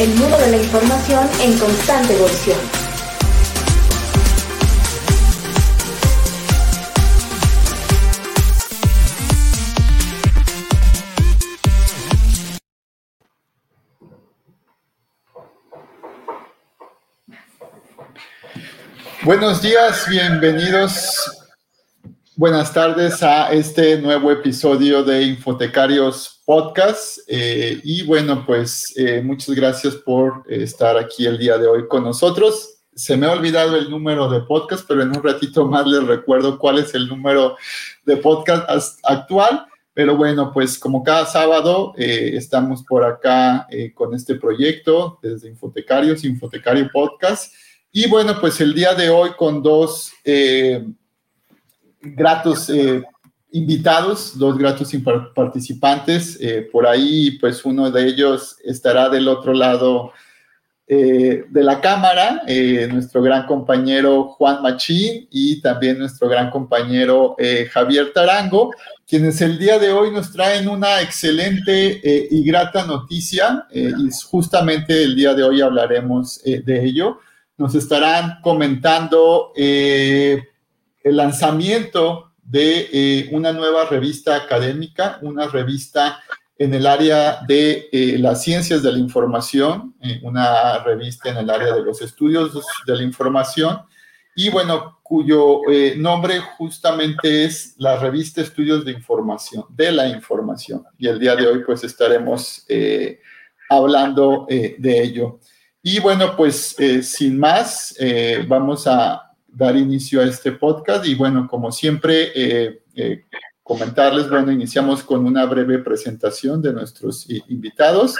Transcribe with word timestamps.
el 0.00 0.14
mundo 0.14 0.38
de 0.38 0.50
la 0.50 0.56
información 0.56 1.28
en 1.42 1.58
constante 1.58 2.14
evolución. 2.14 2.58
Buenos 19.22 19.60
días, 19.60 20.08
bienvenidos 20.08 21.40
Buenas 22.40 22.72
tardes 22.72 23.22
a 23.22 23.52
este 23.52 24.00
nuevo 24.00 24.32
episodio 24.32 25.02
de 25.04 25.24
Infotecarios 25.24 26.39
Podcast. 26.50 27.20
Eh, 27.28 27.80
y 27.84 28.02
bueno, 28.02 28.44
pues 28.44 28.92
eh, 28.96 29.22
muchas 29.22 29.54
gracias 29.54 29.94
por 29.94 30.42
estar 30.48 30.98
aquí 30.98 31.24
el 31.24 31.38
día 31.38 31.56
de 31.56 31.68
hoy 31.68 31.86
con 31.86 32.02
nosotros. 32.02 32.82
Se 32.92 33.16
me 33.16 33.26
ha 33.26 33.30
olvidado 33.30 33.76
el 33.76 33.88
número 33.88 34.28
de 34.28 34.40
podcast, 34.40 34.84
pero 34.88 35.02
en 35.02 35.10
un 35.10 35.22
ratito 35.22 35.64
más 35.64 35.86
les 35.86 36.02
recuerdo 36.02 36.58
cuál 36.58 36.80
es 36.80 36.92
el 36.96 37.06
número 37.06 37.56
de 38.04 38.16
podcast 38.16 38.98
actual. 39.04 39.64
Pero 39.94 40.16
bueno, 40.16 40.50
pues 40.52 40.76
como 40.76 41.04
cada 41.04 41.24
sábado 41.24 41.92
eh, 41.96 42.32
estamos 42.34 42.82
por 42.82 43.04
acá 43.04 43.68
con 43.94 44.12
este 44.12 44.34
proyecto 44.34 45.20
desde 45.22 45.50
Infotecarios, 45.50 46.24
Infotecario 46.24 46.90
Podcast. 46.92 47.54
Y 47.92 48.08
bueno, 48.08 48.40
pues 48.40 48.60
el 48.60 48.74
día 48.74 48.92
de 48.94 49.08
hoy 49.08 49.30
con 49.38 49.62
dos 49.62 50.12
gratos 52.00 52.70
eh, 52.70 53.02
invitados, 53.52 54.38
dos 54.38 54.56
gratos 54.56 54.92
participantes. 55.34 56.38
Eh, 56.40 56.68
por 56.70 56.86
ahí, 56.86 57.32
pues 57.32 57.64
uno 57.64 57.90
de 57.90 58.06
ellos 58.06 58.56
estará 58.64 59.08
del 59.08 59.28
otro 59.28 59.52
lado 59.52 60.12
eh, 60.86 61.44
de 61.48 61.62
la 61.62 61.80
cámara, 61.80 62.42
nuestro 62.90 63.22
gran 63.22 63.46
compañero 63.46 64.24
Juan 64.24 64.60
Machín 64.60 65.28
y 65.30 65.60
también 65.60 65.98
nuestro 65.98 66.28
gran 66.28 66.50
compañero 66.50 67.36
Javier 67.70 68.12
Tarango, 68.12 68.72
quienes 69.06 69.40
el 69.40 69.56
día 69.56 69.78
de 69.78 69.92
hoy 69.92 70.10
nos 70.10 70.32
traen 70.32 70.68
una 70.68 71.00
excelente 71.00 72.00
y 72.28 72.42
grata 72.42 72.84
noticia 72.86 73.66
y 73.72 74.10
justamente 74.24 75.04
el 75.04 75.14
día 75.14 75.32
de 75.32 75.44
hoy 75.44 75.60
hablaremos 75.60 76.42
de 76.42 76.84
ello. 76.84 77.20
Nos 77.56 77.76
estarán 77.76 78.40
comentando 78.42 79.52
el 79.54 80.42
lanzamiento 81.04 82.29
de 82.50 82.88
eh, 82.92 83.28
una 83.30 83.52
nueva 83.52 83.84
revista 83.84 84.34
académica, 84.34 85.20
una 85.22 85.46
revista 85.46 86.20
en 86.58 86.74
el 86.74 86.84
área 86.84 87.42
de 87.46 87.88
eh, 87.92 88.18
las 88.18 88.42
ciencias 88.42 88.82
de 88.82 88.92
la 88.92 88.98
información, 88.98 89.94
eh, 90.02 90.18
una 90.24 90.78
revista 90.82 91.30
en 91.30 91.36
el 91.36 91.48
área 91.48 91.72
de 91.72 91.82
los 91.82 92.02
estudios 92.02 92.52
de 92.86 92.96
la 92.96 93.04
información, 93.04 93.82
y 94.34 94.50
bueno, 94.50 94.98
cuyo 95.02 95.62
nombre 95.96 96.38
justamente 96.56 97.44
es 97.44 97.74
la 97.78 97.98
revista 97.98 98.40
Estudios 98.40 98.84
de 98.84 98.92
Información, 98.92 99.64
de 99.68 99.90
la 99.90 100.08
Información. 100.08 100.84
Y 100.96 101.08
el 101.08 101.18
día 101.18 101.34
de 101.34 101.48
hoy 101.48 101.64
pues 101.64 101.82
estaremos 101.82 102.64
hablando 103.68 104.46
de 104.48 105.02
ello. 105.02 105.40
Y 105.82 105.98
bueno, 105.98 106.36
pues 106.36 106.76
sin 107.02 107.38
más, 107.38 107.94
vamos 108.46 108.86
a, 108.86 109.29
dar 109.52 109.76
inicio 109.76 110.20
a 110.20 110.24
este 110.24 110.52
podcast 110.52 111.06
y 111.06 111.14
bueno, 111.14 111.46
como 111.48 111.72
siempre, 111.72 112.32
eh, 112.34 112.82
eh, 112.94 113.24
comentarles, 113.62 114.28
bueno, 114.28 114.50
iniciamos 114.50 115.02
con 115.02 115.24
una 115.24 115.44
breve 115.44 115.78
presentación 115.78 116.60
de 116.60 116.72
nuestros 116.72 117.28
invitados. 117.48 118.16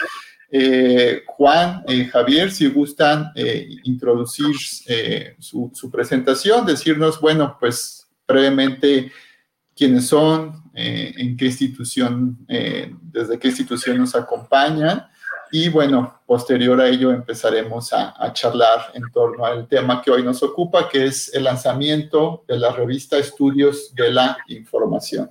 Eh, 0.52 1.22
Juan, 1.26 1.84
Javier, 2.10 2.50
si 2.50 2.68
gustan 2.68 3.32
introducir 3.84 4.54
su, 5.38 5.70
su, 5.74 5.90
presentación, 5.90 6.66
decirnos, 6.66 7.20
bueno, 7.20 7.56
pues 7.58 8.08
brevemente 8.26 9.10
quiénes 9.74 10.06
son, 10.06 10.70
en 10.74 11.36
qué 11.36 11.46
institución, 11.46 12.38
desde 12.46 13.38
qué 13.38 13.48
institución 13.48 13.98
nos 13.98 14.14
acompañan 14.14 15.09
y 15.52 15.68
bueno, 15.68 16.20
posterior 16.26 16.80
a 16.80 16.88
ello 16.88 17.10
empezaremos 17.12 17.92
a, 17.92 18.32
charlar 18.32 18.92
en 18.94 19.02
torno 19.12 19.44
al 19.44 19.66
tema 19.68 20.00
que 20.00 20.10
hoy 20.10 20.22
nos 20.22 20.42
ocupa, 20.42 20.88
que 20.88 21.06
es 21.06 21.32
el 21.34 21.44
lanzamiento 21.44 22.44
de 22.46 22.58
la 22.58 22.72
revista 22.72 23.18
Estudios 23.18 23.94
de 23.94 24.10
la 24.10 24.36
Información. 24.48 25.30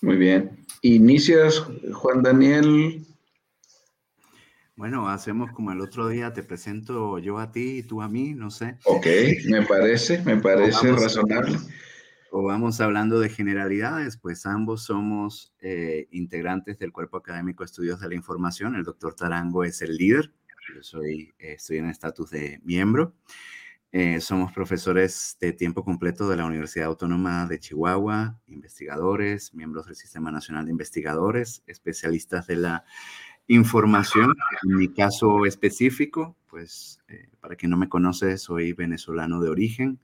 Muy 0.00 0.16
bien. 0.16 0.64
Inicias, 0.82 1.64
Juan 1.92 2.22
Daniel. 2.22 3.04
Bueno, 4.76 5.08
hacemos 5.08 5.50
como 5.52 5.72
el 5.72 5.80
otro 5.80 6.08
día, 6.08 6.32
te 6.32 6.42
presento 6.42 7.18
yo 7.18 7.38
a 7.38 7.50
ti 7.50 7.78
y 7.78 7.82
tú 7.82 8.00
a 8.00 8.08
mí, 8.08 8.34
no 8.34 8.50
sé. 8.50 8.78
Ok, 8.84 9.06
me 9.46 9.62
parece, 9.62 10.22
me 10.22 10.36
parece 10.36 10.92
razonable 10.92 11.58
o 12.30 12.42
vamos 12.42 12.80
hablando 12.80 13.20
de 13.20 13.28
generalidades, 13.28 14.16
pues 14.16 14.44
ambos 14.46 14.84
somos 14.84 15.54
eh, 15.60 16.08
integrantes 16.10 16.78
del 16.78 16.92
Cuerpo 16.92 17.16
Académico 17.16 17.62
de 17.62 17.66
Estudios 17.66 18.00
de 18.00 18.08
la 18.08 18.14
Información. 18.14 18.76
El 18.76 18.84
doctor 18.84 19.14
Tarango 19.14 19.64
es 19.64 19.80
el 19.82 19.96
líder, 19.96 20.32
yo 20.74 20.82
soy, 20.82 21.32
eh, 21.38 21.52
estoy 21.52 21.78
en 21.78 21.88
estatus 21.88 22.30
de 22.30 22.60
miembro. 22.64 23.14
Eh, 23.90 24.20
somos 24.20 24.52
profesores 24.52 25.38
de 25.40 25.54
tiempo 25.54 25.82
completo 25.82 26.28
de 26.28 26.36
la 26.36 26.44
Universidad 26.44 26.88
Autónoma 26.88 27.46
de 27.46 27.58
Chihuahua, 27.58 28.38
investigadores, 28.46 29.54
miembros 29.54 29.86
del 29.86 29.96
Sistema 29.96 30.30
Nacional 30.30 30.66
de 30.66 30.72
Investigadores, 30.72 31.62
especialistas 31.66 32.46
de 32.46 32.56
la 32.56 32.84
información. 33.46 34.34
En 34.68 34.76
mi 34.76 34.92
caso 34.92 35.46
específico, 35.46 36.36
pues 36.50 37.00
para 37.40 37.56
quien 37.56 37.70
no 37.70 37.78
me 37.78 37.88
conoce, 37.88 38.36
soy 38.36 38.74
venezolano 38.74 39.40
de 39.40 39.48
origen, 39.48 40.00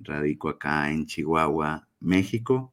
Radico 0.00 0.48
acá 0.48 0.90
en 0.90 1.06
Chihuahua, 1.06 1.88
México. 2.00 2.72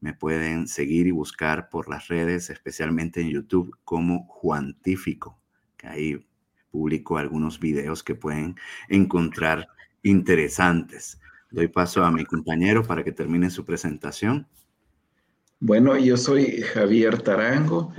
Me 0.00 0.14
pueden 0.14 0.66
seguir 0.66 1.06
y 1.06 1.10
buscar 1.10 1.68
por 1.68 1.88
las 1.88 2.08
redes, 2.08 2.50
especialmente 2.50 3.20
en 3.20 3.30
YouTube, 3.30 3.76
como 3.84 4.26
Juantífico, 4.26 5.38
que 5.76 5.86
ahí 5.86 6.26
publico 6.70 7.18
algunos 7.18 7.60
videos 7.60 8.02
que 8.02 8.14
pueden 8.14 8.56
encontrar 8.88 9.68
interesantes. 10.02 11.20
Doy 11.50 11.68
paso 11.68 12.04
a 12.04 12.10
mi 12.10 12.24
compañero 12.24 12.82
para 12.82 13.04
que 13.04 13.12
termine 13.12 13.50
su 13.50 13.64
presentación. 13.64 14.46
Bueno, 15.60 15.96
yo 15.96 16.16
soy 16.16 16.62
Javier 16.62 17.22
Tarango. 17.22 17.92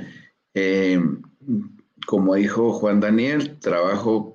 Eh, 0.54 1.00
como 2.06 2.36
dijo 2.36 2.74
Juan 2.74 3.00
Daniel, 3.00 3.58
trabajo 3.60 4.33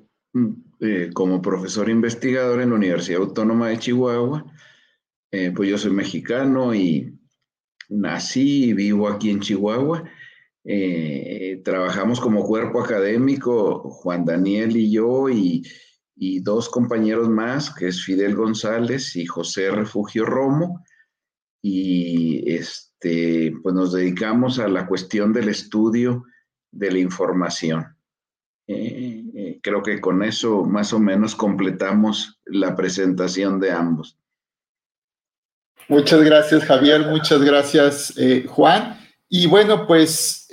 eh, 0.80 1.10
como 1.12 1.42
profesor 1.42 1.88
investigador 1.88 2.60
en 2.60 2.70
la 2.70 2.76
Universidad 2.76 3.20
Autónoma 3.20 3.68
de 3.68 3.78
Chihuahua. 3.78 4.44
Eh, 5.30 5.52
pues 5.54 5.68
yo 5.68 5.76
soy 5.76 5.92
mexicano 5.92 6.74
y 6.74 7.18
nací 7.88 8.66
y 8.66 8.72
vivo 8.72 9.08
aquí 9.08 9.30
en 9.30 9.40
Chihuahua. 9.40 10.04
Eh, 10.64 11.60
trabajamos 11.64 12.20
como 12.20 12.44
cuerpo 12.44 12.82
académico, 12.82 13.90
Juan 13.90 14.24
Daniel 14.24 14.76
y 14.76 14.90
yo, 14.90 15.28
y, 15.28 15.62
y, 16.14 16.40
dos 16.40 16.68
compañeros 16.68 17.28
más, 17.28 17.74
que 17.74 17.88
es 17.88 18.04
Fidel 18.04 18.34
González 18.34 19.16
y 19.16 19.24
José 19.26 19.70
Refugio 19.70 20.26
Romo. 20.26 20.84
Y 21.62 22.52
este, 22.52 23.52
pues 23.62 23.74
nos 23.74 23.92
dedicamos 23.92 24.58
a 24.58 24.68
la 24.68 24.86
cuestión 24.86 25.32
del 25.32 25.48
estudio 25.48 26.24
de 26.70 26.90
la 26.90 26.98
información. 26.98 27.86
Eh, 28.66 29.07
creo 29.62 29.82
que 29.82 30.00
con 30.00 30.22
eso 30.22 30.64
más 30.64 30.92
o 30.92 30.98
menos 30.98 31.34
completamos 31.34 32.38
la 32.44 32.74
presentación 32.76 33.60
de 33.60 33.72
ambos. 33.72 34.16
Muchas 35.88 36.22
gracias, 36.22 36.64
Javier. 36.64 37.06
Muchas 37.06 37.40
gracias, 37.42 38.12
eh, 38.16 38.44
Juan. 38.48 38.98
Y 39.30 39.46
bueno, 39.46 39.86
pues 39.86 40.48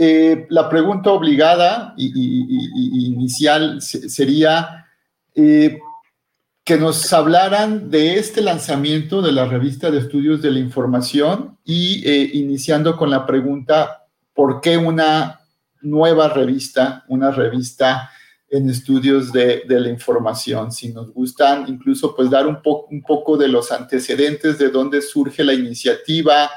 la 0.50 0.70
pregunta 0.70 1.10
obligada 1.12 1.94
y, 1.98 3.08
inicial 3.08 3.82
sería 3.82 4.86
que 5.34 6.78
nos 6.78 7.14
hablaran 7.14 7.90
de 7.90 8.18
este 8.20 8.42
lanzamiento 8.42 9.22
de 9.22 9.32
la 9.32 9.46
revista 9.46 9.92
de 9.92 10.00
estudios 10.00 10.42
de 10.42 10.52
la 10.52 10.60
información 10.60 11.58
y 11.64 12.06
iniciando 12.38 12.98
con 12.98 13.10
la 13.10 13.26
pregunta, 13.26 14.08
¿por 14.34 14.60
qué 14.60 14.78
una 14.78 15.40
nueva 15.86 16.30
revista, 16.30 17.06
una 17.08 17.32
revista 17.32 18.12
en 18.50 18.70
estudios 18.70 19.32
de, 19.32 19.64
la 19.68 19.90
información. 19.90 20.72
Si 20.72 20.90
nos 20.90 21.12
gustan, 21.12 21.66
incluso 21.68 22.16
pues 22.16 22.30
dar 22.30 22.48
un, 22.48 22.60
un 22.64 23.02
poco 23.02 23.38
de 23.38 23.48
los 23.48 23.72
antecedentes 23.72 24.58
de 24.58 24.70
dónde 24.70 25.02
surge 25.02 25.44
la 25.44 25.54
iniciativa, 25.54 26.50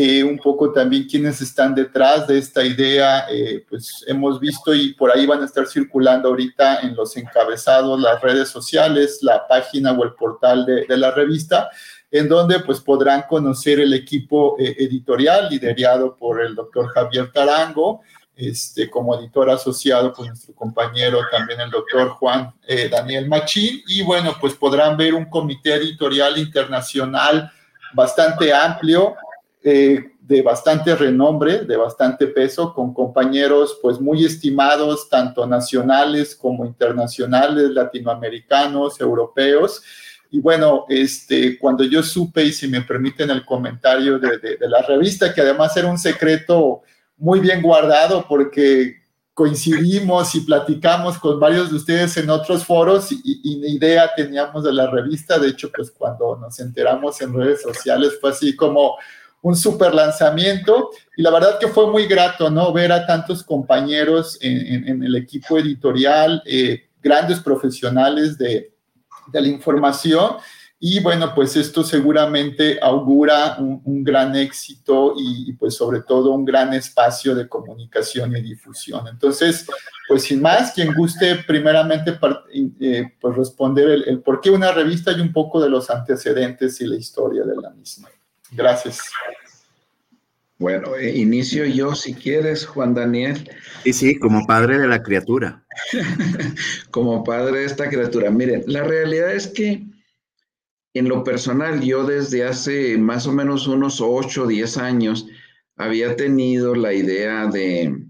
eh, 0.00 0.22
un 0.22 0.38
poco 0.38 0.70
también 0.70 1.08
quiénes 1.08 1.40
están 1.40 1.74
detrás 1.74 2.28
de 2.28 2.38
esta 2.38 2.64
idea, 2.64 3.26
eh, 3.28 3.64
pues 3.68 4.04
hemos 4.06 4.38
visto 4.38 4.72
y 4.72 4.94
por 4.94 5.10
ahí 5.10 5.26
van 5.26 5.42
a 5.42 5.46
estar 5.46 5.66
circulando 5.66 6.28
ahorita 6.28 6.82
en 6.82 6.94
los 6.94 7.16
encabezados 7.16 7.98
las 7.98 8.20
redes 8.20 8.48
sociales, 8.48 9.18
la 9.22 9.48
página 9.48 9.90
o 9.90 10.04
el 10.04 10.12
portal 10.12 10.64
de, 10.66 10.96
la 10.96 11.10
revista, 11.10 11.68
en 12.12 12.28
donde 12.28 12.60
pues 12.60 12.80
podrán 12.80 13.22
conocer 13.22 13.80
el 13.80 13.92
equipo 13.92 14.54
eh, 14.60 14.76
editorial 14.78 15.48
liderado 15.50 16.14
por 16.14 16.42
el 16.42 16.54
doctor 16.54 16.86
Javier 16.90 17.32
Tarango, 17.32 18.02
este, 18.38 18.88
como 18.88 19.18
editor 19.18 19.50
asociado 19.50 20.12
con 20.12 20.28
nuestro 20.28 20.54
compañero 20.54 21.18
también 21.28 21.60
el 21.60 21.70
doctor 21.70 22.10
Juan 22.10 22.54
eh, 22.68 22.88
Daniel 22.88 23.28
Machín. 23.28 23.82
Y 23.88 24.02
bueno, 24.02 24.36
pues 24.40 24.54
podrán 24.54 24.96
ver 24.96 25.12
un 25.14 25.24
comité 25.24 25.74
editorial 25.74 26.38
internacional 26.38 27.50
bastante 27.92 28.54
amplio, 28.54 29.16
eh, 29.64 30.12
de 30.20 30.42
bastante 30.42 30.94
renombre, 30.94 31.64
de 31.64 31.76
bastante 31.76 32.28
peso, 32.28 32.72
con 32.72 32.94
compañeros 32.94 33.76
pues 33.82 33.98
muy 34.00 34.24
estimados, 34.24 35.08
tanto 35.08 35.44
nacionales 35.44 36.36
como 36.36 36.64
internacionales, 36.64 37.70
latinoamericanos, 37.70 39.00
europeos. 39.00 39.82
Y 40.30 40.38
bueno, 40.38 40.84
este, 40.88 41.58
cuando 41.58 41.82
yo 41.82 42.04
supe, 42.04 42.44
y 42.44 42.52
si 42.52 42.68
me 42.68 42.82
permiten 42.82 43.30
el 43.30 43.44
comentario 43.44 44.20
de, 44.20 44.38
de 44.38 44.68
la 44.68 44.82
revista, 44.82 45.34
que 45.34 45.40
además 45.40 45.76
era 45.76 45.88
un 45.88 45.98
secreto 45.98 46.82
muy 47.18 47.40
bien 47.40 47.60
guardado 47.60 48.24
porque 48.28 48.96
coincidimos 49.34 50.34
y 50.34 50.40
platicamos 50.40 51.18
con 51.18 51.38
varios 51.38 51.70
de 51.70 51.76
ustedes 51.76 52.16
en 52.16 52.28
otros 52.28 52.64
foros 52.64 53.12
y, 53.12 53.58
ni 53.60 53.74
idea 53.74 54.10
teníamos 54.16 54.64
de 54.64 54.72
la 54.72 54.90
revista. 54.90 55.38
De 55.38 55.48
hecho, 55.48 55.70
pues 55.74 55.92
cuando 55.92 56.36
nos 56.36 56.58
enteramos 56.58 57.20
en 57.20 57.32
redes 57.34 57.62
sociales 57.62 58.14
fue 58.20 58.30
así 58.30 58.56
como 58.56 58.96
un 59.42 59.54
super 59.54 59.94
lanzamiento 59.94 60.90
y 61.16 61.22
la 61.22 61.30
verdad 61.30 61.58
que 61.60 61.68
fue 61.68 61.88
muy 61.88 62.06
grato, 62.06 62.50
¿no? 62.50 62.72
Ver 62.72 62.90
a 62.90 63.06
tantos 63.06 63.44
compañeros 63.44 64.38
en, 64.40 65.04
el 65.04 65.14
equipo 65.14 65.56
editorial, 65.58 66.42
eh, 66.44 66.88
grandes 67.00 67.38
profesionales 67.38 68.36
de, 68.38 68.72
de 69.28 69.40
la 69.40 69.46
información 69.46 70.38
y 70.80 71.00
bueno, 71.00 71.34
pues 71.34 71.56
esto 71.56 71.82
seguramente 71.82 72.78
augura 72.80 73.56
un, 73.58 74.04
gran 74.04 74.36
éxito 74.36 75.14
y, 75.18 75.52
pues 75.54 75.74
sobre 75.74 76.02
todo 76.02 76.30
un 76.30 76.44
gran 76.44 76.72
espacio 76.72 77.34
de 77.34 77.48
comunicación 77.48 78.36
y 78.36 78.42
difusión. 78.42 79.08
Entonces, 79.08 79.66
pues 80.06 80.22
sin 80.22 80.40
más, 80.40 80.72
quien 80.72 80.94
guste 80.94 81.34
primeramente 81.46 82.16
eh, 82.80 83.12
pues 83.20 83.36
responder 83.36 84.04
el, 84.06 84.20
por 84.20 84.40
qué 84.40 84.50
una 84.50 84.70
revista 84.70 85.10
y 85.10 85.20
un 85.20 85.32
poco 85.32 85.60
de 85.60 85.68
los 85.68 85.90
antecedentes 85.90 86.80
y 86.80 86.86
la 86.86 86.96
historia 86.96 87.42
de 87.42 87.56
la 87.56 87.70
misma. 87.70 88.08
Gracias. 88.52 89.00
Bueno, 90.58 90.94
eh, 90.94 91.16
inicio 91.16 91.64
yo 91.66 91.96
si 91.96 92.14
quieres, 92.14 92.64
Juan 92.66 92.94
Daniel. 92.94 93.50
Sí, 93.82 93.92
sí, 93.92 94.18
como 94.18 94.46
padre 94.46 94.78
de 94.78 94.86
la 94.86 95.02
criatura. 95.02 95.64
como 96.92 97.24
padre 97.24 97.60
de 97.60 97.64
esta 97.64 97.88
criatura. 97.88 98.30
Miren, 98.30 98.62
la 98.66 98.84
realidad 98.84 99.32
es 99.32 99.48
que 99.48 99.84
en 100.94 101.08
lo 101.08 101.22
personal, 101.22 101.80
yo 101.80 102.04
desde 102.04 102.44
hace 102.44 102.96
más 102.98 103.26
o 103.26 103.32
menos 103.32 103.66
unos 103.66 104.00
8 104.00 104.44
o 104.44 104.46
10 104.46 104.78
años 104.78 105.26
había 105.76 106.16
tenido 106.16 106.74
la 106.74 106.92
idea 106.92 107.46
de, 107.46 108.04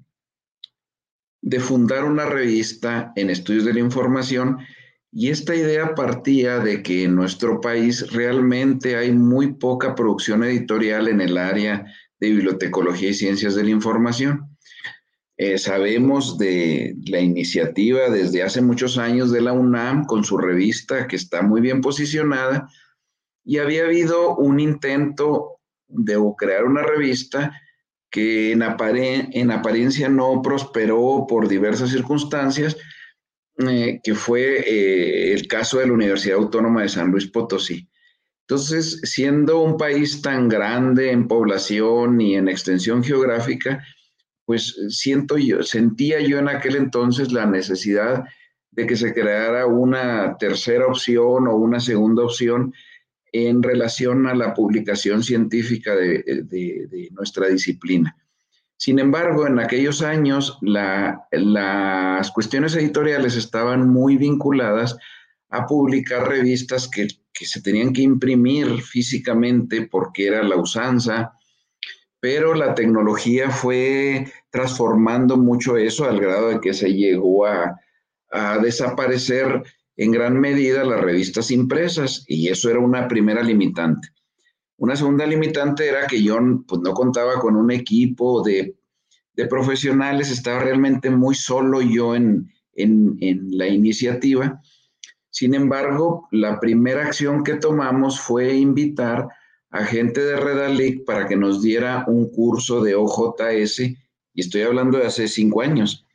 de 1.42 1.60
fundar 1.60 2.04
una 2.04 2.26
revista 2.26 3.12
en 3.16 3.30
estudios 3.30 3.64
de 3.64 3.75
la 3.75 3.80
información 3.80 4.58
y 5.10 5.30
esta 5.30 5.54
idea 5.54 5.94
partía 5.94 6.58
de 6.58 6.82
que 6.82 7.04
en 7.04 7.14
nuestro 7.14 7.60
país 7.60 8.12
realmente 8.12 8.96
hay 8.96 9.12
muy 9.12 9.54
poca 9.54 9.94
producción 9.94 10.44
editorial 10.44 11.08
en 11.08 11.20
el 11.20 11.38
área 11.38 11.86
de 12.20 12.31
bibliotecología 12.31 13.10
y 13.10 13.14
ciencias 13.14 13.54
de 13.54 13.64
la 13.64 13.70
información. 13.70 14.47
Eh, 15.40 15.56
sabemos 15.56 16.37
de 16.37 16.96
la 17.06 17.20
iniciativa 17.20 18.11
desde 18.11 18.43
hace 18.43 18.61
muchos 18.61 18.99
años 18.99 19.31
de 19.31 19.40
la 19.40 19.52
UNAM 19.52 20.05
con 20.05 20.25
su 20.25 20.37
revista 20.37 21.06
que 21.06 21.14
está 21.14 21.43
muy 21.43 21.61
bien 21.61 21.81
posicionada 21.81 22.69
y 23.44 23.58
había 23.58 23.85
habido 23.85 24.35
un 24.35 24.58
intento 24.58 25.61
de 25.87 26.19
crear 26.37 26.64
una 26.64 26.82
revista 26.82 27.52
que 28.11 28.50
en, 28.50 28.62
en 28.62 29.50
apariencia 29.52 30.08
no 30.08 30.43
prosperó 30.43 31.25
por 31.29 31.46
diversas 31.46 31.91
circunstancias, 31.91 32.76
eh, 33.58 34.00
que 34.02 34.14
fue 34.17 34.58
eh, 34.58 35.32
el 35.34 35.46
caso 35.46 35.79
de 35.79 35.87
la 35.87 35.93
Universidad 35.93 36.38
Autónoma 36.38 36.82
de 36.82 36.88
San 36.88 37.12
Luis 37.12 37.29
Potosí. 37.29 37.88
Entonces, 38.41 39.02
siendo 39.05 39.61
un 39.61 39.76
país 39.76 40.20
tan 40.20 40.49
grande 40.49 41.12
en 41.12 41.29
población 41.29 42.20
y 42.20 42.34
en 42.34 42.49
extensión 42.49 43.05
geográfica, 43.05 43.84
pues 44.48 44.74
siento 44.88 45.36
yo, 45.36 45.62
sentía 45.62 46.20
yo 46.20 46.38
en 46.38 46.48
aquel 46.48 46.76
entonces 46.76 47.32
la 47.32 47.44
necesidad 47.44 48.24
de 48.70 48.86
que 48.86 48.96
se 48.96 49.12
creara 49.12 49.66
una 49.66 50.38
tercera 50.38 50.86
opción 50.86 51.46
o 51.46 51.56
una 51.56 51.80
segunda 51.80 52.24
opción 52.24 52.72
en 53.30 53.62
relación 53.62 54.26
a 54.26 54.34
la 54.34 54.54
publicación 54.54 55.22
científica 55.22 55.94
de, 55.94 57.10
nuestra 57.10 57.48
disciplina. 57.48 58.16
Sin 58.78 58.98
embargo, 58.98 59.46
en 59.46 59.58
aquellos 59.58 60.00
años 60.00 60.58
las 60.62 62.30
cuestiones 62.30 62.74
editoriales 62.74 63.36
estaban 63.36 63.86
muy 63.90 64.16
vinculadas 64.16 64.96
a 65.50 65.66
publicar 65.66 66.26
revistas 66.26 66.88
que, 66.88 67.06
que 67.34 67.44
se 67.44 67.60
tenían 67.60 67.92
que 67.92 68.00
imprimir 68.00 68.80
físicamente 68.80 69.82
porque 69.82 70.28
era 70.28 70.42
la 70.42 70.56
usanza, 70.56 71.34
pero 72.18 72.54
la 72.54 72.74
tecnología 72.74 73.50
fue 73.50 74.32
transformando 74.50 75.36
mucho 75.36 75.76
eso 75.76 76.04
al 76.04 76.20
grado 76.20 76.48
de 76.48 76.60
que 76.60 76.74
se 76.74 76.92
llegó 76.92 77.46
a, 77.46 77.78
desaparecer 78.62 79.62
en 79.96 80.12
gran 80.12 80.38
medida 80.38 80.84
las 80.84 81.00
revistas 81.00 81.50
impresas 81.50 82.24
y 82.28 82.48
eso 82.48 82.68
era 82.68 82.78
una 82.78 83.08
primera 83.08 83.42
limitante. 83.42 84.08
Una 84.76 84.94
segunda 84.96 85.24
limitante 85.24 85.88
era 85.88 86.06
que 86.06 86.22
yo 86.22 86.38
pues, 86.66 86.82
no 86.82 86.92
contaba 86.92 87.40
con 87.40 87.56
un 87.56 87.70
equipo 87.70 88.42
de, 88.42 88.76
profesionales, 89.48 90.30
estaba 90.30 90.58
realmente 90.58 91.08
muy 91.08 91.34
solo 91.34 91.80
yo 91.80 92.14
en, 92.14 92.50
en, 92.74 93.16
la 93.52 93.66
iniciativa. 93.66 94.60
Sin 95.30 95.54
embargo, 95.54 96.28
la 96.32 96.60
primera 96.60 97.06
acción 97.06 97.44
que 97.44 97.54
tomamos 97.54 98.20
fue 98.20 98.54
invitar 98.54 99.28
a 99.70 99.84
gente 99.84 100.20
de 100.20 100.36
Redalic 100.36 101.04
para 101.04 101.26
que 101.26 101.36
nos 101.36 101.62
diera 101.62 102.04
un 102.08 102.30
curso 102.30 102.82
de 102.82 102.94
OJS, 102.94 103.82
y 104.38 104.43
estoy 104.43 104.62
hablando 104.62 104.99
de 104.99 105.06
hace 105.08 105.26
cinco 105.26 105.62
años. 105.62 106.06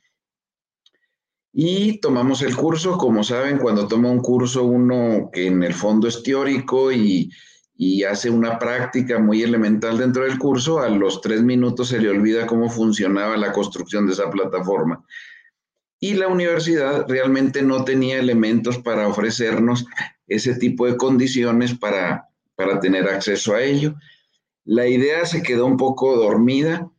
Y 1.52 2.00
tomamos 2.00 2.40
el 2.40 2.56
curso, 2.56 2.96
como 2.96 3.22
saben, 3.22 3.58
cuando 3.58 3.86
toma 3.86 4.10
un 4.10 4.20
curso 4.20 4.64
uno 4.64 5.28
que 5.30 5.48
en 5.48 5.62
el 5.62 5.74
fondo 5.74 6.08
es 6.08 6.22
teórico 6.22 6.90
y, 6.90 7.30
y 7.76 8.02
hace 8.04 8.30
una 8.30 8.58
práctica 8.58 9.18
muy 9.18 9.42
elemental 9.42 9.98
dentro 9.98 10.24
del 10.24 10.38
curso, 10.38 10.78
a 10.78 10.88
los 10.88 11.20
tres 11.20 11.42
minutos 11.42 11.88
se 11.88 11.98
le 11.98 12.08
olvida 12.08 12.46
cómo 12.46 12.70
funcionaba 12.70 13.36
la 13.36 13.52
construcción 13.52 14.06
de 14.06 14.14
esa 14.14 14.30
plataforma. 14.30 15.04
Y 16.00 16.14
la 16.14 16.28
universidad 16.28 17.04
realmente 17.06 17.60
no 17.60 17.84
tenía 17.84 18.18
elementos 18.18 18.78
para 18.78 19.06
ofrecernos 19.06 19.84
ese 20.28 20.54
tipo 20.54 20.86
de 20.86 20.96
condiciones 20.96 21.74
para, 21.74 22.30
para 22.54 22.80
tener 22.80 23.06
acceso 23.06 23.54
a 23.54 23.60
ello. 23.60 23.96
La 24.64 24.86
idea 24.86 25.26
se 25.26 25.42
quedó 25.42 25.66
un 25.66 25.76
poco 25.76 26.16
dormida 26.16 26.90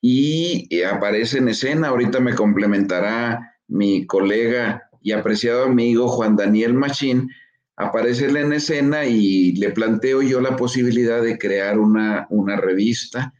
y 0.00 0.66
eh, 0.74 0.86
aparece 0.86 1.38
en 1.38 1.48
escena. 1.48 1.88
Ahorita 1.88 2.20
me 2.20 2.34
complementará 2.34 3.56
mi 3.68 4.06
colega 4.06 4.88
y 5.02 5.12
apreciado 5.12 5.64
amigo 5.64 6.08
Juan 6.08 6.36
Daniel 6.36 6.74
Machín. 6.74 7.28
Aparece 7.76 8.26
en 8.26 8.52
escena 8.52 9.06
y 9.06 9.52
le 9.52 9.70
planteo 9.70 10.22
yo 10.22 10.40
la 10.40 10.56
posibilidad 10.56 11.22
de 11.22 11.38
crear 11.38 11.78
una, 11.78 12.26
revista 12.56 13.32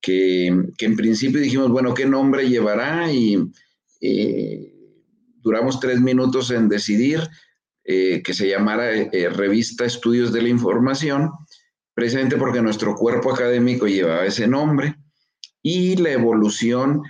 que, 0.00 0.46
en 0.46 0.96
principio 0.96 1.40
dijimos, 1.40 1.70
bueno, 1.70 1.94
¿qué 1.94 2.04
nombre 2.04 2.48
llevará? 2.48 3.10
Y 3.10 3.38
eh, 4.00 4.74
duramos 5.40 5.80
tres 5.80 6.00
minutos 6.00 6.50
en 6.50 6.68
decidir. 6.68 7.20
Eh, 7.84 8.22
que 8.22 8.32
se 8.32 8.48
llamara 8.48 8.92
Revista 9.32 9.84
Estudios 9.84 10.32
de 10.32 10.40
la 10.40 10.48
Información, 10.48 11.32
precisamente 11.94 12.36
porque 12.36 12.62
nuestro 12.62 12.94
cuerpo 12.94 13.32
académico 13.32 13.88
llevaba 13.88 14.24
ese 14.24 14.46
nombre, 14.46 14.94
y 15.62 15.96
la 15.96 16.10
evolución 16.10 17.02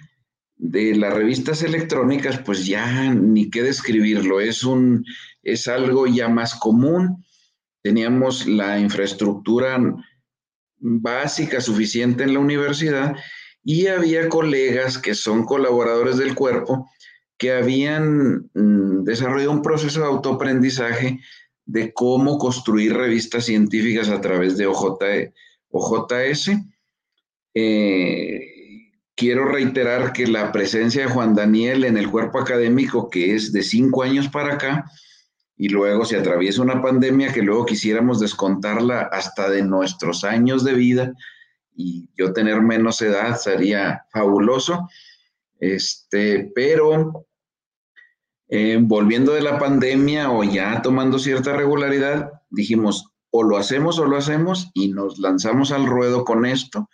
de 0.57 0.95
las 0.95 1.13
revistas 1.13 1.63
electrónicas, 1.63 2.39
pues 2.39 2.67
ya 2.67 3.13
ni 3.13 3.51
qué 3.51 3.63
describirlo, 3.63 4.41
es, 4.41 4.63
un, 4.63 5.05
es 5.43 5.67
algo 5.67 6.07
ya 6.07 6.29
más 6.29 6.55
común. 6.55 7.25
Teníamos 7.83 8.47
la 8.47 8.79
infraestructura 8.79 9.81
básica 10.79 11.61
suficiente 11.61 12.25
en 12.25 12.35
la 12.35 12.41
universidad 12.41 13.17
y 13.65 13.87
había 13.87 14.29
colegas 14.29 14.99
que 14.99 15.15
son 15.15 15.45
colaboradores 15.45 16.17
del 16.17 16.35
cuerpo 16.35 16.89
que 17.39 17.53
habían 17.53 18.51
mm, 18.55 19.03
desarrollado 19.05 19.51
un 19.51 19.63
proceso 19.63 20.01
de 20.01 20.07
autoaprendizaje 20.07 21.19
de 21.65 21.93
cómo 21.93 22.39
construir 22.39 22.95
revistas 22.95 23.47
científicas 23.47 24.09
a 24.11 24.21
través 24.21 24.57
de 24.57 24.67
OJS. 24.67 26.51
Eh, 27.55 28.91
quiero 29.15 29.45
reiterar 29.47 30.13
que 30.13 30.27
la 30.27 30.53
presencia 30.53 31.03
de 31.03 31.13
Juan 31.13 31.35
Daniel 31.35 31.85
en 31.85 31.97
el 31.97 32.11
cuerpo 32.11 32.39
académico, 32.39 33.11
que 33.11 33.35
es 33.35 33.53
de 33.53 33.63
cinco 33.63 34.03
años 34.03 34.29
para 34.29 34.55
acá, 34.55 34.85
y 35.57 35.69
luego 35.69 36.05
se 36.05 36.17
atraviesa 36.17 36.63
una 36.63 36.83
pandemia 36.83 37.33
que 37.33 37.43
luego 37.43 37.67
quisiéramos 37.67 38.19
descontarla 38.19 39.03
hasta 39.03 39.49
de 39.49 39.63
nuestros 39.63 40.25
años 40.25 40.65
de 40.65 40.75
vida 40.75 41.13
y 41.75 42.09
yo 42.17 42.33
tener 42.33 42.61
menos 42.61 43.01
edad 43.01 43.37
sería 43.37 44.05
fabuloso 44.11 44.89
Este, 45.61 46.51
pero 46.55 47.27
eh, 48.49 48.79
volviendo 48.81 49.33
de 49.33 49.43
la 49.43 49.59
pandemia 49.59 50.31
o 50.31 50.43
ya 50.43 50.83
tomando 50.83 51.19
cierta 51.19 51.53
regularidad, 51.53 52.33
dijimos, 52.51 53.07
o 53.31 53.45
lo 53.45 53.57
hacemos 53.57 53.99
o 53.99 54.07
lo 54.07 54.17
hacemos 54.17 54.71
y 54.75 54.89
nos 54.89 55.19
lanzamos 55.19 55.71
al 55.71 55.87
ruedo 55.87 56.25
con 56.25 56.45
esto. 56.45 56.89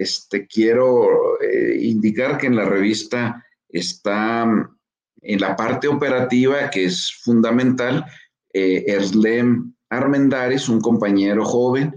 Este, 0.00 0.46
quiero 0.46 1.38
eh, 1.42 1.76
indicar 1.82 2.38
que 2.38 2.46
en 2.46 2.56
la 2.56 2.64
revista 2.64 3.44
está 3.68 4.46
mm, 4.46 4.78
en 5.20 5.40
la 5.42 5.54
parte 5.54 5.88
operativa, 5.88 6.70
que 6.70 6.86
es 6.86 7.12
fundamental, 7.22 8.06
eh, 8.50 8.82
Erslem 8.86 9.74
Armendares, 9.90 10.70
un 10.70 10.80
compañero 10.80 11.44
joven 11.44 11.94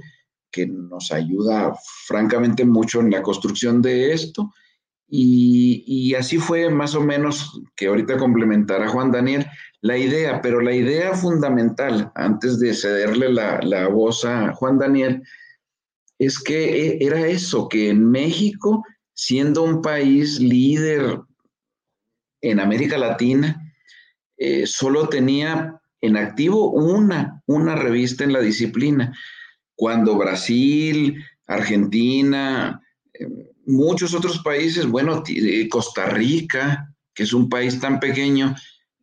que 0.51 0.67
nos 0.67 1.13
ayuda 1.13 1.73
francamente 2.05 2.65
mucho 2.65 2.99
en 2.99 3.09
la 3.09 3.21
construcción 3.21 3.81
de 3.81 4.11
esto. 4.11 4.51
Y, 5.07 6.13
así 6.15 6.39
fue 6.39 6.69
más 6.69 6.95
o 6.95 7.01
menos 7.01 7.61
que 7.77 7.87
ahorita 7.87 8.17
complementará 8.17 8.89
Juan 8.89 9.11
Daniel 9.11 9.45
la 9.79 9.97
idea, 9.97 10.41
pero 10.41 10.59
la 10.59 10.73
idea 10.73 11.13
fundamental, 11.13 12.11
antes 12.15 12.59
de 12.59 12.73
cederle 12.73 13.31
la, 13.31 13.61
la 13.61 13.87
voz 13.87 14.25
a 14.25 14.53
Juan 14.53 14.77
Daniel, 14.77 15.23
es 16.19 16.39
que 16.39 16.87
e, 16.87 17.05
era 17.05 17.27
eso, 17.27 17.67
que 17.67 17.89
en 17.89 18.09
México, 18.09 18.83
siendo 19.13 19.63
un 19.63 19.81
país 19.81 20.39
líder 20.39 21.19
en 22.41 22.59
América 22.59 22.97
Latina, 22.97 23.59
eh, 24.37 24.65
solo 24.65 25.07
tenía 25.09 25.79
en 26.01 26.17
activo 26.17 26.71
una, 26.71 27.41
una 27.45 27.75
revista 27.75 28.23
en 28.23 28.33
la 28.33 28.41
disciplina, 28.41 29.17
cuando 29.75 30.17
Brasil, 30.17 31.23
Argentina, 31.47 32.81
eh, 33.13 33.27
muchos 33.65 34.13
otros 34.13 34.39
países, 34.39 34.85
bueno, 34.85 35.23
eh, 35.27 35.67
Costa 35.69 36.07
Rica, 36.07 36.93
que 37.13 37.23
es 37.23 37.33
un 37.33 37.47
país 37.47 37.79
tan 37.79 37.99
pequeño, 37.99 38.55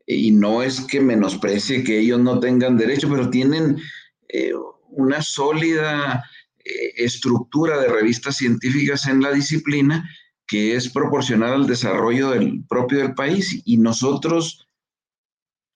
y 0.06 0.32
no 0.32 0.62
es 0.62 0.80
que 0.80 1.00
menosprecie 1.00 1.84
que 1.84 2.00
ellos 2.00 2.18
no 2.18 2.40
tengan 2.40 2.76
derecho, 2.76 3.08
pero 3.08 3.30
tienen 3.30 3.76
una 4.90 5.22
sólida 5.22 6.24
estructura 6.64 7.80
de 7.80 7.88
revistas 7.88 8.36
científicas 8.36 9.06
en 9.06 9.20
la 9.22 9.32
disciplina 9.32 10.08
que 10.46 10.74
es 10.74 10.88
proporcional 10.88 11.52
al 11.52 11.66
desarrollo 11.66 12.30
del 12.30 12.64
propio 12.68 12.98
del 12.98 13.14
país 13.14 13.62
y 13.64 13.76
nosotros, 13.78 14.68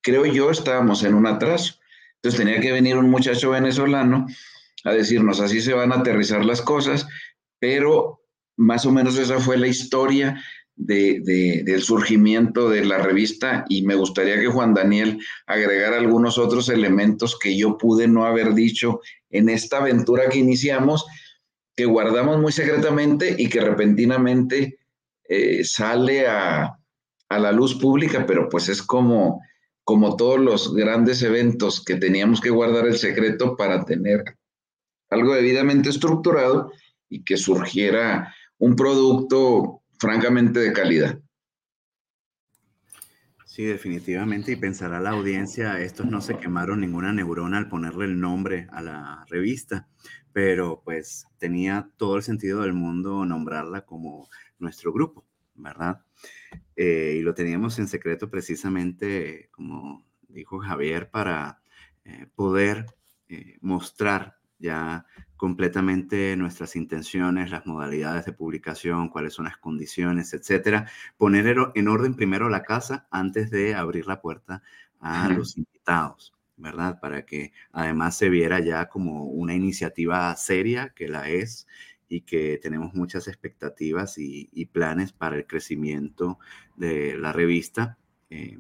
creo 0.03 0.27
yo, 0.27 0.51
estábamos 0.51 1.05
en 1.05 1.15
un 1.15 1.29
atraso. 1.29 1.77
Entonces 2.17 2.41
tenía 2.41 2.61
que 2.61 2.73
venir 2.73 2.97
un 2.97 3.09
muchacho 3.09 3.51
venezolano 3.51 4.27
a 4.83 4.93
decirnos, 4.93 5.39
así 5.39 5.61
se 5.61 5.75
van 5.75 5.93
a 5.93 5.97
aterrizar 5.97 6.45
las 6.45 6.61
cosas, 6.61 7.07
pero 7.61 8.21
más 8.57 8.85
o 8.85 8.91
menos 8.91 9.17
esa 9.17 9.39
fue 9.39 9.57
la 9.59 9.69
historia 9.69 10.43
del 10.77 11.83
surgimiento 11.83 12.69
de 12.69 12.85
la 12.85 12.99
revista 12.99 13.65
y 13.69 13.83
me 13.83 13.95
gustaría 13.95 14.41
que 14.41 14.49
Juan 14.49 14.75
Daniel 14.75 15.19
agregara 15.47 15.99
algunos 15.99 16.37
otros 16.37 16.69
elementos 16.69 17.39
que 17.39 17.57
yo 17.57 17.79
pude 17.79 18.09
no 18.09 18.27
haber 18.27 18.55
dicho 18.55 19.01
en 19.31 19.49
esta 19.49 19.79
aventura 19.79 20.29
que 20.29 20.39
iniciamos 20.39 21.07
que 21.77 21.85
guardamos 21.87 22.41
muy 22.41 22.53
secretamente 22.53 23.35
y 23.39 23.49
que 23.49 23.61
repentinamente 23.61 24.79
eh, 25.29 25.65
sale 25.65 26.27
a, 26.27 26.79
la 27.31 27.51
luz 27.51 27.75
pública, 27.75 28.27
pero 28.27 28.49
pues 28.49 28.69
es 28.69 28.81
como, 28.81 29.43
como 29.83 30.15
todos 30.15 30.39
los 30.39 30.73
grandes 30.73 31.21
eventos 31.23 31.83
que 31.83 31.97
teníamos 31.97 32.41
que 32.41 32.51
guardar 32.51 32.87
el 32.87 32.97
secreto 32.97 33.57
para 33.57 33.85
tener 33.85 34.23
algo 35.11 35.35
debidamente 35.35 35.89
estructurado 35.89 36.71
y 37.09 37.25
que 37.25 37.37
surgiera 37.37 38.33
un 38.59 38.77
producto 38.77 39.83
francamente 40.05 40.61
de 40.61 40.73
calidad. 40.73 41.19
Sí, 43.47 43.65
definitivamente. 43.65 44.53
Y 44.53 44.57
pensará 44.57 45.01
la 45.01 45.11
audiencia, 45.11 45.81
estos 45.81 46.07
no 46.07 46.21
se 46.21 46.39
quemaron 46.39 46.81
ninguna 46.81 47.13
neurona 47.13 47.59
al 47.59 47.69
ponerle 47.69 48.07
el 48.07 48.21
nombre 48.21 48.67
a 48.73 48.83
la 48.83 49.25
revista 49.29 49.89
pero 50.35 50.83
pues 50.85 51.29
tenía 51.39 51.89
todo 51.97 52.17
el 52.17 52.25
sentido 52.25 52.63
del 52.63 52.73
mundo 52.73 53.25
nombrarla 53.25 53.83
como 53.83 54.29
nuestro 54.59 54.93
grupo, 54.93 55.25
¿verdad? 55.55 56.01
Eh, 56.75 57.19
y 57.19 57.23
lo 57.23 57.35
teníamos 57.35 57.79
en 57.79 57.87
secreto 57.87 58.29
precisamente, 58.29 59.49
como 59.53 60.05
dijo 60.27 60.59
Javier, 60.59 61.09
para 61.09 61.63
eh, 62.05 62.27
poder 62.35 62.85
eh, 63.29 63.59
mostrar 63.61 64.39
ya 64.59 65.07
completamente 65.37 66.37
nuestras 66.37 66.77
intenciones, 66.77 67.51
las 67.51 67.67
modalidades 67.67 68.25
de 68.25 68.33
publicación, 68.33 69.09
cuáles 69.09 69.35
son 69.35 69.47
las 69.47 69.59
condiciones, 69.59 70.33
etcétera. 70.33 70.89
Poner 71.17 71.57
en 71.75 71.89
orden 71.89 72.15
primero 72.15 72.49
la 72.49 72.63
casa 72.63 73.07
antes 73.11 73.51
de 73.51 73.75
abrir 73.75 74.07
la 74.07 74.21
puerta 74.21 74.63
a 75.01 75.29
los 75.29 75.57
invitados. 75.57 76.33
¿verdad? 76.57 77.01
Para 77.01 77.27
que 77.27 77.53
además 77.73 78.17
se 78.17 78.29
viera 78.29 78.61
ya 78.61 78.89
como 78.89 79.25
una 79.25 79.55
iniciativa 79.55 80.35
seria, 80.37 80.91
que 80.91 81.09
la 81.09 81.29
es, 81.29 81.67
y 82.09 82.23
que 82.23 82.59
tenemos 82.63 82.95
muchas 82.95 83.29
expectativas 83.29 84.19
y, 84.19 84.67
planes 84.73 85.13
para 85.13 85.37
el 85.37 85.47
crecimiento 85.47 86.39
de 86.77 87.17
la 87.19 87.33
revista 87.33 87.99
eh, 88.31 88.59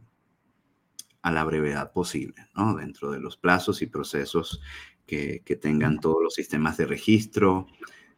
a 1.22 1.30
la 1.30 1.44
brevedad 1.44 1.92
posible, 1.92 2.46
¿no? 2.54 2.74
Dentro 2.74 3.10
de 3.10 3.20
los 3.20 3.36
plazos 3.36 3.80
y 3.82 3.86
procesos 3.86 4.60
que, 5.06 5.42
tengan 5.60 6.00
todos 6.00 6.22
los 6.22 6.34
sistemas 6.34 6.76
de 6.76 6.86
registro, 6.86 7.66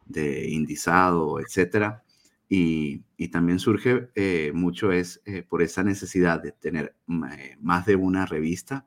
de 0.07 0.49
indizado, 0.51 1.41
etcétera. 1.41 2.03
Y, 2.49 3.03
también 3.31 3.59
surge 3.59 4.09
eh, 4.15 4.53
mucho 4.55 4.93
es 4.93 5.21
eh, 5.27 5.43
por 5.43 5.63
esa 5.63 5.83
necesidad 5.83 6.43
de 6.43 6.53
tener 6.53 6.95
más 7.07 7.87
de 7.87 7.97
una 7.97 8.25
revista 8.25 8.87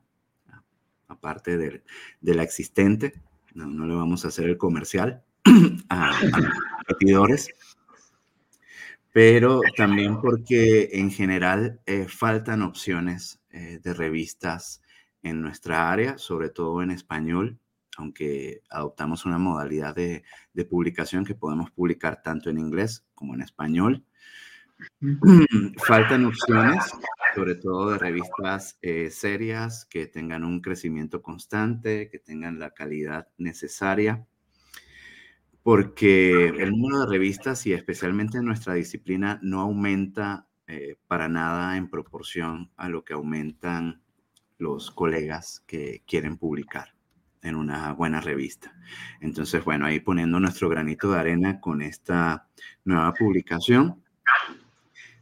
aparte 1.10 1.58
de, 1.58 1.82
la 2.34 2.42
existente. 2.42 3.20
No, 3.54 3.86
le 3.86 3.94
vamos 3.94 4.24
a 4.24 4.28
hacer 4.28 4.48
el 4.48 4.56
comercial 4.56 5.22
a, 5.88 6.12
los 6.22 6.54
competidores, 6.76 7.50
pero 9.12 9.60
también 9.76 10.20
porque 10.20 10.90
en 10.92 11.10
general 11.10 11.80
eh, 11.86 12.06
faltan 12.08 12.62
opciones 12.62 13.40
eh, 13.50 13.80
de 13.82 13.92
revistas 13.92 14.82
en 15.22 15.42
nuestra 15.42 15.90
área, 15.90 16.16
sobre 16.16 16.48
todo 16.48 16.82
en 16.82 16.90
español, 16.90 17.58
aunque 17.96 18.62
adoptamos 18.70 19.26
una 19.26 19.38
modalidad 19.38 19.94
de, 19.94 20.24
de 20.52 20.64
publicación 20.64 21.24
que 21.24 21.34
podemos 21.34 21.70
publicar 21.70 22.22
tanto 22.22 22.50
en 22.50 22.58
inglés 22.58 23.04
como 23.14 23.34
en 23.34 23.42
español. 23.42 24.04
Faltan 25.86 26.24
opciones 26.24 26.92
sobre 27.34 27.54
todo 27.54 27.90
de 27.90 27.98
revistas 27.98 28.78
eh, 28.82 29.10
serias 29.10 29.84
que 29.86 30.06
tengan 30.06 30.44
un 30.44 30.60
crecimiento 30.60 31.22
constante, 31.22 32.08
que 32.10 32.18
tengan 32.18 32.58
la 32.58 32.70
calidad 32.70 33.28
necesaria, 33.38 34.26
porque 35.62 36.46
el 36.46 36.70
número 36.70 37.00
de 37.00 37.06
revistas 37.06 37.66
y 37.66 37.72
especialmente 37.72 38.38
en 38.38 38.46
nuestra 38.46 38.74
disciplina 38.74 39.38
no 39.42 39.60
aumenta 39.60 40.48
eh, 40.66 40.96
para 41.06 41.28
nada 41.28 41.76
en 41.76 41.90
proporción 41.90 42.70
a 42.76 42.88
lo 42.88 43.04
que 43.04 43.14
aumentan 43.14 44.02
los 44.58 44.90
colegas 44.90 45.62
que 45.66 46.02
quieren 46.06 46.36
publicar 46.36 46.99
en 47.42 47.56
una 47.56 47.92
buena 47.92 48.20
revista. 48.20 48.74
Entonces, 49.20 49.64
bueno, 49.64 49.86
ahí 49.86 50.00
poniendo 50.00 50.40
nuestro 50.40 50.68
granito 50.68 51.10
de 51.10 51.18
arena 51.18 51.60
con 51.60 51.82
esta 51.82 52.48
nueva 52.84 53.12
publicación 53.14 54.02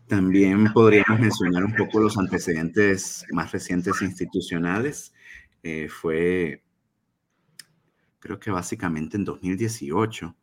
también 0.09 0.73
podríamos 0.73 1.21
mencionar 1.21 1.65
un 1.65 1.75
poco 1.75 2.01
los 2.01 2.17
antecedentes 2.17 3.27
más 3.31 3.53
recientes 3.53 4.01
institucionales. 4.01 5.13
Eh, 5.63 5.89
fue, 5.91 6.65
creo 8.19 8.41
que 8.41 8.51
básicamente 8.51 9.19
en 9.19 9.25
2018, 9.25 10.35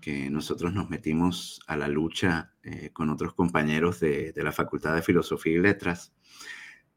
que 0.00 0.28
nosotros 0.30 0.74
nos 0.74 0.90
metimos 0.90 1.60
a 1.68 1.76
la 1.76 1.86
lucha 1.86 2.52
eh, 2.64 2.90
con 2.92 3.08
otros 3.10 3.34
compañeros 3.34 4.00
de, 4.00 4.32
la 4.36 4.52
Facultad 4.52 4.96
de 4.96 5.02
Filosofía 5.02 5.52
y 5.52 5.60
Letras 5.60 6.12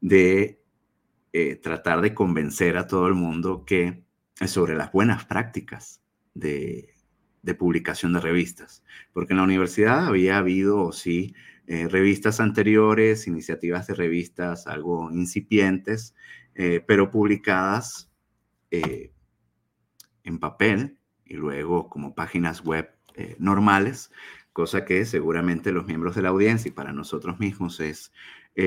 de 0.00 0.60
eh, 1.34 1.56
tratar 1.56 2.02
de 2.02 2.12
convencer 2.12 2.76
a 2.76 2.86
todo 2.86 3.06
el 3.06 3.14
mundo 3.14 3.64
que 3.64 4.04
sobre 4.46 4.74
las 4.74 4.92
buenas 4.92 5.24
prácticas 5.24 6.02
de, 6.34 6.92
publicación 7.58 8.12
de 8.12 8.20
revistas, 8.20 8.84
porque 9.14 9.32
en 9.32 9.38
la 9.38 9.44
universidad 9.44 10.06
había 10.06 10.36
habido, 10.36 10.92
sí, 10.92 11.34
eh, 11.66 11.88
revistas 11.88 12.38
anteriores, 12.38 13.26
iniciativas 13.26 13.86
de 13.86 13.94
revistas 13.94 14.66
algo 14.66 15.10
incipientes, 15.10 16.14
eh, 16.54 16.84
pero 16.86 17.10
publicadas 17.10 18.10
en 18.70 20.38
papel 20.38 20.98
y 21.24 21.34
luego 21.34 21.88
como 21.88 22.14
páginas 22.14 22.62
web 22.62 22.90
normales, 23.38 24.10
cosa 24.52 24.84
que 24.84 25.04
seguramente 25.04 25.72
los 25.72 25.86
miembros 25.86 26.14
de 26.14 26.22
la 26.22 26.28
audiencia 26.30 26.68
y 26.68 26.72
para 26.72 26.92
nosotros 26.92 27.38
mismos 27.38 27.80
es 27.80 28.12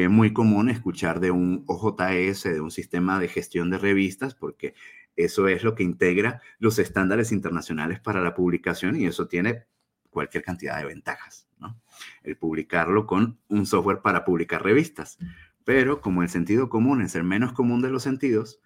muy 0.09 0.33
común 0.33 0.69
escuchar 0.69 1.19
de 1.19 1.31
un 1.31 1.63
OJS, 1.67 2.43
de 2.43 2.61
un 2.61 2.71
sistema 2.71 3.19
de 3.19 3.27
gestión 3.27 3.69
de 3.69 3.77
revistas, 3.77 4.33
porque 4.33 4.73
eso 5.15 5.47
es 5.47 5.63
lo 5.63 5.75
que 5.75 5.83
integra 5.83 6.41
los 6.59 6.79
estándares 6.79 7.31
internacionales 7.31 7.99
para 7.99 8.21
la 8.21 8.33
publicación 8.33 8.95
y 8.99 9.05
eso 9.05 9.27
tiene 9.27 9.65
cualquier 10.09 10.43
cantidad 10.43 10.77
de 10.77 10.85
ventajas. 10.85 11.47
¿no? 11.59 11.79
el 12.23 12.37
publicarlo 12.37 13.05
con 13.05 13.39
un 13.47 13.65
software 13.65 14.01
para 14.01 14.25
publicar 14.25 14.63
revistas. 14.63 15.17
Pero 15.63 16.01
como 16.01 16.21
el 16.21 16.29
sentido 16.29 16.69
común 16.69 17.01
es 17.01 17.15
el 17.15 17.23
menos 17.23 17.53
común 17.53 17.81
de 17.81 17.89
los 17.89 18.03
sentidos, 18.03 18.61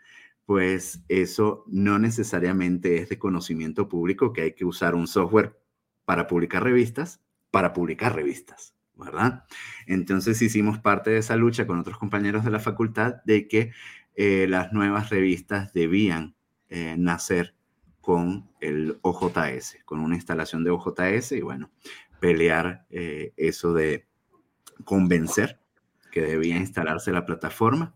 pues 0.45 1.03
eso 1.07 1.63
no 1.67 1.99
necesariamente 1.99 2.97
es 2.97 3.09
de 3.09 3.19
conocimiento 3.19 3.87
público 3.87 4.33
que 4.33 4.41
hay 4.41 4.53
que 4.53 4.65
usar 4.65 4.95
un 4.95 5.07
software 5.07 5.57
para 6.05 6.27
publicar 6.27 6.63
revistas, 6.63 7.21
para 7.51 7.73
publicar 7.73 8.15
revistas, 8.15 8.75
¿verdad? 8.99 9.45
Entonces 9.87 10.41
hicimos 10.41 10.79
parte 10.79 11.09
de 11.09 11.17
esa 11.17 11.35
lucha 11.35 11.65
con 11.65 11.79
otros 11.79 11.97
compañeros 11.97 12.43
de 12.43 12.51
la 12.51 12.59
facultad 12.59 13.15
de 13.25 13.47
que 13.47 13.71
eh, 14.15 14.47
las 14.47 14.73
nuevas 14.73 15.09
revistas 15.09 15.73
debían 15.73 16.35
eh, 16.69 16.95
nacer 16.97 17.55
con 18.01 18.49
el 18.59 18.99
OJS, 19.01 19.77
con 19.85 19.99
una 19.99 20.15
instalación 20.15 20.63
de 20.63 20.71
OJS 20.71 21.31
y 21.33 21.41
bueno, 21.41 21.71
pelear 22.19 22.85
eh, 22.89 23.33
eso 23.37 23.73
de 23.73 24.07
convencer 24.83 25.59
que 26.11 26.21
debía 26.21 26.57
instalarse 26.57 27.11
la 27.11 27.25
plataforma 27.25 27.95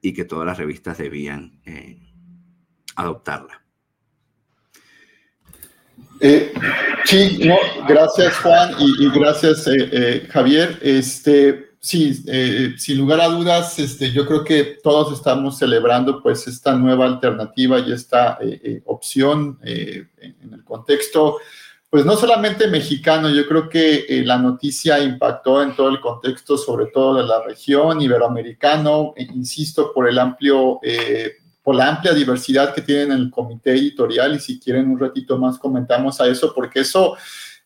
y 0.00 0.14
que 0.14 0.24
todas 0.24 0.46
las 0.46 0.56
revistas 0.56 0.98
debían 0.98 1.60
adoptarla. 2.96 3.64
Eh, 6.20 6.52
sí, 7.04 7.40
no, 7.44 7.56
gracias 7.88 8.36
Juan 8.38 8.74
y, 8.78 9.10
gracias 9.10 9.66
eh, 9.66 10.26
Javier. 10.30 10.78
Este, 10.82 11.70
sí, 11.80 12.14
sin 12.76 12.98
lugar 12.98 13.20
a 13.20 13.28
dudas, 13.28 13.78
este, 13.78 14.12
yo 14.12 14.26
creo 14.26 14.44
que 14.44 14.78
todos 14.82 15.12
estamos 15.12 15.58
celebrando 15.58 16.22
pues 16.22 16.46
esta 16.46 16.74
nueva 16.74 17.06
alternativa 17.06 17.78
y 17.78 17.92
esta 17.92 18.38
opción 18.84 19.58
en 19.62 20.52
el 20.52 20.64
contexto 20.64 21.38
pues 21.90 22.04
no 22.06 22.16
solamente 22.16 22.68
mexicano, 22.68 23.28
yo 23.30 23.48
creo 23.48 23.68
que 23.68 24.06
eh, 24.08 24.22
la 24.24 24.38
noticia 24.38 25.00
impactó 25.00 25.60
en 25.60 25.74
todo 25.74 25.88
el 25.88 26.00
contexto, 26.00 26.56
sobre 26.56 26.86
todo 26.86 27.16
de 27.16 27.24
la 27.24 27.42
región 27.42 28.00
iberoamericano, 28.00 29.12
e 29.16 29.24
insisto, 29.24 29.92
por 29.92 30.08
el 30.08 30.20
amplio, 30.20 30.78
eh, 30.84 31.38
la 31.72 31.88
amplia 31.88 32.12
diversidad 32.12 32.74
que 32.74 32.82
tienen 32.82 33.12
en 33.12 33.18
el 33.18 33.30
comité 33.30 33.72
editorial, 33.72 34.34
y 34.34 34.40
si 34.40 34.58
quieren 34.58 34.90
un 34.90 34.98
ratito 34.98 35.38
más 35.38 35.58
comentamos 35.58 36.20
a 36.20 36.28
eso, 36.28 36.52
porque 36.54 36.80
eso 36.80 37.16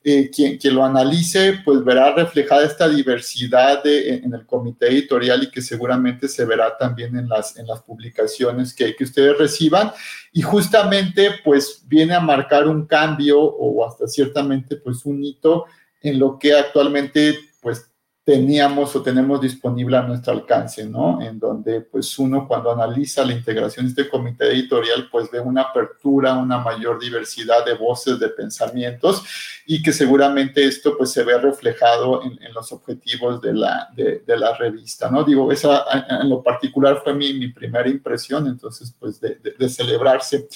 eh, 0.06 0.30
quien, 0.30 0.58
quien, 0.58 0.75
lo 0.75 0.84
analice, 0.84 1.61
pues 1.64 1.82
verá 1.82 2.14
reflejada 2.14 2.66
esta 2.66 2.87
diversidad 2.87 3.80
en, 3.87 4.34
el 4.34 4.44
comité 4.44 4.88
editorial 4.88 5.44
y 5.44 5.50
que 5.50 5.62
seguramente 5.62 6.28
se 6.28 6.44
verá 6.44 6.76
también 6.76 7.16
en 7.16 7.26
las, 7.26 7.56
en 7.56 7.66
las 7.66 7.80
publicaciones 7.80 8.75
que, 8.75 8.94
que 8.94 9.04
ustedes 9.04 9.38
reciban. 9.38 9.92
Y 10.30 10.42
justamente, 10.42 11.30
pues 11.42 11.84
viene 11.87 12.12
a 12.12 12.20
marcar 12.20 12.68
un 12.68 12.84
cambio 12.84 13.40
o 13.40 13.88
hasta 13.88 14.06
ciertamente, 14.06 14.76
pues 14.76 15.06
un 15.06 15.25
hito 15.25 15.64
en 16.02 16.18
lo 16.18 16.38
que 16.38 16.52
actualmente, 16.52 17.38
pues 17.62 17.90
teníamos 18.25 18.97
o 18.97 19.02
tenemos 19.02 19.38
disponible 19.38 19.99
a 19.99 20.02
nuestro 20.02 20.33
alcance, 20.33 20.87
¿no? 20.87 21.21
En 21.21 21.38
donde 21.38 21.83
pues 21.83 22.19
uno 22.19 22.49
cuando 22.49 22.73
analiza 22.73 23.23
la 23.23 23.35
integración 23.35 23.85
de 23.85 23.90
este 23.90 24.09
comité 24.09 24.47
editorial 24.47 25.09
pues 25.12 25.31
ve 25.31 25.40
una 25.40 25.61
apertura, 25.61 26.33
una 26.33 26.59
mayor 26.59 26.99
diversidad 26.99 27.66
de 27.66 27.75
voces, 27.75 28.19
de 28.19 28.31
pensamientos 28.31 29.23
y 29.66 29.83
que 29.83 29.93
seguramente 29.93 30.64
esto 30.64 30.97
pues 30.97 31.12
se 31.12 31.23
ve 31.23 31.37
reflejado 31.37 32.23
en, 32.23 32.38
los 32.54 32.73
objetivos 32.73 33.43
de 33.43 33.52
la, 33.52 33.90
de, 33.95 34.23
la 34.26 34.57
revista, 34.57 35.11
¿no? 35.11 35.23
Digo, 35.23 35.52
esa 35.52 35.85
en 36.09 36.31
lo 36.31 36.43
particular 36.43 37.02
fue 37.04 37.12
mi, 37.12 37.35
mi 37.35 37.49
primera 37.49 37.88
impresión, 37.88 38.47
entonces 38.47 38.95
pues 38.99 39.21
de, 39.21 39.38
de 39.59 39.69
celebrarse. 39.69 40.49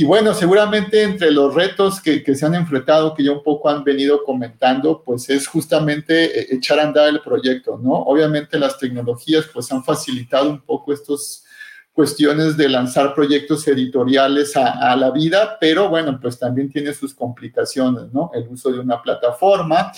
Y 0.00 0.04
bueno, 0.04 0.32
seguramente 0.32 1.02
entre 1.02 1.32
los 1.32 1.52
retos 1.52 2.00
que, 2.00 2.22
se 2.32 2.46
han 2.46 2.54
enfrentado, 2.54 3.16
que 3.16 3.24
ya 3.24 3.32
un 3.32 3.42
poco 3.42 3.68
han 3.68 3.82
venido 3.82 4.22
comentando, 4.22 5.02
pues 5.04 5.28
es 5.28 5.48
justamente 5.48 6.38
eh, 6.38 6.46
echar 6.52 6.78
a 6.78 6.84
andar 6.84 7.08
el 7.08 7.20
proyecto, 7.20 7.80
¿no? 7.82 7.94
Obviamente 7.94 8.60
las 8.60 8.78
tecnologías 8.78 9.46
pues 9.52 9.72
han 9.72 9.82
facilitado 9.82 10.50
un 10.50 10.60
poco 10.60 10.92
estas 10.92 11.44
cuestiones 11.92 12.56
de 12.56 12.68
lanzar 12.68 13.12
proyectos 13.12 13.66
editoriales 13.66 14.56
a, 14.56 14.94
la 14.94 15.10
vida, 15.10 15.58
pero 15.60 15.88
bueno, 15.88 16.16
pues 16.22 16.38
también 16.38 16.70
tiene 16.70 16.94
sus 16.94 17.12
complicaciones, 17.12 18.12
¿no? 18.12 18.30
El 18.32 18.46
uso 18.46 18.70
de 18.70 18.78
una 18.78 19.02
plataforma. 19.02 19.90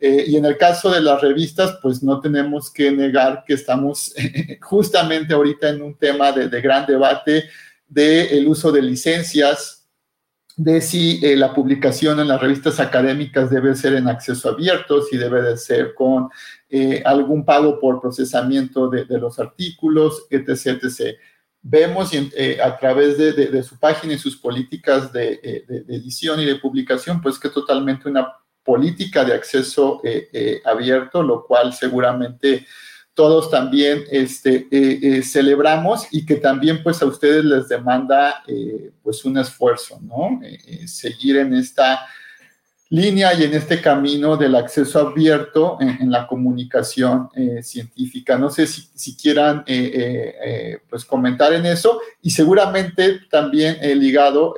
Eh, 0.00 0.24
y 0.26 0.36
en 0.36 0.46
el 0.46 0.56
caso 0.56 0.90
de 0.90 1.00
las 1.00 1.22
revistas, 1.22 1.78
pues 1.80 2.02
no 2.02 2.18
tenemos 2.18 2.72
que 2.72 2.90
negar 2.90 3.44
que 3.46 3.54
estamos 3.54 4.12
justamente 4.62 5.32
ahorita 5.32 5.68
en 5.68 5.80
un 5.80 5.96
tema 5.96 6.32
de 6.32 6.60
gran 6.60 6.86
debate 6.86 7.44
del 7.94 8.48
uso 8.48 8.72
de 8.72 8.82
licencias, 8.82 9.86
de 10.56 10.80
si 10.80 11.24
eh, 11.24 11.36
la 11.36 11.54
publicación 11.54 12.20
en 12.20 12.28
las 12.28 12.40
revistas 12.40 12.78
académicas 12.80 13.50
debe 13.50 13.74
ser 13.74 13.94
en 13.94 14.08
acceso 14.08 14.50
abierto, 14.50 15.02
si 15.02 15.16
debe 15.16 15.42
de 15.42 15.56
ser 15.56 15.94
con 15.94 16.28
eh, 16.68 17.02
algún 17.04 17.44
pago 17.44 17.78
por 17.80 18.00
procesamiento 18.00 18.88
de, 18.88 19.06
los 19.18 19.38
artículos, 19.38 20.26
etc. 20.30 20.82
etc. 20.82 21.16
Vemos 21.62 22.10
eh, 22.12 22.58
a 22.62 22.76
través 22.78 23.16
de, 23.16 23.62
su 23.62 23.78
página 23.78 24.14
y 24.14 24.18
sus 24.18 24.36
políticas 24.36 25.12
de, 25.12 25.64
edición 25.88 26.40
y 26.40 26.44
de 26.44 26.56
publicación, 26.56 27.20
pues 27.20 27.38
que 27.38 27.48
totalmente 27.48 28.08
una 28.08 28.32
política 28.62 29.24
de 29.24 29.34
acceso 29.34 30.00
abierto, 30.64 31.22
lo 31.22 31.44
cual 31.44 31.72
seguramente 31.72 32.66
todos 33.14 33.48
también 33.48 34.04
este, 34.10 34.66
eh, 34.70 34.98
eh, 35.02 35.22
celebramos 35.22 36.06
y 36.10 36.26
que 36.26 36.34
también 36.36 36.82
pues 36.82 37.00
a 37.00 37.06
ustedes 37.06 37.44
les 37.44 37.68
demanda 37.68 38.42
eh, 38.46 38.90
pues 39.02 39.24
un 39.24 39.38
esfuerzo, 39.38 40.00
¿no? 40.02 40.40
seguir 40.86 41.36
en 41.36 41.54
esta 41.54 42.06
línea 42.90 43.32
y 43.34 43.44
en 43.44 43.54
este 43.54 43.80
camino 43.80 44.36
del 44.36 44.56
acceso 44.56 44.98
abierto 45.00 45.78
en, 45.80 46.10
la 46.10 46.26
comunicación 46.26 47.28
científica. 47.62 48.38
No 48.38 48.50
sé 48.50 48.66
si, 48.66 49.16
quieran 49.16 49.64
pues 50.88 51.04
comentar 51.04 51.52
en 51.54 51.66
eso 51.66 52.00
y 52.22 52.30
seguramente 52.30 53.20
también 53.30 53.78
ligado 53.98 54.54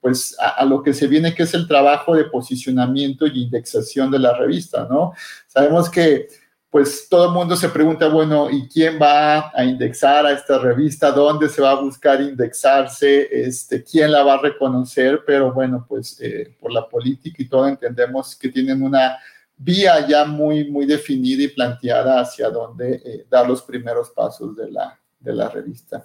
pues 0.00 0.36
a, 0.38 0.48
a, 0.48 0.64
lo 0.64 0.82
que 0.82 0.92
se 0.92 1.06
viene 1.06 1.34
que 1.34 1.44
es 1.44 1.54
el 1.54 1.66
trabajo 1.66 2.14
de 2.14 2.24
posicionamiento 2.24 3.26
y 3.26 3.44
indexación 3.44 4.10
de 4.10 4.18
la 4.18 4.36
revista, 4.36 4.86
¿no? 4.90 5.12
Sabemos 5.46 5.88
que 5.88 6.28
pues 6.70 7.08
todo 7.08 7.26
el 7.26 7.32
mundo 7.32 7.56
se 7.56 7.70
pregunta, 7.70 8.08
bueno, 8.08 8.50
¿y 8.50 8.68
quién 8.68 8.98
va 9.00 9.50
a 9.54 9.64
indexar 9.64 10.26
a 10.26 10.32
esta 10.32 10.58
revista? 10.58 11.10
¿Dónde 11.10 11.48
se 11.48 11.62
va 11.62 11.70
a 11.70 11.80
buscar 11.80 12.20
indexarse? 12.20 13.26
Este, 13.32 13.82
¿Quién 13.82 14.12
la 14.12 14.22
va 14.22 14.34
a 14.34 14.42
reconocer? 14.42 15.22
Pero 15.26 15.52
bueno, 15.52 15.86
pues 15.88 16.20
eh, 16.20 16.56
por 16.60 16.70
la 16.70 16.86
política 16.86 17.42
y 17.42 17.48
todo 17.48 17.66
entendemos 17.66 18.36
que 18.36 18.50
tienen 18.50 18.82
una 18.82 19.16
vía 19.56 20.06
ya 20.06 20.26
muy, 20.26 20.70
muy 20.70 20.84
definida 20.84 21.42
y 21.42 21.48
planteada 21.48 22.20
hacia 22.20 22.50
dónde 22.50 23.00
eh, 23.04 23.26
dar 23.30 23.48
los 23.48 23.62
primeros 23.62 24.10
pasos 24.10 24.54
de 24.54 24.70
la, 24.70 25.00
de 25.18 25.32
la 25.32 25.48
revista. 25.48 26.04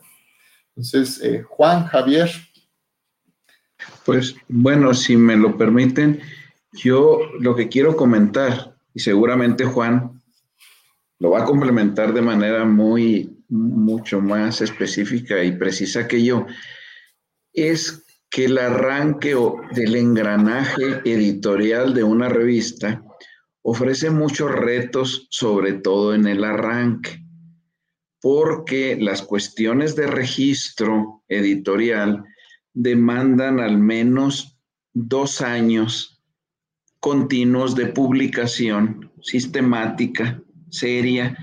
Entonces, 0.69 1.21
eh, 1.21 1.43
Juan, 1.43 1.85
Javier. 1.87 2.29
Pues 4.05 4.33
bueno, 4.47 4.93
si 4.93 5.17
me 5.17 5.35
lo 5.35 5.57
permiten, 5.57 6.21
yo 6.71 7.19
lo 7.39 7.53
que 7.53 7.67
quiero 7.67 7.97
comentar, 7.97 8.73
y 8.93 9.01
seguramente 9.01 9.65
Juan 9.65 10.12
lo 11.23 11.29
va 11.29 11.43
a 11.43 11.45
complementar 11.45 12.13
de 12.13 12.21
manera 12.21 12.65
muy, 12.65 13.33
mucho 13.47 14.19
más 14.19 14.59
específica 14.59 15.41
y 15.41 15.53
precisa 15.53 16.05
que 16.05 16.21
yo, 16.21 16.45
es 17.53 18.03
que 18.29 18.43
el 18.43 18.57
arranque 18.57 19.33
del 19.73 19.95
engranaje 19.95 20.99
editorial 21.05 21.93
de 21.93 22.03
una 22.03 22.27
revista 22.27 23.01
ofrece 23.61 24.09
muchos 24.09 24.51
retos, 24.51 25.27
sobre 25.29 25.71
todo 25.71 26.13
en 26.13 26.27
el 26.27 26.43
arranque, 26.43 27.23
porque 28.21 28.97
las 28.99 29.21
cuestiones 29.21 29.95
de 29.95 30.07
registro 30.07 31.23
editorial 31.29 32.25
demandan 32.73 33.61
al 33.61 33.77
menos 33.77 34.59
dos 34.91 35.39
años 35.39 36.21
continuos 36.99 37.75
de 37.75 37.85
publicación 37.85 39.09
sistemática 39.21 40.42
seria 40.73 41.37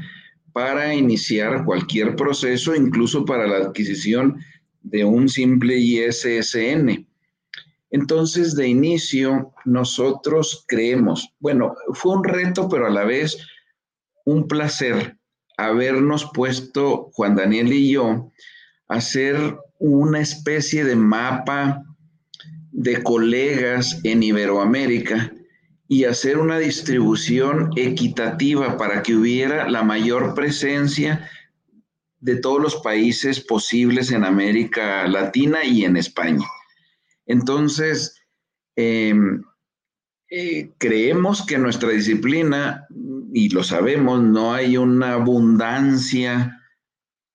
para 0.53 0.95
iniciar 0.95 1.64
cualquier 1.64 2.16
proceso, 2.16 2.75
incluso 2.75 3.25
para 3.25 3.47
la 3.47 3.59
adquisición 3.59 4.40
de 4.83 5.05
un 5.05 5.29
simple 5.29 5.77
ISSN. 5.79 7.07
Entonces, 7.93 8.55
de 8.57 8.69
inicio, 8.69 9.53
nosotros 9.64 10.64
creemos, 10.66 11.33
bueno, 11.38 11.75
fue 11.93 12.16
un 12.16 12.25
reto, 12.25 12.69
pero 12.69 12.87
a 12.87 12.90
la 12.90 13.05
vez 13.05 13.38
un 14.25 14.49
placer 14.49 15.16
habernos 15.57 16.31
puesto, 16.33 17.11
Juan 17.12 17.37
Daniel 17.37 17.73
y 17.73 17.93
yo, 17.93 18.33
a 18.88 18.95
hacer 18.97 19.37
una 19.79 20.21
especie 20.21 20.85
de 20.85 20.97
mapa 20.97 21.85
de 22.73 23.03
colegas 23.03 24.01
en 24.05 24.23
Iberoamérica 24.23 25.33
y 25.90 26.05
hacer 26.05 26.38
una 26.38 26.59
distribución 26.59 27.70
equitativa 27.74 28.79
para 28.79 29.03
que 29.03 29.16
hubiera 29.16 29.68
la 29.68 29.83
mayor 29.83 30.35
presencia 30.35 31.29
de 32.20 32.37
todos 32.37 32.62
los 32.62 32.76
países 32.76 33.40
posibles 33.40 34.12
en 34.12 34.24
América 34.24 35.09
Latina 35.09 35.64
y 35.64 35.85
en 35.85 35.96
España. 35.96 36.46
Entonces, 37.26 38.22
em, 38.76 39.42
Eh, 40.33 40.70
creemos 40.79 41.44
que 41.44 41.59
nuestra 41.59 41.88
disciplina, 41.88 42.87
y 43.33 43.48
lo 43.48 43.64
sabemos, 43.64 44.22
no 44.22 44.55
hay 44.55 44.76
una 44.76 45.14
abundancia 45.14 46.57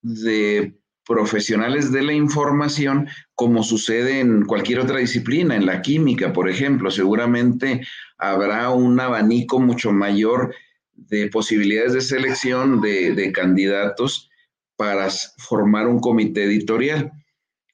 de 0.02 0.80
profesionales 1.08 1.92
de 1.92 2.04
la 2.04 2.14
información 2.14 3.08
como 3.36 3.64
sucede 3.64 4.20
en 4.20 4.46
cualquier 4.46 4.80
otra 4.80 5.00
disciplina, 5.00 5.56
en 5.56 5.66
la 5.66 5.82
química, 5.82 6.34
por 6.34 6.50
ejemplo. 6.50 6.92
Seguramente 6.92 7.86
habrá 8.18 8.70
un 8.72 9.00
abanico 9.00 9.60
mucho 9.60 9.92
mayor 9.92 10.54
de 10.94 11.28
posibilidades 11.28 11.94
de 11.94 12.02
selección 12.02 12.82
de, 12.82 13.32
candidatos 13.34 14.30
para 14.76 15.10
formar 15.38 15.88
un 15.88 16.00
comité 16.00 16.46
editorial. 16.46 17.12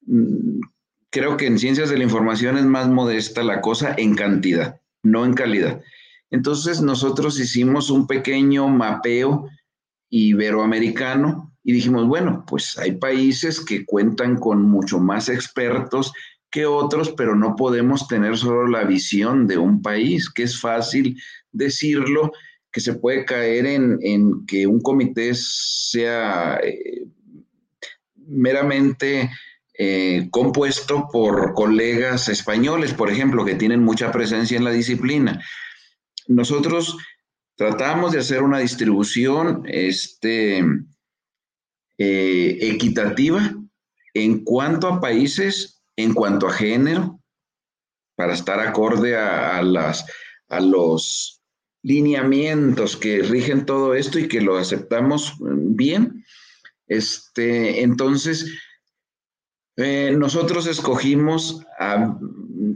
Mm, 0.06 0.60
creo 1.10 1.38
que 1.38 1.48
en 1.48 1.60
ciencias 1.60 1.90
de 1.90 1.98
la 1.98 2.04
información 2.04 2.58
es 2.58 2.66
más 2.66 2.88
modesta 2.88 3.44
la 3.44 3.62
cosa 3.62 3.94
en 3.98 4.16
cantidad 4.16 4.82
no 5.04 5.26
en 5.26 5.34
calidad. 5.34 5.82
Entonces 6.30 6.82
nosotros 6.82 7.40
hicimos 7.40 7.90
un 7.90 8.08
pequeño 8.08 8.68
mapeo 8.68 9.50
iberoamericano 10.10 11.51
y 11.64 11.74
dijimos, 11.74 12.08
bueno, 12.08 12.44
pues 12.48 12.78
hay 12.78 12.94
países 12.94 13.64
que 13.64 13.86
cuentan 13.86 14.38
con 14.38 14.64
mucho 14.64 15.00
más 15.00 15.30
expertos 15.30 16.12
que 16.50 16.66
otros, 16.66 17.14
pero 17.16 17.36
no 17.36 17.56
podemos 17.56 18.08
tener 18.08 18.38
solo 18.38 18.68
la 18.68 18.84
visión 18.84 19.48
de 19.48 19.58
un 19.58 19.82
país, 19.82 20.30
que 20.30 20.44
es 20.44 20.60
fácil 20.60 21.22
decirlo, 21.52 22.32
que 22.72 22.82
se 22.82 22.94
puede 22.94 23.26
caer 23.26 23.66
en, 23.66 24.46
que 24.46 24.66
un 24.66 24.82
comité 24.82 25.32
sea 25.36 26.60
eh, 26.64 27.06
meramente 28.16 29.30
eh, 29.78 30.28
compuesto 30.32 31.08
por 31.12 31.54
colegas 31.54 32.30
españoles, 32.30 32.94
por 32.94 33.10
ejemplo, 33.10 33.46
que 33.46 33.56
tienen 33.56 33.84
mucha 33.84 34.12
presencia 34.12 34.58
en 34.58 34.64
la 34.64 34.72
disciplina. 34.72 35.44
Nosotros 36.28 36.98
tratamos 37.56 38.12
de 38.12 38.20
hacer 38.20 38.44
una 38.44 38.60
distribución 38.60 39.64
este, 39.66 40.64
eh, 42.04 42.58
equitativa 42.62 43.56
en 44.16 44.44
cuanto 44.44 44.88
a 44.88 45.00
países, 45.00 45.84
en 45.96 46.16
cuanto 46.16 46.48
a 46.48 46.54
género, 46.54 47.22
para 48.16 48.34
estar 48.34 48.60
acorde 48.60 49.16
a, 49.16 49.62
las, 49.62 50.08
a 50.50 50.60
los 50.62 51.44
lineamientos 51.84 52.98
que 52.98 53.22
rigen 53.22 53.68
todo 53.68 53.94
esto 53.94 54.18
y 54.18 54.28
que 54.28 54.42
lo 54.42 54.58
aceptamos 54.58 55.36
bien. 55.40 56.26
Este, 56.88 57.84
entonces, 57.84 58.52
eh, 59.78 60.16
nosotros 60.18 60.66
escogimos 60.66 61.64
a, 61.78 62.18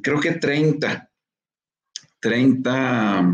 creo 0.03 0.19
que 0.19 0.33
30, 0.33 1.09
30, 2.19 3.31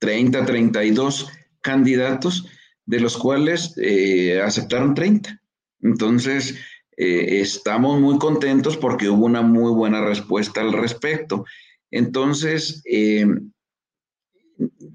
30, 0.00 0.44
32 0.44 1.30
candidatos, 1.62 2.46
de 2.86 3.00
los 3.00 3.16
cuales 3.16 3.74
eh, 3.76 4.40
aceptaron 4.40 4.94
30. 4.94 5.40
Entonces, 5.82 6.56
eh, 6.96 7.40
estamos 7.40 8.00
muy 8.00 8.18
contentos 8.18 8.76
porque 8.76 9.08
hubo 9.08 9.26
una 9.26 9.42
muy 9.42 9.72
buena 9.72 10.04
respuesta 10.04 10.60
al 10.60 10.72
respecto. 10.72 11.44
Entonces, 11.90 12.82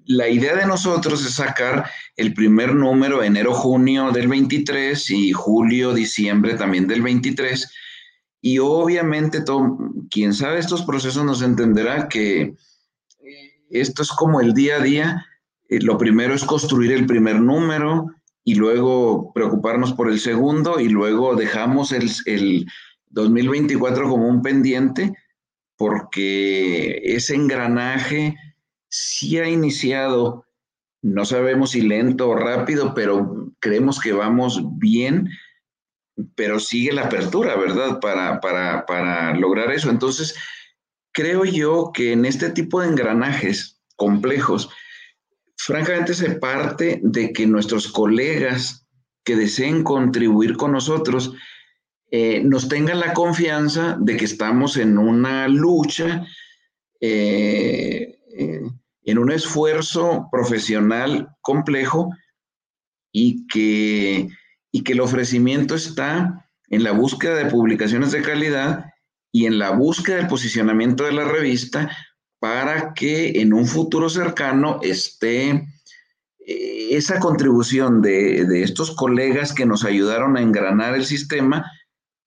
la 0.06 0.28
idea 0.28 0.56
de 0.56 0.66
nosotros 0.66 1.26
es 1.26 1.34
sacar 1.34 1.90
el 2.16 2.34
primer 2.34 2.76
número 2.76 3.24
enero-junio 3.24 4.12
del 4.12 4.28
23 4.28 5.10
y 5.12 5.32
julio-diciembre 5.32 6.56
también 6.56 6.88
del 6.88 7.02
23 7.02 7.72
y 8.42 8.60
obviamente, 8.60 9.42
todo, 9.42 9.78
quien 10.10 10.34
sabe 10.34 10.60
estos 10.60 10.84
procesos 10.84 11.24
nos 11.26 11.42
entenderá 11.42 12.08
que 12.08 12.42
eh, 12.42 12.56
esto 13.70 14.02
es 14.02 14.10
como 14.10 14.40
el 14.40 14.54
día 14.54 14.78
a 14.78 14.80
día. 14.80 15.26
Eh, 15.70 15.80
lo 15.82 15.98
primero 15.98 16.34
es 16.34 16.44
construir 16.44 16.92
el 16.92 17.06
primer 17.06 17.40
número 17.40 18.08
y 18.44 18.56
luego 18.56 19.32
preocuparnos 19.34 19.94
por 19.94 20.10
el 20.10 20.20
segundo 20.20 20.80
y 20.80 20.90
luego 20.90 21.36
dejamos 21.36 21.92
el, 21.92 22.10
el 22.26 22.66
2024 23.08 24.10
como 24.10 24.28
un 24.28 24.42
pendiente 24.42 25.14
porque 25.78 27.00
ese 27.04 27.36
engranaje 27.36 28.36
sí 28.90 29.38
ha 29.40 29.48
iniciado, 29.48 30.46
no 31.02 31.24
sabemos 31.24 31.72
si 31.72 31.82
lento 31.82 32.30
o 32.30 32.36
rápido, 32.36 32.94
pero 32.94 33.54
creemos 33.60 34.00
que 34.00 34.12
vamos 34.12 34.62
bien 34.78 35.30
pero 36.36 36.60
sigue 36.60 36.94
la 36.94 37.04
apertura, 37.04 37.56
¿verdad? 37.56 38.00
Para, 38.00 38.40
para, 38.42 39.36
lograr 39.36 39.72
eso. 39.72 39.90
Entonces, 39.90 40.36
creo 41.12 41.46
yo 41.46 41.92
que 41.94 42.14
en 42.14 42.26
este 42.26 42.50
tipo 42.50 42.82
de 42.82 42.88
engranajes 42.88 43.80
complejos, 43.96 44.70
francamente 45.62 46.14
se 46.14 46.32
parte 46.32 47.02
de 47.04 47.34
que 47.34 47.46
nuestros 47.46 47.90
colegas 47.90 48.88
que 49.26 49.36
deseen 49.36 49.84
contribuir 49.84 50.56
con 50.56 50.72
nosotros 50.72 51.34
eh, 52.12 52.42
nos 52.44 52.70
tengan 52.70 53.00
la 53.00 53.14
confianza 53.14 53.98
de 54.00 54.16
que 54.16 54.26
estamos 54.26 54.78
en 54.78 54.98
una 54.98 55.48
lucha, 55.48 56.26
eh, 57.02 58.20
eh, 58.38 58.62
en 59.04 59.18
un 59.18 59.32
esfuerzo 59.32 60.28
profesional 60.32 61.30
complejo 61.42 62.10
y 63.12 63.46
que 63.48 64.30
y 64.72 64.84
que 64.84 64.94
el 64.94 65.02
ofrecimiento 65.02 65.76
está 65.76 66.46
en 66.70 66.84
la 66.84 66.92
búsqueda 66.92 67.36
de 67.36 67.50
publicaciones 67.50 68.12
de 68.12 68.22
calidad 68.22 68.86
y 69.32 69.46
en 69.46 69.60
la 69.60 69.72
búsqueda 69.72 70.18
del 70.18 70.28
posicionamiento 70.28 71.04
de 71.04 71.14
la 71.14 71.26
revista 71.26 71.90
para 72.40 72.94
que 72.94 73.42
en 73.42 73.54
un 73.54 73.66
futuro 73.68 74.10
cercano 74.10 74.80
esté 74.82 75.68
eh, 76.46 76.88
esa 76.92 77.20
contribución 77.20 78.02
de, 78.02 78.46
de, 78.46 78.64
estos 78.64 78.92
colegas 78.92 79.54
que 79.54 79.66
nos 79.66 79.84
ayudaron 79.84 80.38
a 80.38 80.42
engranar 80.42 80.96
el 80.96 81.06
sistema 81.06 81.70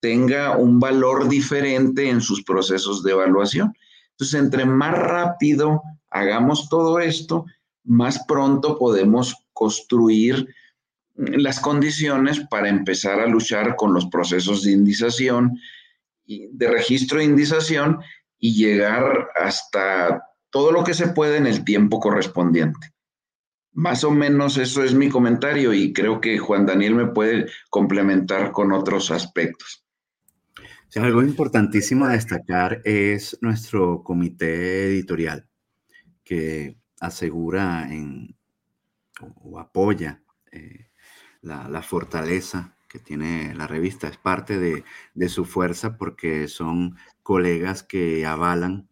tenga 0.01 0.57
un 0.57 0.81
valor 0.81 1.29
diferente 1.29 2.09
en 2.09 2.21
sus 2.21 2.43
procesos 2.43 3.03
de 3.03 3.13
evaluación. 3.13 3.73
Entonces, 4.11 4.41
entre 4.41 4.65
más 4.67 4.99
rápido 4.99 5.83
hagamos 6.11 6.69
todo 6.69 7.01
esto, 7.01 7.47
más 7.85 8.25
pronto 8.27 8.79
podemos 8.79 9.35
construir 9.53 10.47
las 11.15 11.61
condiciones 11.61 12.41
para 12.51 12.69
empezar 12.69 13.21
a 13.21 13.27
luchar 13.27 13.77
con 13.77 13.93
los 13.95 14.07
procesos 14.07 14.63
de 14.63 14.73
indización, 14.73 15.59
de 16.27 16.69
registro 16.69 17.19
de 17.19 17.25
indización 17.25 18.01
y 18.45 18.55
llegar 18.55 19.29
hasta 19.37 20.25
todo 20.51 20.73
lo 20.73 20.83
que 20.83 20.95
se 20.95 21.07
puede 21.07 21.37
en 21.37 21.47
el 21.47 21.65
tiempo 21.65 22.01
correspondiente. 22.01 22.93
Más 23.73 24.03
o 24.03 24.11
menos 24.11 24.59
eso 24.59 24.83
es 24.83 24.95
mi 24.95 25.09
comentario 25.09 25.73
y 25.73 25.93
creo 25.93 26.21
que 26.21 26.39
Juan 26.39 26.67
Daniel 26.67 26.97
me 26.97 27.07
puede 27.07 27.47
complementar 27.71 28.51
con 28.51 28.73
otros 28.73 29.13
aspectos. 29.13 29.87
algo 30.97 31.23
importantísimo 31.23 32.05
a 32.05 32.15
destacar 32.15 32.83
es 32.85 33.39
nuestro 33.41 34.03
comité 34.03 34.87
editorial 34.87 35.47
que 36.25 36.77
asegura 36.99 37.87
en, 37.93 38.37
o, 39.21 39.61
apoya 39.61 40.21
eh, 40.51 40.91
la, 41.43 41.83
fortaleza 41.83 42.77
que 42.93 42.99
tiene 42.99 43.55
la 43.55 43.67
revista, 43.67 44.07
es 44.07 44.19
parte 44.19 44.59
de, 44.59 45.29
su 45.31 45.47
fuerza 45.47 45.97
porque 45.97 46.47
son 46.47 46.99
colegas 47.23 47.83
que 47.83 48.27
avalan 48.27 48.87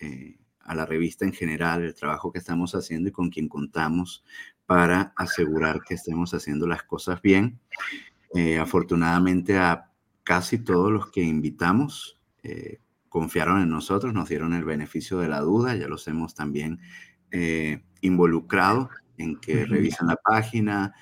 eh, 0.00 0.38
a 0.58 0.74
la 0.74 0.84
revista 0.84 1.24
en 1.24 1.32
general, 1.32 1.84
el 1.84 1.94
trabajo 1.94 2.32
que 2.32 2.40
estamos 2.40 2.74
haciendo 2.74 3.10
y 3.10 3.12
con 3.12 3.30
quien 3.30 3.48
contamos 3.48 4.24
para 4.66 5.12
asegurar 5.16 5.82
que 5.82 5.94
estemos 5.94 6.34
haciendo 6.34 6.66
las 6.66 6.82
cosas 6.82 7.22
bien. 7.22 7.60
Eh, 8.34 8.58
afortunadamente 8.58 9.56
a 9.56 9.92
casi 10.24 10.58
todos 10.58 10.90
los 10.90 11.12
que 11.12 11.22
invitamos 11.22 12.18
eh, 12.42 12.80
confiaron 13.08 13.62
en 13.62 13.68
nosotros, 13.68 14.12
nos 14.12 14.28
dieron 14.28 14.52
el 14.52 14.64
beneficio 14.64 15.18
de 15.18 15.28
la 15.28 15.40
duda, 15.40 15.76
ya 15.76 15.86
los 15.86 16.08
hemos 16.08 16.34
también 16.34 16.80
involucrado 18.00 18.90
en 19.16 19.40
que 19.40 19.64
revisen 19.66 20.06
la 20.06 20.14
página, 20.14 20.94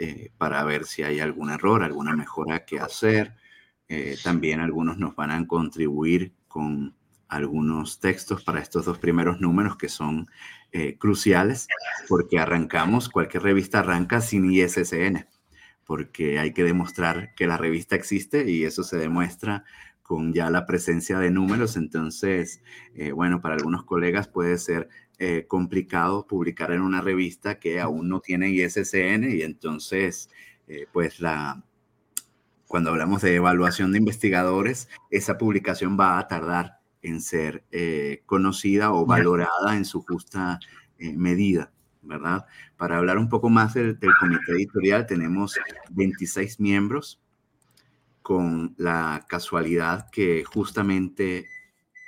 eh, 0.00 0.30
para 0.38 0.62
ver 0.62 0.84
si 0.84 1.02
hay 1.02 1.18
algún 1.18 1.50
error, 1.50 1.82
alguna 1.82 2.14
mejora 2.14 2.64
que 2.64 2.78
hacer. 2.78 3.34
Eh, 3.88 4.16
también 4.22 4.60
algunos 4.60 4.96
nos 4.96 5.16
van 5.16 5.32
a 5.32 5.46
contribuir 5.48 6.34
con 6.46 6.94
algunos 7.26 7.98
textos 7.98 8.44
para 8.44 8.60
estos 8.60 8.84
dos 8.84 8.98
primeros 8.98 9.40
números 9.40 9.76
que 9.76 9.88
son 9.88 10.28
eh, 10.70 10.96
cruciales 10.98 11.66
porque 12.08 12.38
arrancamos, 12.38 13.08
cualquier 13.08 13.42
revista 13.42 13.80
arranca 13.80 14.20
sin 14.20 14.48
ISSN, 14.50 15.26
porque 15.84 16.38
hay 16.38 16.52
que 16.52 16.62
demostrar 16.62 17.34
que 17.34 17.48
la 17.48 17.56
revista 17.56 17.96
existe 17.96 18.48
y 18.48 18.64
eso 18.64 18.84
se 18.84 18.98
demuestra 18.98 19.64
con 20.02 20.32
ya 20.32 20.48
la 20.48 20.64
presencia 20.64 21.18
de 21.18 21.30
números. 21.30 21.76
Entonces, 21.76 22.62
bueno, 23.14 23.42
para 23.42 23.56
algunos 23.56 23.84
colegas 23.84 24.28
puede 24.28 24.56
ser 24.58 24.88
eh, 25.18 25.46
complicado 25.48 26.26
publicar 26.26 26.72
en 26.72 26.82
una 26.82 27.00
revista 27.00 27.58
que 27.58 27.80
aún 27.80 28.08
no 28.08 28.20
tiene 28.20 28.50
ISSN 28.50 29.24
y 29.24 29.42
entonces, 29.42 30.30
eh, 30.68 30.86
pues 30.92 31.20
la, 31.20 31.62
cuando 32.68 32.90
hablamos 32.90 33.22
de 33.22 33.34
evaluación 33.34 33.92
de 33.92 33.98
investigadores, 33.98 34.88
esa 35.10 35.38
publicación 35.38 35.98
va 35.98 36.18
a 36.18 36.28
tardar 36.28 36.78
en 37.02 37.20
ser 37.20 37.64
eh, 37.72 38.22
conocida 38.26 38.92
o 38.92 39.06
valorada 39.06 39.76
en 39.76 39.84
su 39.84 40.02
justa 40.02 40.60
eh, 40.98 41.16
medida, 41.16 41.72
¿verdad? 42.02 42.46
Para 42.76 42.98
hablar 42.98 43.18
un 43.18 43.28
poco 43.28 43.48
más 43.48 43.74
del, 43.74 43.98
comité 44.20 44.52
editorial, 44.52 45.06
tenemos 45.06 45.58
26 45.90 46.60
miembros 46.60 47.20
con 48.22 48.74
la 48.76 49.24
casualidad 49.28 50.10
que 50.10 50.44
justamente 50.44 51.46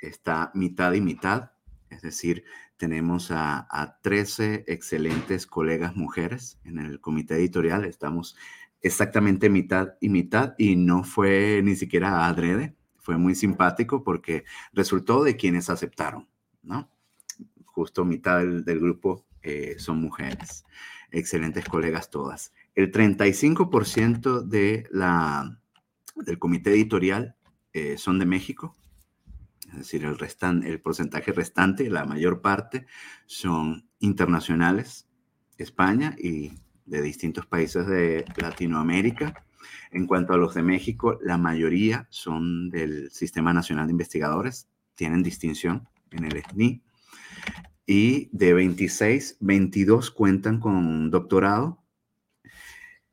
está 0.03 0.51
mitad 0.55 0.93
y 0.93 1.01
mitad, 1.01 1.53
es 1.89 2.03
decir, 2.03 2.45
tenemos 2.81 3.31
a, 3.31 3.69
a 3.71 4.01
13 4.01 4.65
excelentes 4.67 5.47
colegas 5.47 5.97
mujeres 5.97 6.59
en 6.65 6.79
el 6.79 6.99
comité 6.99 7.35
editorial, 7.35 7.85
estamos 7.85 8.37
exactamente 8.81 9.51
mitad 9.51 9.99
y 10.01 10.09
mitad 10.09 10.55
y 10.57 10.77
no 10.77 11.05
fue 11.05 11.61
ni 11.63 11.77
siquiera 11.77 12.27
adrede, 12.27 12.75
fue 12.97 13.19
muy 13.19 13.35
simpático 13.35 14.03
porque 14.03 14.45
resultó 14.73 15.23
de 15.23 15.37
quienes 15.37 15.69
aceptaron, 15.69 16.27
¿no? 16.63 16.89
Justo 17.67 18.07
mitad 18.07 18.39
del, 18.39 18.81
grupo 18.81 19.27
eh, 19.43 19.75
son 19.79 20.01
mujeres, 20.01 20.65
excelentes 21.11 21.67
colegas 21.67 22.09
todas. 22.09 22.55
El 22.75 22.91
35% 22.91 24.41
de 24.41 24.87
la, 24.91 25.61
del 26.17 26.39
comité 26.39 26.71
editorial 26.71 27.37
eh, 27.75 27.99
son 27.99 28.19
de 28.19 28.25
México, 28.25 28.75
es 29.73 29.79
decir, 29.79 30.05
el, 30.05 30.19
restan, 30.19 30.63
el 30.63 30.81
porcentaje 30.81 31.33
restante, 31.33 31.89
la 31.91 32.05
mayor 32.05 32.41
parte, 32.41 32.87
son 33.27 33.89
internacionales, 33.99 35.09
España 35.59 36.17
y 36.19 36.53
de 36.87 37.03
distintos 37.03 37.47
países 37.47 37.87
de 37.87 38.25
Latinoamérica. 38.37 39.45
En 39.93 40.07
cuanto 40.07 40.33
a 40.33 40.37
los 40.37 40.55
de 40.55 40.63
México, 40.63 41.19
la 41.23 41.39
mayoría 41.39 42.07
son 42.11 42.71
del 42.71 43.11
Sistema 43.11 43.53
Nacional 43.53 43.87
de 43.87 43.93
Investigadores, 43.93 44.69
tienen 44.95 45.23
distinción 45.23 45.89
en 46.11 46.25
el 46.25 46.43
SNI. 46.43 46.83
Y 47.87 48.29
de 48.33 48.55
26, 48.55 49.39
22 49.41 50.11
cuentan 50.11 50.61
con 50.61 51.11
doctorado. 51.11 51.83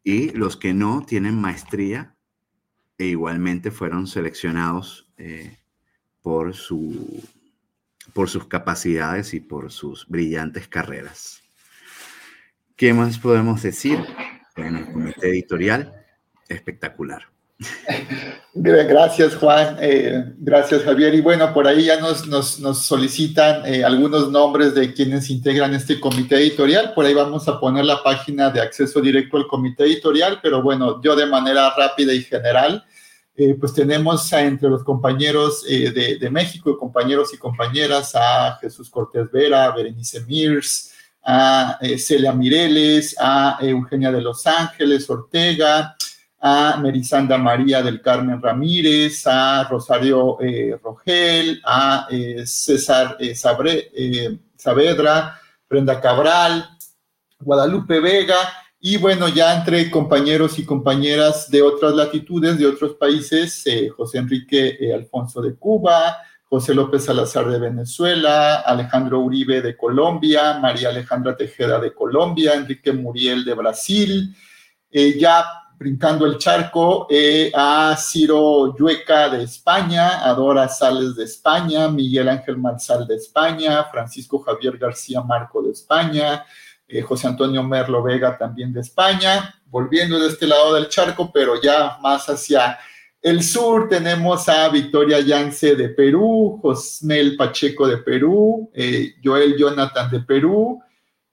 Y 0.04 0.30
los 0.32 0.58
que 0.58 0.74
no 0.74 1.06
tienen 1.06 1.40
maestría 1.40 2.16
e 2.98 3.06
igualmente 3.06 3.72
fueron 3.72 4.08
seleccionados 4.08 5.12
eh, 5.18 5.58
por, 6.28 6.54
su, 6.54 7.24
por 8.12 8.30
sus 8.30 8.48
capacidades 8.48 9.34
y 9.34 9.40
por 9.40 9.72
sus 9.72 10.06
brillantes 10.10 10.68
carreras. 10.68 11.42
¿Qué 12.76 12.94
más 12.94 13.18
podemos 13.18 13.64
decir? 13.64 13.98
Bueno, 14.58 14.80
el 14.80 14.92
comité 14.92 15.30
editorial, 15.30 15.94
espectacular. 16.50 17.24
Gracias, 18.54 19.38
Juan. 19.38 19.78
Eh, 19.80 20.34
gracias, 20.40 20.84
Javier. 20.84 21.16
Y 21.16 21.22
bueno, 21.22 21.54
por 21.54 21.66
ahí 21.66 21.86
ya 21.86 21.98
nos, 22.02 22.28
nos, 22.28 22.86
solicitan 22.86 23.66
eh, 23.66 23.86
algunos 23.86 24.30
nombres 24.30 24.76
de 24.76 24.94
quienes 24.94 25.30
integran 25.30 25.74
este 25.76 25.98
comité 25.98 26.36
editorial. 26.36 26.94
Por 26.94 27.06
ahí 27.06 27.14
vamos 27.14 27.48
a 27.48 27.58
poner 27.58 27.86
la 27.86 28.04
página 28.04 28.50
de 28.50 28.60
acceso 28.60 29.00
directo 29.00 29.38
al 29.38 29.48
comité 29.48 29.86
editorial, 29.86 30.40
pero 30.44 30.62
bueno, 30.62 31.02
yo 31.02 31.16
de 31.16 31.26
manera 31.26 31.74
rápida 31.74 32.14
y 32.14 32.22
general, 32.22 32.84
eh, 33.38 33.56
pues 33.60 33.74
tenemos 33.74 34.34
entre 34.34 34.70
los 34.70 34.84
compañeros 34.84 35.64
de, 35.64 36.18
de, 36.20 36.30
México, 36.30 36.78
compañeros 36.78 37.34
y 37.34 37.38
compañeras, 37.38 38.16
a 38.16 38.58
Jesús 38.60 38.90
Cortés 38.90 39.32
Vera, 39.32 39.66
a 39.66 39.72
Berenice 39.76 40.26
Mirs, 40.26 40.92
a 41.28 41.78
eh, 41.82 41.98
Celia 42.00 42.32
Mireles, 42.32 43.16
a 43.20 43.58
Eugenia 43.62 44.12
de 44.12 44.22
Los 44.22 44.48
Ángeles 44.48 45.10
Ortega, 45.10 45.96
a 46.40 46.78
Merisanda 46.78 47.38
María 47.38 47.84
del 47.84 48.02
Carmen 48.02 48.42
Ramírez, 48.42 49.28
a 49.28 49.66
Rosario 49.66 50.40
eh, 50.40 50.80
Rogel, 50.82 51.62
a 51.66 52.08
eh, 52.10 52.44
César 52.46 53.18
Sabre, 53.36 53.92
Saavedra, 54.56 55.38
Brenda 55.70 56.00
Cabral, 56.00 56.70
Guadalupe 57.42 58.00
Vega, 58.00 58.38
y 58.80 58.98
bueno, 58.98 59.28
ya 59.28 59.56
entre 59.56 59.90
compañeros 59.90 60.60
y 60.60 60.66
compañeras 60.66 61.50
de 61.50 61.62
otras 61.62 61.94
latitudes, 61.94 62.58
de 62.58 62.68
otros 62.68 62.96
países, 62.96 63.64
José 63.96 64.20
Enrique 64.20 64.94
Alfonso 64.94 65.42
de 65.42 65.56
Cuba, 65.56 66.18
José 66.50 66.74
López 66.74 67.04
Salazar 67.04 67.50
de 67.50 67.60
Venezuela, 67.60 68.62
Alejandro 68.62 69.20
Uribe 69.20 69.62
de 69.62 69.76
Colombia, 69.76 70.58
María 70.60 70.90
Alejandra 70.90 71.36
Tejeda 71.36 71.78
de 71.78 71.94
Colombia, 71.94 72.54
Enrique 72.54 72.94
Muriel 72.94 73.44
de 73.44 73.54
Brasil, 73.54 74.34
eh, 74.90 75.18
ya 75.20 75.44
brincando 75.78 76.26
el 76.26 76.38
charco, 76.38 77.06
eh, 77.10 77.52
a 77.54 77.96
Ciro 77.98 78.76
Yueca 78.78 79.28
de 79.30 79.44
España, 79.44 80.26
a 80.26 80.34
Dora 80.34 80.70
Sales 80.70 81.18
de 81.18 81.26
España, 81.26 81.90
Miguel 81.90 82.30
Ángel 82.30 82.58
Marzal 82.58 83.06
de 83.06 83.16
España, 83.16 83.84
Francisco 83.92 84.40
Javier 84.40 84.78
García 84.78 85.22
Marco 85.22 85.62
de 85.62 85.72
España, 85.72 86.46
eh, 86.88 87.02
José 87.02 87.28
Antonio 87.28 87.64
Merlo 87.64 88.02
Vega 88.02 88.38
también 88.38 88.72
de 88.72 88.82
España, 88.82 89.56
volviendo 89.66 90.20
de 90.20 90.30
este 90.30 90.48
lado 90.48 90.74
del 90.76 90.88
charco, 90.88 91.32
pero 91.34 91.62
ya 91.62 91.98
más 92.02 92.28
hacia 92.30 92.78
el 93.22 93.44
sur 93.44 93.90
tenemos 93.90 94.48
a 94.48 94.70
Victoria 94.70 95.20
Yance 95.20 95.76
de 95.76 95.90
Perú, 95.90 96.60
Josmel 96.62 97.36
Pacheco 97.36 97.88
de 97.88 97.98
Perú, 97.98 98.70
eh, 98.74 99.16
Joel 99.24 99.58
Jonathan 99.58 100.10
de 100.10 100.22
Perú, 100.22 100.82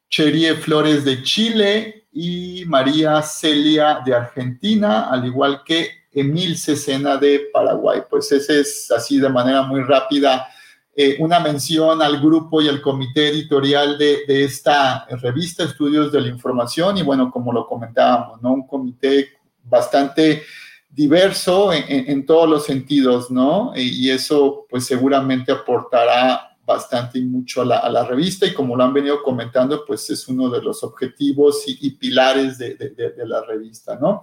Cherie 0.09 0.55
Flores 0.55 1.05
de 1.05 1.23
Chile 1.23 2.07
y 2.11 2.65
María 2.67 3.21
Celia 3.23 4.01
de 4.05 4.15
Argentina, 4.15 5.11
al 5.11 5.27
igual 5.27 5.63
que 5.65 5.91
Emil 6.11 6.57
Cecena 6.57 7.17
de 7.17 7.49
Paraguay. 7.53 8.03
Pues 8.09 8.33
ese 8.33 8.61
es 8.61 8.91
así 8.91 9.19
de 9.19 9.29
manera 9.29 9.63
muy 9.63 9.83
rápida 9.83 10.49
eh, 10.97 11.17
una 11.19 11.41
mención 11.41 12.01
al 12.03 12.21
grupo 12.21 12.63
y 12.63 12.69
al 12.69 12.81
comité 12.81 13.29
editorial 13.29 13.99
de, 13.99 14.25
de, 14.27 14.45
esta 14.45 15.07
revista 15.07 15.65
Estudios 15.65 16.13
de 16.13 16.21
la 16.21 16.29
Información 16.29 16.99
y 16.99 17.03
bueno, 17.03 17.31
como 17.31 17.53
lo 17.53 17.67
comentábamos, 17.67 18.41
¿no? 18.41 18.53
Un 18.53 18.67
comité 18.67 19.31
bastante 19.65 20.43
diverso 20.95 21.73
en, 21.73 22.25
todos 22.25 22.49
los 22.49 22.65
sentidos, 22.65 23.31
¿no? 23.31 23.73
Y 23.75 24.11
eso 24.11 24.67
pues 24.71 24.87
seguramente 24.87 25.51
aportará 25.51 26.57
bastante 26.65 27.19
y 27.19 27.25
mucho 27.25 27.63
a 27.63 27.91
la, 27.91 28.05
revista 28.05 28.47
y 28.47 28.55
como 28.55 28.77
lo 28.77 28.85
han 28.85 28.95
venido 28.95 29.23
comentando, 29.23 29.85
pues 29.85 30.09
es 30.11 30.29
uno 30.29 30.49
de 30.49 30.63
los 30.63 30.85
objetivos 30.85 31.65
y, 31.67 31.91
pilares 31.91 32.59
de, 32.59 33.13
la 33.27 33.43
revista, 33.43 33.99
¿no? 34.01 34.23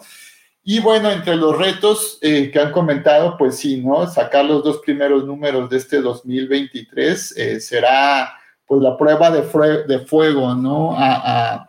Y 0.64 0.80
bueno, 0.80 1.10
entre 1.10 1.36
los 1.36 1.58
retos 1.58 2.20
eh, 2.22 2.52
que 2.52 2.60
han 2.60 2.72
comentado, 2.72 3.36
pues 3.36 3.58
sí, 3.58 3.82
¿no? 3.82 4.06
Sacar 4.08 4.46
los 4.46 4.64
dos 4.64 4.78
primeros 4.78 5.26
números 5.26 5.70
de 5.70 5.78
este 5.78 6.02
2023 6.02 7.36
eh, 7.36 7.60
será 7.60 8.32
pues 8.68 8.80
la 8.82 8.96
prueba 8.96 9.32
de, 9.32 9.42
de 9.88 10.00
fuego, 10.06 10.54
¿no? 10.54 10.96
A, 10.96 11.68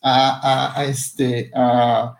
a, 0.00 0.72
a 0.80 0.84
este, 0.86 1.50
a, 1.54 2.16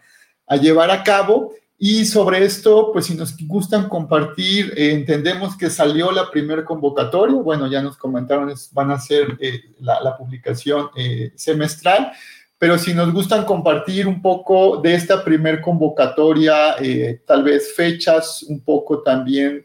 llevar 0.60 0.90
a 0.90 1.02
cabo. 1.02 1.54
Y 1.78 2.04
sobre 2.04 2.44
esto, 2.44 2.90
pues 2.92 3.06
si 3.06 3.14
nos 3.14 3.34
gustan 3.46 3.88
compartir, 3.88 4.74
eh, 4.76 4.92
entendemos 4.92 5.56
que 5.56 5.70
salió 5.70 6.10
la 6.10 6.30
primera 6.30 6.64
convocatoria, 6.64 7.36
bueno, 7.36 7.66
ya 7.66 7.80
nos 7.80 7.96
comentaron, 7.96 8.52
van 8.72 8.90
a 8.90 8.98
ser 8.98 9.38
eh, 9.40 9.62
la, 9.80 10.16
publicación 10.18 10.90
semestral, 11.34 12.12
pero 12.58 12.76
si 12.76 12.92
nos 12.92 13.12
gustan 13.12 13.44
compartir 13.44 14.06
un 14.08 14.20
poco 14.20 14.78
de 14.78 14.94
esta 14.94 15.24
primer 15.24 15.60
convocatoria, 15.60 16.74
tal 17.24 17.44
vez 17.44 17.72
fechas, 17.74 18.42
un 18.42 18.60
poco 18.60 19.02
también 19.02 19.64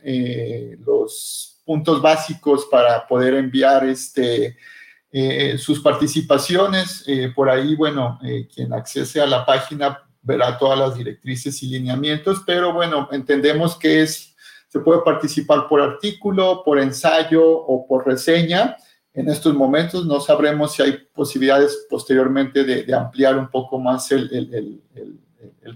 los 0.85 1.59
puntos 1.65 2.01
básicos 2.01 2.67
para 2.69 3.07
poder 3.07 3.33
enviar 3.33 3.83
este, 3.85 4.57
sus 5.57 5.81
participaciones, 5.81 7.03
por 7.35 7.49
ahí, 7.49 7.75
bueno, 7.75 8.19
quien 8.53 8.71
accese 8.73 9.19
a 9.19 9.25
la 9.25 9.43
página 9.43 9.99
verá 10.23 10.57
todas 10.57 10.79
las 10.79 10.95
directrices 10.97 11.61
y 11.63 11.67
lineamientos, 11.67 12.41
pero 12.45 12.73
bueno, 12.73 13.09
entendemos 13.11 13.75
que 13.77 14.01
es, 14.01 14.35
se 14.69 14.79
puede 14.79 15.01
participar 15.01 15.67
por 15.67 15.81
artículo, 15.81 16.63
por 16.63 16.79
ensayo 16.79 17.45
o 17.45 17.85
por 17.85 18.07
reseña. 18.07 18.77
En 19.13 19.29
estos 19.29 19.53
momentos 19.53 20.05
no 20.05 20.19
sabremos 20.19 20.73
si 20.73 20.81
hay 20.81 20.97
posibilidades 21.13 21.85
posteriormente 21.89 22.63
de, 22.63 22.93
ampliar 22.93 23.37
un 23.37 23.49
poco 23.49 23.79
más 23.79 24.11
el, 24.11 24.81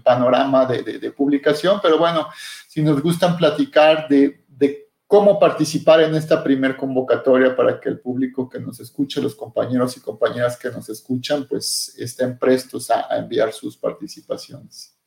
panorama 0.02 0.66
de, 0.66 1.10
publicación, 1.12 1.78
pero 1.82 1.98
bueno, 1.98 2.28
si 2.66 2.82
nos 2.82 3.00
gustan 3.00 3.36
platicar 3.36 4.08
de, 4.08 4.42
de 4.48 4.88
cómo 5.08 5.38
participar 5.38 6.02
en 6.02 6.14
esta 6.14 6.44
primer 6.44 6.76
convocatoria 6.76 7.56
para 7.56 7.80
que 7.80 7.88
el 7.88 7.98
público 7.98 8.48
que 8.48 8.60
nos 8.60 8.78
escuche, 8.78 9.22
los 9.22 9.34
compañeros 9.34 9.96
y 9.96 10.00
compañeras 10.00 10.58
que 10.58 10.70
nos 10.70 10.88
escuchan, 10.90 11.46
pues 11.48 11.94
estén 11.96 12.38
prestos 12.38 12.90
a, 12.90 13.16
enviar 13.16 13.52
sus 13.52 13.76
participaciones. 13.76 14.97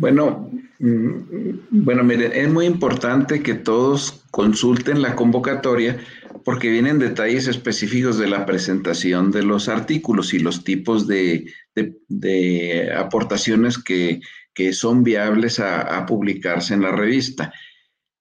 Bueno, 0.00 0.48
mm, 0.78 1.58
bueno, 1.70 2.04
miren, 2.04 2.30
es 2.32 2.48
muy 2.48 2.66
importante 2.66 3.42
que 3.42 3.54
todos 3.54 4.22
consulten 4.30 5.02
la 5.02 5.16
convocatoria 5.16 5.98
porque 6.44 6.70
vienen 6.70 7.00
detalles 7.00 7.48
específicos 7.48 8.16
de 8.16 8.28
la 8.28 8.46
presentación 8.46 9.32
de 9.32 9.42
los 9.42 9.68
artículos 9.68 10.32
y 10.34 10.38
los 10.38 10.62
tipos 10.62 11.08
de, 11.08 11.52
de 11.74 12.92
aportaciones 12.96 13.76
que, 13.76 14.20
que 14.54 14.72
son 14.72 15.02
viables 15.02 15.58
a, 15.58 16.06
publicarse 16.06 16.74
en 16.74 16.82
la 16.82 16.92
revista. 16.92 17.52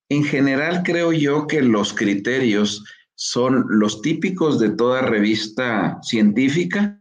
en 0.09 0.23
general 0.23 0.81
creo 0.83 1.13
yo 1.13 1.45
que 1.45 1.61
los 1.61 1.93
criterios 1.93 2.83
son 3.13 3.65
los 3.69 4.01
típicos 4.01 4.59
de 4.59 4.69
toda 4.69 5.01
revista 5.01 5.99
científica, 6.01 6.99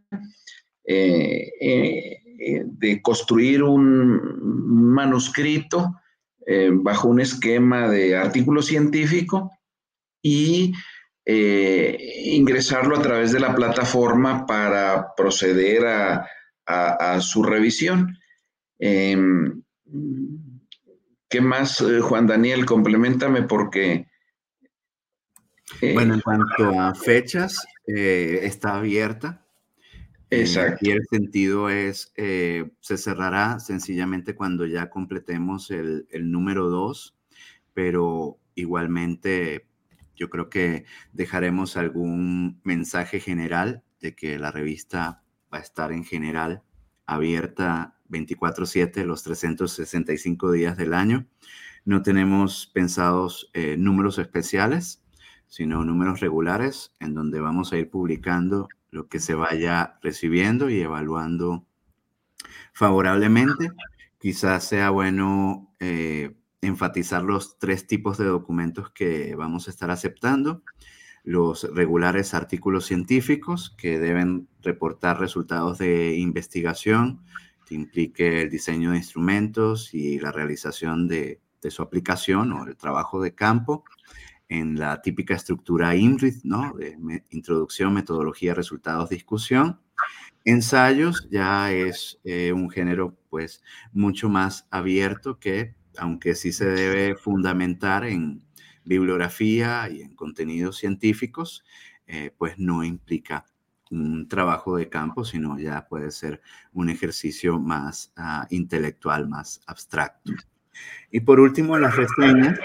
eh, 0.85 1.51
eh, 1.61 2.16
de 2.37 3.01
construir 3.01 3.63
un 3.63 4.93
manuscrito 4.93 5.95
bajo 6.71 7.09
un 7.09 7.19
esquema 7.19 7.89
de 7.89 8.15
artículo 8.15 8.61
científico 8.61 9.51
y 10.21 10.71
ingresarlo 11.25 12.97
a 12.97 13.01
través 13.01 13.31
de 13.31 13.39
la 13.39 13.53
plataforma 13.55 14.45
para 14.45 15.13
proceder 15.15 15.85
a 15.85 17.19
su 17.21 17.43
revisión. 17.43 18.17
Em, 18.79 19.63
¿Qué 21.29 21.41
más, 21.41 21.81
eh, 21.81 21.99
Juan 21.99 22.27
Daniel? 22.27 22.65
Complementame 22.65 23.43
porque... 23.43 24.07
Eh, 25.81 25.93
bueno, 25.93 26.13
en 26.13 26.21
cuanto 26.21 26.79
a 26.79 26.95
fechas, 26.95 27.67
eh, 27.85 28.39
está 28.43 28.75
abierta. 28.75 29.45
Exacto. 30.29 30.79
y 30.81 30.91
el 30.91 31.05
sentido 31.09 31.69
es, 31.69 32.11
se 32.15 32.97
cerrará 32.97 33.59
sencillamente 33.59 34.35
cuando 34.35 34.65
ya 34.65 34.89
completemos 34.89 35.71
el, 35.71 36.07
el 36.11 36.31
número 36.31 36.69
2, 36.69 37.17
pero 37.73 38.39
igualmente 38.55 39.67
yo 40.17 40.29
creo 40.29 40.49
que 40.49 40.85
dejaremos 41.13 41.77
algún 41.77 42.59
mensaje 42.63 43.19
general 43.19 43.83
de 44.01 44.15
que 44.15 44.37
la 44.39 44.51
revista 44.51 45.23
va 45.53 45.59
a 45.59 45.61
estar 45.61 45.91
en 45.91 46.03
general 46.03 46.63
abierta 47.05 47.97
24/7 48.09 49.05
los 49.05 49.23
365 49.23 50.51
días 50.51 50.77
del 50.77 50.93
año. 50.93 51.27
No 51.85 52.01
tenemos 52.01 52.69
pensados 52.73 53.49
eh, 53.53 53.77
números 53.77 54.19
especiales, 54.19 55.03
sino 55.47 55.85
números 55.85 56.19
regulares 56.19 56.93
en 56.99 57.13
donde 57.13 57.39
vamos 57.39 57.71
a 57.71 57.77
ir 57.77 57.89
publicando 57.89 58.67
lo 58.91 59.07
que 59.07 59.19
se 59.19 59.33
vaya 59.33 59.97
recibiendo 60.01 60.69
y 60.69 60.79
evaluando 60.81 61.65
favorablemente. 62.73 63.71
Quizás 64.19 64.63
sea 64.63 64.89
bueno 64.89 65.73
eh, 65.79 66.35
enfatizar 66.61 67.23
los 67.23 67.57
tres 67.59 67.87
tipos 67.87 68.17
de 68.17 68.25
documentos 68.25 68.91
que 68.91 69.35
vamos 69.35 69.67
a 69.67 69.71
estar 69.71 69.91
aceptando. 69.91 70.63
Los 71.23 71.63
regulares 71.73 72.33
artículos 72.33 72.85
científicos 72.85 73.75
que 73.77 73.99
deben 73.99 74.47
reportar 74.61 75.19
resultados 75.19 75.77
de 75.77 76.15
investigación, 76.17 77.21
que 77.65 77.75
implique 77.75 78.43
el 78.43 78.49
diseño 78.49 78.91
de 78.91 78.97
instrumentos 78.97 79.93
y 79.93 80.19
la 80.19 80.31
realización 80.31 81.07
de, 81.07 81.41
su 81.69 81.81
aplicación 81.81 82.53
o 82.53 82.65
el 82.65 82.77
trabajo 82.77 83.21
de 83.21 83.35
campo 83.35 83.83
en 84.49 84.79
la 84.79 85.01
típica 85.01 85.35
estructura 85.35 85.95
INRID, 85.95 86.43
¿no? 86.43 86.73
De 86.73 86.97
introducción, 87.31 87.93
metodología, 87.93 88.53
resultados, 88.53 89.09
discusión. 89.09 89.79
Ensayos 90.45 91.27
ya 91.29 91.71
es 91.71 92.19
eh, 92.23 92.53
un 92.53 92.69
género 92.69 93.17
pues 93.29 93.61
mucho 93.91 94.29
más 94.29 94.67
abierto 94.71 95.39
que, 95.39 95.75
aunque 95.97 96.35
sí 96.35 96.53
se 96.53 96.65
debe 96.65 97.15
fundamentar 97.15 98.05
en 98.05 98.43
bibliografía 98.85 99.89
y 99.89 100.01
en 100.01 100.15
contenidos 100.15 100.77
científicos, 100.77 101.65
eh, 102.07 102.31
pues 102.37 102.57
no 102.57 102.83
implica 102.83 103.45
un 103.91 104.27
trabajo 104.27 104.77
de 104.77 104.89
campo, 104.89 105.25
sino 105.25 105.57
ya 105.59 105.87
puede 105.87 106.11
ser 106.11 106.41
un 106.73 106.89
ejercicio 106.89 107.59
más 107.59 108.13
ah, 108.15 108.47
intelectual, 108.49 109.27
más 109.27 109.61
abstracto. 109.65 110.31
Y 111.11 111.21
por 111.21 111.39
último, 111.39 111.77
las 111.77 111.95
reseñas, 111.95 112.59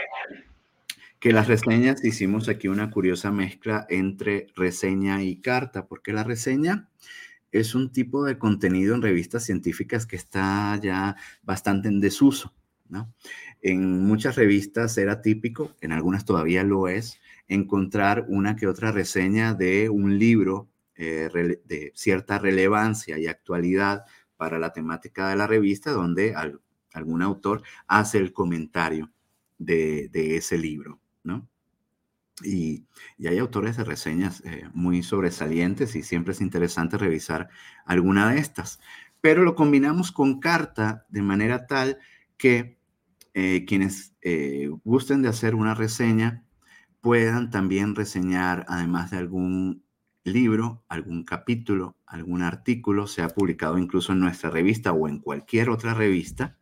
que 1.22 1.32
las 1.32 1.46
reseñas 1.46 2.04
hicimos 2.04 2.48
aquí 2.48 2.66
una 2.66 2.90
curiosa 2.90 3.30
mezcla 3.30 3.86
entre 3.88 4.48
reseña 4.56 5.22
y 5.22 5.36
carta, 5.36 5.86
porque 5.86 6.12
la 6.12 6.24
reseña 6.24 6.88
es 7.52 7.76
un 7.76 7.92
tipo 7.92 8.24
de 8.24 8.38
contenido 8.38 8.96
en 8.96 9.02
revistas 9.02 9.44
científicas 9.44 10.04
que 10.04 10.16
está 10.16 10.76
ya 10.82 11.14
bastante 11.44 11.86
en 11.86 12.00
desuso. 12.00 12.52
¿no? 12.88 13.14
En 13.60 14.04
muchas 14.04 14.34
revistas 14.34 14.98
era 14.98 15.22
típico, 15.22 15.76
en 15.80 15.92
algunas 15.92 16.24
todavía 16.24 16.64
lo 16.64 16.88
es, 16.88 17.20
encontrar 17.46 18.24
una 18.26 18.56
que 18.56 18.66
otra 18.66 18.90
reseña 18.90 19.54
de 19.54 19.90
un 19.90 20.18
libro 20.18 20.70
eh, 20.96 21.30
de 21.64 21.92
cierta 21.94 22.40
relevancia 22.40 23.16
y 23.16 23.28
actualidad 23.28 24.06
para 24.36 24.58
la 24.58 24.72
temática 24.72 25.28
de 25.28 25.36
la 25.36 25.46
revista, 25.46 25.92
donde 25.92 26.34
algún 26.92 27.22
autor 27.22 27.62
hace 27.86 28.18
el 28.18 28.32
comentario 28.32 29.12
de, 29.64 30.36
ese 30.36 30.58
libro, 30.58 31.00
Y, 32.42 32.86
hay 33.24 33.38
autores 33.38 33.76
de 33.76 33.84
reseñas 33.84 34.42
eh, 34.44 34.68
muy 34.74 35.02
sobresalientes 35.02 35.94
y 35.94 36.02
siempre 36.02 36.32
es 36.32 36.40
interesante 36.40 36.98
revisar 36.98 37.48
alguna 37.84 38.30
de 38.30 38.38
estas. 38.38 38.80
Pero 39.20 39.44
lo 39.44 39.54
combinamos 39.54 40.12
con 40.12 40.40
carta 40.40 41.06
de 41.08 41.22
manera 41.22 41.66
tal 41.66 41.98
que 42.36 42.78
eh, 43.34 43.64
quienes 43.66 44.14
gusten 44.84 45.22
de 45.22 45.28
hacer 45.28 45.54
una 45.54 45.74
reseña 45.74 46.44
puedan 47.00 47.50
también 47.50 47.94
reseñar, 47.94 48.64
además 48.68 49.10
de 49.10 49.18
algún 49.18 49.84
libro, 50.24 50.84
algún 50.88 51.24
capítulo, 51.24 51.96
algún 52.06 52.42
artículo, 52.42 53.06
sea 53.06 53.28
publicado 53.28 53.78
incluso 53.78 54.12
en 54.12 54.20
nuestra 54.20 54.50
revista 54.50 54.92
o 54.92 55.08
en 55.08 55.18
cualquier 55.18 55.68
otra 55.68 55.94
revista, 55.94 56.56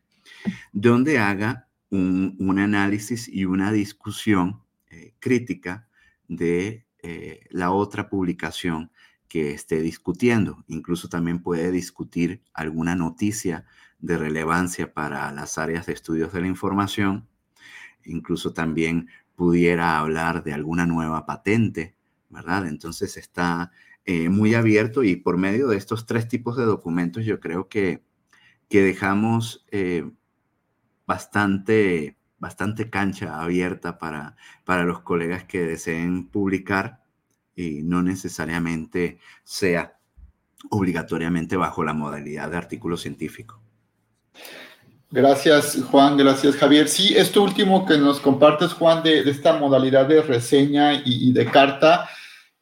donde 0.72 1.18
haga 1.18 1.68
un, 1.90 2.58
análisis 2.58 3.28
y 3.28 3.44
una 3.44 3.72
discusión 3.72 4.62
eh, 4.90 5.14
crítica 5.18 5.88
de 6.28 6.86
eh, 7.02 7.40
la 7.50 7.72
otra 7.72 8.08
publicación 8.08 8.90
que 9.28 9.52
esté 9.52 9.80
discutiendo. 9.80 10.64
Incluso 10.66 11.08
también 11.08 11.42
puede 11.42 11.70
discutir 11.70 12.42
alguna 12.52 12.94
noticia 12.96 13.64
de 13.98 14.18
relevancia 14.18 14.92
para 14.92 15.30
las 15.32 15.58
áreas 15.58 15.86
de 15.86 15.92
estudios 15.92 16.32
de 16.32 16.40
la 16.40 16.46
información. 16.46 17.28
Incluso 18.04 18.52
también 18.52 19.08
pudiera 19.36 19.98
hablar 19.98 20.42
de 20.42 20.52
alguna 20.52 20.86
nueva 20.86 21.26
patente 21.26 21.94
¿verdad? 22.30 22.66
Entonces 22.66 23.16
está 23.16 23.72
eh, 24.06 24.28
muy 24.30 24.54
abierto 24.54 25.02
y 25.02 25.16
por 25.16 25.36
medio 25.36 25.68
de 25.68 25.76
estos 25.76 26.06
tres 26.06 26.26
tipos 26.28 26.56
de 26.56 26.64
documentos 26.64 27.24
yo 27.26 27.40
creo 27.40 27.68
que, 27.68 28.02
que 28.68 28.82
dejamos 28.82 29.66
bastante, 31.10 32.14
bastante 32.38 32.88
cancha 32.88 33.42
abierta 33.42 33.98
para, 33.98 34.36
para 34.64 34.84
los 34.84 35.00
colegas 35.00 35.42
que 35.42 35.62
deseen 35.62 36.28
publicar 36.28 37.00
y 37.56 37.82
no 37.82 38.00
necesariamente 38.00 39.18
sea 39.42 39.98
obligatoriamente 40.70 41.56
bajo 41.56 41.82
la 41.82 41.94
modalidad 41.94 42.48
de 42.48 42.58
artículo 42.58 42.96
científico. 42.96 43.60
Gracias, 45.10 45.82
Juan. 45.90 46.16
Gracias, 46.16 46.54
Javier. 46.54 46.86
Sí, 46.86 47.12
esto 47.16 47.42
último 47.42 47.84
que 47.84 47.98
nos 47.98 48.20
compartes, 48.20 48.72
Juan, 48.72 49.02
de, 49.02 49.28
esta 49.28 49.54
modalidad 49.54 50.06
de 50.06 50.22
reseña 50.22 51.02
y, 51.04 51.32
de 51.32 51.46
carta, 51.46 52.08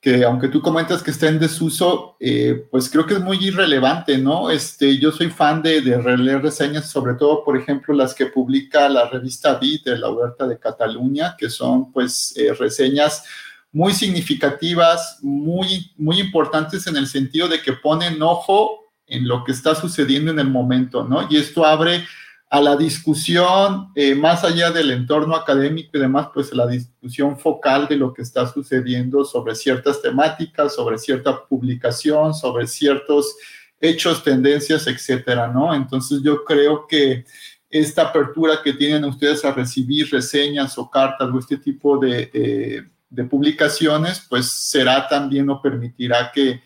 que 0.00 0.24
aunque 0.24 0.48
tú 0.48 0.62
comentas 0.62 1.02
que 1.02 1.10
está 1.10 1.28
en 1.28 1.40
desuso, 1.40 2.16
eh, 2.20 2.66
pues 2.70 2.88
creo 2.88 3.04
que 3.04 3.14
es 3.14 3.20
muy 3.20 3.36
irrelevante, 3.44 4.16
¿no? 4.16 4.48
Este, 4.48 4.96
yo 4.98 5.10
soy 5.10 5.28
fan 5.28 5.60
de, 5.60 5.80
de 5.80 6.16
leer 6.16 6.40
reseñas, 6.40 6.88
sobre 6.88 7.14
todo, 7.14 7.44
por 7.44 7.56
ejemplo, 7.56 7.92
las 7.94 8.14
que 8.14 8.26
publica 8.26 8.88
la 8.88 9.08
revista 9.08 9.58
Vid 9.58 9.82
de 9.84 9.98
la 9.98 10.10
Huerta 10.10 10.46
de 10.46 10.58
Cataluña, 10.58 11.34
que 11.36 11.50
son, 11.50 11.90
pues, 11.92 12.32
eh, 12.36 12.54
reseñas 12.54 13.24
muy 13.72 13.92
significativas, 13.92 15.18
muy, 15.20 15.92
muy 15.96 16.20
importantes 16.20 16.86
en 16.86 16.96
el 16.96 17.08
sentido 17.08 17.48
de 17.48 17.60
que 17.60 17.72
ponen 17.72 18.22
ojo 18.22 18.92
en 19.06 19.26
lo 19.26 19.42
que 19.42 19.52
está 19.52 19.74
sucediendo 19.74 20.30
en 20.30 20.38
el 20.38 20.48
momento, 20.48 21.04
¿no? 21.04 21.26
Y 21.28 21.36
esto 21.36 21.64
abre 21.64 22.04
a 22.50 22.60
la 22.62 22.76
discusión, 22.76 23.90
eh, 23.94 24.14
más 24.14 24.42
allá 24.42 24.70
del 24.70 24.90
entorno 24.90 25.36
académico 25.36 25.90
y 25.92 26.00
demás, 26.00 26.28
pues 26.32 26.52
la 26.54 26.66
discusión 26.66 27.38
focal 27.38 27.86
de 27.88 27.96
lo 27.96 28.14
que 28.14 28.22
está 28.22 28.46
sucediendo 28.46 29.24
sobre 29.24 29.54
ciertas 29.54 30.00
temáticas, 30.00 30.74
sobre 30.74 30.96
cierta 30.96 31.44
publicación, 31.44 32.32
sobre 32.32 32.66
ciertos 32.66 33.36
hechos, 33.80 34.24
tendencias, 34.24 34.86
etcétera, 34.86 35.48
¿no? 35.48 35.74
Entonces 35.74 36.22
yo 36.22 36.42
creo 36.44 36.86
que 36.86 37.26
esta 37.68 38.02
apertura 38.02 38.60
que 38.64 38.72
tienen 38.72 39.04
ustedes 39.04 39.44
a 39.44 39.52
recibir 39.52 40.10
reseñas 40.10 40.78
o 40.78 40.88
cartas 40.88 41.28
o 41.30 41.38
este 41.38 41.58
tipo 41.58 41.98
de, 41.98 42.88
de 43.10 43.24
publicaciones, 43.24 44.24
pues 44.26 44.50
será 44.50 45.06
también 45.06 45.50
o 45.50 45.60
permitirá 45.60 46.32
que 46.32 46.62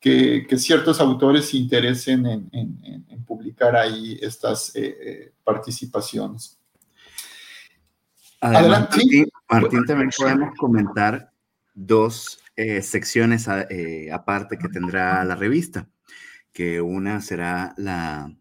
que, 0.00 0.46
ciertos 0.58 1.00
autores 1.00 1.50
se 1.50 1.56
interesen 1.56 2.26
en, 2.26 3.24
publicar 3.26 3.76
ahí 3.76 4.18
estas 4.22 4.74
eh, 4.74 4.96
eh, 5.00 5.32
participaciones. 5.44 6.58
Adelante. 8.40 9.26
Martín, 9.50 9.84
también 9.84 10.10
podemos 10.16 10.54
comentar 10.56 11.30
dos 11.74 12.40
eh, 12.56 12.80
secciones 12.80 13.48
aparte 13.48 14.56
que 14.56 14.68
tendrá 14.68 15.24
la 15.24 15.34
revista, 15.34 15.88
que 16.52 16.80
una 16.80 17.20
será 17.20 17.74
la, 17.76 18.34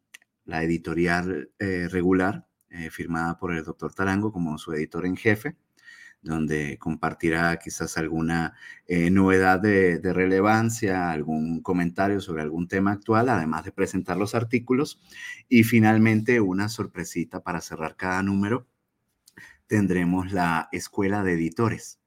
la 0.45 0.63
editorial 0.63 1.49
regular 1.59 2.47
eh, 2.69 2.89
firmada 2.89 3.39
por 3.39 3.53
el 3.53 3.63
doctor 3.63 3.93
Tarango 3.93 4.31
como 4.31 4.57
su 4.57 4.73
editor 4.73 5.05
en 5.05 5.15
jefe, 5.15 5.55
donde 6.21 6.77
compartirá 6.77 7.57
quizás 7.57 7.97
alguna 7.97 8.53
eh, 8.87 9.09
novedad 9.09 9.59
de, 9.59 9.99
relevancia, 10.13 11.11
algún 11.11 11.61
comentario 11.61 12.21
sobre 12.21 12.41
algún 12.41 12.67
tema 12.67 12.91
actual, 12.91 13.29
además 13.29 13.63
de 13.65 13.71
presentar 13.71 14.17
los 14.17 14.35
artículos. 14.35 14.99
Y 15.49 15.63
finalmente, 15.63 16.41
una 16.41 16.69
sorpresita 16.69 17.41
para 17.41 17.61
cerrar 17.61 17.95
cada 17.95 18.21
número, 18.23 18.67
tendremos 19.67 20.31
la 20.31 20.69
escuela 20.71 21.23
de 21.23 21.33
editores. 21.33 21.99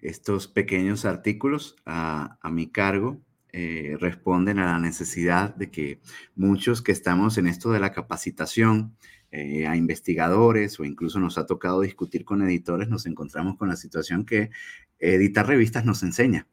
Estos 0.00 0.48
pequeños 0.48 1.04
artículos 1.04 1.76
a, 1.84 2.38
mi 2.50 2.70
cargo 2.70 3.20
eh, 3.52 3.96
responden 4.00 4.58
a 4.58 4.66
la 4.66 4.78
necesidad 4.78 5.54
de 5.54 5.70
que 5.70 6.00
muchos 6.36 6.80
que 6.82 6.92
estamos 6.92 7.36
en 7.36 7.46
esto 7.46 7.70
de 7.70 7.80
la 7.80 7.92
capacitación, 7.92 8.96
eh, 9.32 9.64
a 9.68 9.76
investigadores 9.76 10.80
o 10.80 10.84
incluso 10.84 11.20
nos 11.20 11.38
ha 11.38 11.46
tocado 11.46 11.82
discutir 11.82 12.24
con 12.24 12.42
editores, 12.42 12.88
nos 12.88 13.06
encontramos 13.06 13.56
con 13.56 13.68
la 13.68 13.76
situación 13.76 14.26
que 14.26 14.50
editar 14.98 15.46
revistas 15.46 15.84
nos 15.84 16.02
enseña 16.02 16.48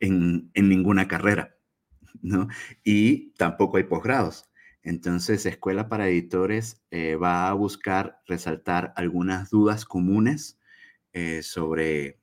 en, 0.00 0.50
ninguna 0.54 1.08
carrera, 1.08 1.56
¿no? 2.20 2.48
Y 2.84 3.30
tampoco 3.38 3.78
hay 3.78 3.84
posgrados. 3.84 4.50
Entonces, 4.82 5.46
Escuela 5.46 5.88
para 5.88 6.06
Editores 6.06 6.82
eh, 6.90 7.16
va 7.16 7.48
a 7.48 7.54
buscar 7.54 8.20
resaltar 8.26 8.92
algunas 8.96 9.48
dudas 9.48 9.86
comunes 9.86 10.60
eh, 11.14 11.42
sobre 11.42 12.18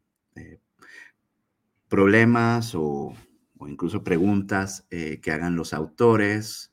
problemas 1.87 2.75
o, 2.75 3.15
o, 3.57 3.67
incluso 3.67 4.03
preguntas 4.03 4.85
que 4.89 5.31
hagan 5.31 5.55
los 5.55 5.73
autores, 5.73 6.71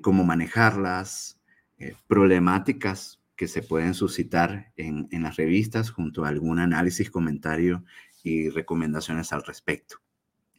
cómo 0.00 0.24
manejarlas, 0.24 1.37
eh, 1.78 1.94
problemáticas 2.06 3.20
que 3.36 3.46
se 3.46 3.62
pueden 3.62 3.94
suscitar 3.94 4.72
en, 4.76 5.08
las 5.22 5.36
revistas 5.36 5.90
junto 5.90 6.24
a 6.24 6.28
algún 6.28 6.58
análisis, 6.58 7.10
comentario 7.10 7.84
y 8.24 8.48
recomendaciones 8.50 9.32
al 9.32 9.44
respecto. 9.44 9.96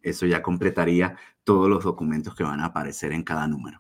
Eso 0.01 0.25
ya 0.25 0.41
completaría 0.41 1.17
todos 1.43 1.69
los 1.69 1.83
documentos 1.83 2.33
que 2.35 2.43
van 2.43 2.61
a 2.61 2.67
aparecer 2.67 3.11
en 3.11 3.23
cada 3.23 3.47
número. 3.47 3.79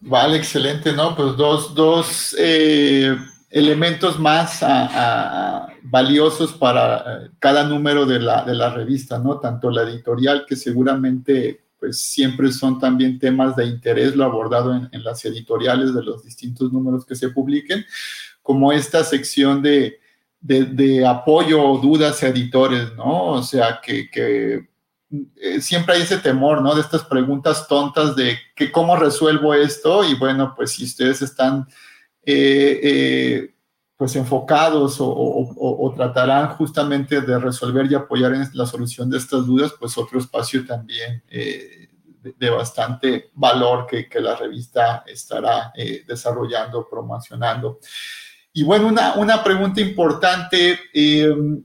Vale, 0.00 0.36
excelente, 0.36 0.92
¿no? 0.92 1.16
Pues 1.16 1.34
dos, 1.36 1.74
dos 1.74 2.36
eh, 2.38 3.16
elementos 3.48 4.18
más 4.18 4.62
valiosos 5.82 6.52
para 6.52 6.98
eh, 6.98 7.30
cada 7.38 7.64
número 7.64 8.06
de 8.06 8.20
la, 8.20 8.44
de 8.44 8.54
la 8.54 8.70
revista, 8.74 9.18
¿no? 9.18 9.38
Tanto 9.38 9.70
la 9.70 9.82
editorial, 9.82 10.44
que 10.46 10.56
seguramente 10.56 11.62
pues 11.82 12.00
siempre 12.00 12.52
son 12.52 12.78
también 12.78 13.18
temas 13.18 13.56
de 13.56 13.66
interés, 13.66 14.14
lo 14.14 14.22
abordado 14.22 14.72
en, 14.72 15.02
las 15.02 15.24
editoriales 15.24 15.92
de 15.92 16.04
los 16.04 16.22
distintos 16.22 16.72
números 16.72 17.04
que 17.04 17.16
se 17.16 17.30
publiquen, 17.30 17.84
como 18.40 18.72
esta 18.72 19.02
sección 19.02 19.60
de, 19.60 19.98
de, 20.40 21.04
apoyo 21.04 21.60
o 21.60 21.78
dudas 21.78 22.22
a 22.22 22.28
editores, 22.28 22.94
¿no? 22.94 23.32
O 23.32 23.42
sea, 23.42 23.80
que, 23.84 24.08
eh, 25.40 25.60
siempre 25.60 25.96
hay 25.96 26.02
ese 26.02 26.18
temor, 26.18 26.62
¿no? 26.62 26.72
De 26.72 26.82
estas 26.82 27.02
preguntas 27.02 27.66
tontas 27.66 28.14
de 28.14 28.38
que 28.54 28.70
cómo 28.70 28.94
resuelvo 28.94 29.52
esto 29.52 30.04
y 30.04 30.14
bueno, 30.14 30.54
pues 30.54 30.70
si 30.70 30.84
ustedes 30.84 31.20
están... 31.20 31.66
Eh, 32.24 32.80
eh, 32.84 33.54
pues 34.02 34.16
enfocados 34.16 34.96
o, 34.98 35.94
tratarán 35.94 36.48
justamente 36.56 37.20
de 37.20 37.38
resolver 37.38 37.86
y 37.88 37.94
apoyar 37.94 38.34
en 38.34 38.48
la 38.54 38.66
solución 38.66 39.08
de 39.08 39.16
estas 39.16 39.46
dudas, 39.46 39.74
pues 39.78 39.96
otro 39.96 40.18
espacio 40.18 40.66
también 40.66 41.22
eh, 41.30 41.88
de, 42.36 42.50
bastante 42.50 43.30
valor 43.34 43.86
que, 43.86 44.08
la 44.20 44.34
revista 44.34 45.04
estará 45.06 45.70
eh, 45.76 46.02
desarrollando, 46.04 46.88
promocionando. 46.90 47.78
Y 48.52 48.64
bueno, 48.64 48.88
una, 48.88 49.14
una 49.14 49.40
pregunta 49.44 49.80
importante. 49.80 50.80
Em, 50.92 51.62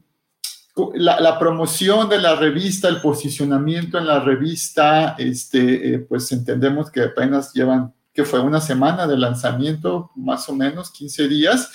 la, 0.93 1.39
promoción 1.39 2.07
de 2.07 2.19
la 2.19 2.35
revista, 2.35 2.87
el 2.87 3.01
posicionamiento 3.01 3.97
en 3.97 4.05
la 4.05 4.19
revista, 4.19 5.15
este, 5.17 5.95
eh, 5.95 5.99
pues 6.01 6.31
entendemos 6.31 6.91
que 6.91 7.01
apenas 7.01 7.51
llevan, 7.51 7.95
que 8.13 8.25
fue 8.25 8.41
una 8.41 8.61
semana 8.61 9.07
de 9.07 9.17
lanzamiento, 9.17 10.11
más 10.15 10.47
o 10.49 10.53
menos 10.53 10.91
15 10.91 11.27
días. 11.27 11.71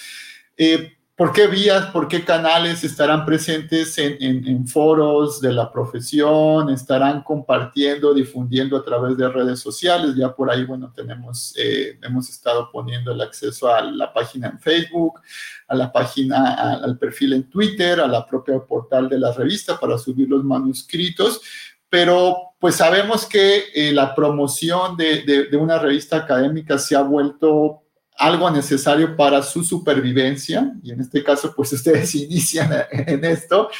Eh, 0.64 0.96
¿Por 1.16 1.32
qué 1.32 1.48
vías, 1.48 1.86
por 1.86 2.06
qué 2.06 2.24
canales 2.24 2.84
estarán 2.84 3.26
presentes 3.26 3.98
en, 3.98 4.66
foros 4.68 5.40
de 5.40 5.52
la 5.52 5.72
profesión? 5.72 6.70
¿Estarán 6.70 7.24
compartiendo, 7.24 8.14
difundiendo 8.14 8.76
a 8.76 8.84
través 8.84 9.16
de 9.16 9.28
redes 9.28 9.58
sociales? 9.58 10.14
Ya 10.14 10.32
por 10.32 10.50
ahí, 10.50 10.64
bueno, 10.64 10.92
tenemos, 10.94 11.52
eh, 11.58 11.98
hemos 12.02 12.28
estado 12.28 12.70
poniendo 12.70 13.10
el 13.10 13.20
acceso 13.20 13.74
a 13.74 13.80
la 13.80 14.12
página 14.12 14.50
en 14.50 14.60
Facebook, 14.60 15.20
a 15.66 15.74
la 15.74 15.90
página, 15.90 16.54
al 16.74 16.96
perfil 16.96 17.32
en 17.32 17.50
Twitter, 17.50 17.98
a 17.98 18.06
la 18.06 18.24
propia 18.24 18.60
portal 18.60 19.08
de 19.08 19.18
la 19.18 19.32
revista 19.32 19.80
para 19.80 19.98
subir 19.98 20.28
los 20.28 20.44
manuscritos, 20.44 21.40
pero 21.88 22.54
pues 22.60 22.76
sabemos 22.76 23.26
que 23.26 23.64
eh, 23.74 23.92
la 23.92 24.14
promoción 24.14 24.96
de, 24.96 25.22
de 25.50 25.56
una 25.56 25.80
revista 25.80 26.18
académica 26.18 26.78
se 26.78 26.94
ha 26.94 27.02
vuelto 27.02 27.82
algo 28.16 28.50
necesario 28.50 29.16
para 29.16 29.42
su 29.42 29.64
supervivencia, 29.64 30.72
y 30.82 30.92
en 30.92 31.00
este 31.00 31.22
caso, 31.24 31.52
pues 31.54 31.72
ustedes 31.74 32.14
inician 32.14 32.70
en 32.90 33.24
esto. 33.24 33.70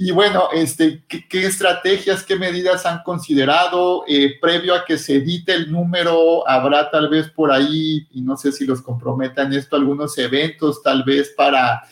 Y 0.00 0.12
bueno, 0.12 0.44
este, 0.52 1.04
¿qué, 1.08 1.44
estrategias, 1.44 2.22
qué 2.22 2.36
medidas 2.36 2.86
han 2.86 3.02
considerado 3.02 4.04
eh, 4.06 4.38
previo 4.40 4.76
a 4.76 4.84
que 4.84 4.96
se 4.96 5.16
edite 5.16 5.52
el 5.52 5.72
número? 5.72 6.48
¿Habrá 6.48 6.88
tal 6.88 7.08
vez 7.08 7.28
por 7.30 7.50
ahí, 7.50 8.06
y 8.12 8.22
no 8.22 8.36
sé 8.36 8.52
si 8.52 8.64
los 8.64 8.80
comprometan 8.80 9.52
esto, 9.52 9.74
algunos 9.74 10.16
eventos 10.18 10.84
tal 10.84 11.02
vez 11.02 11.34
para 11.36 11.82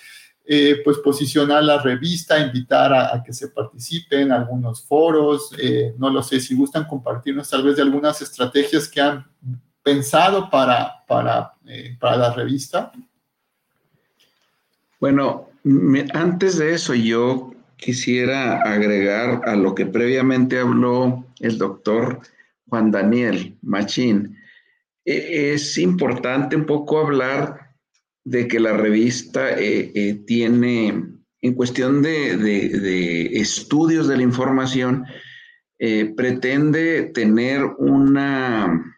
eh, 0.45 0.77
pues 0.85 0.99
posicionar 0.99 1.65
la 1.65 1.83
revista, 1.83 2.39
invitar 2.39 2.95
a, 2.95 3.21
que 3.25 3.33
se 3.33 3.49
participen, 3.49 4.31
algunos 4.31 4.85
foros, 4.85 5.51
eh, 5.59 5.93
no 5.99 6.09
lo 6.09 6.23
sé, 6.23 6.39
si 6.39 6.55
gustan 6.55 6.87
compartirnos 6.87 7.51
tal 7.51 7.65
vez 7.65 7.75
de 7.75 7.83
algunas 7.83 8.23
estrategias 8.23 8.87
que 8.87 9.01
han 9.01 9.27
pensado 9.87 10.51
para, 10.51 11.05
para, 11.07 11.53
eh, 11.65 11.97
para 12.01 12.17
la 12.17 12.35
revista? 12.35 12.91
Bueno, 14.99 15.49
antes 16.13 16.59
de 16.59 16.75
eso 16.75 16.93
yo 16.93 17.53
quisiera 17.77 18.63
agregar 18.63 19.43
a 19.45 19.55
lo 19.55 19.77
que 19.77 19.87
previamente 19.87 20.59
habló 20.59 21.25
el 21.39 21.57
doctor 21.57 22.21
Juan 22.69 22.91
Daniel 22.91 23.57
Machín. 23.63 24.37
E, 25.05 25.53
es 25.55 25.79
importante 25.79 26.57
un 26.57 26.67
poco 26.67 26.99
hablar 26.99 27.77
de 28.25 28.49
que 28.49 28.59
la 28.59 28.73
revista 28.73 29.51
eh, 29.51 29.93
eh, 29.95 30.15
tiene, 30.27 31.05
en 31.43 31.55
cuestión 31.55 32.03
de, 32.03 32.37
de, 32.37 33.27
estudios 33.39 34.09
de 34.09 34.17
la 34.17 34.25
información, 34.25 35.05
pretende 36.17 37.03
tener 37.13 37.63
una 37.77 38.96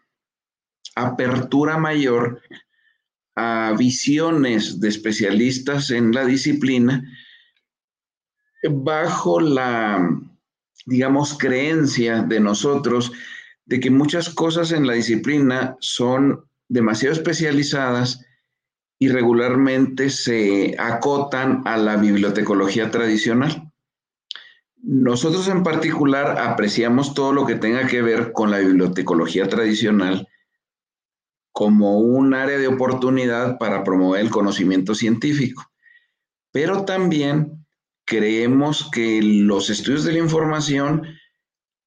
apertura 1.03 1.79
mayor 1.79 2.41
a 3.37 3.75
visiones 3.79 4.81
de 4.81 4.89
especialistas 4.89 5.91
en 5.91 6.13
la 6.13 6.25
disciplina 6.25 7.05
bajo 8.69 9.41
la, 9.41 10.11
digamos, 10.87 11.39
creencia 11.39 12.23
de 12.23 12.41
nosotros 12.41 13.13
de 13.67 13.81
que 13.81 13.91
muchas 13.91 14.31
cosas 14.31 14.73
en 14.73 14.87
la 14.87 14.95
disciplina 14.95 15.77
son 15.81 16.45
demasiado 16.69 17.15
especializadas 17.15 18.25
y 18.99 19.09
regularmente 19.09 20.11
se 20.11 20.75
acotan 20.79 21.63
a 21.65 21.77
la 21.77 21.97
bibliotecología 21.97 22.91
tradicional. 22.91 23.71
Nosotros 24.83 25.47
en 25.49 25.63
particular 25.63 26.39
apreciamos 26.39 27.15
todo 27.15 27.33
lo 27.33 27.47
que 27.47 27.55
tenga 27.55 27.87
que 27.87 28.03
ver 28.03 28.33
con 28.33 28.51
la 28.51 28.59
bibliotecología 28.59 29.49
tradicional 29.49 30.27
como 31.59 31.99
un 31.99 32.35
área 32.35 32.57
de 32.57 32.69
oportunidad 32.69 33.59
para 33.59 33.83
promover 33.83 34.21
el 34.21 34.31
conocimiento 34.31 34.95
científico. 34.95 35.69
Pero 36.53 36.85
también 36.85 37.67
creemos 38.05 38.89
que 38.93 39.21
los 39.21 39.69
estudios 39.69 40.05
de 40.05 40.13
la 40.13 40.21
información 40.21 41.03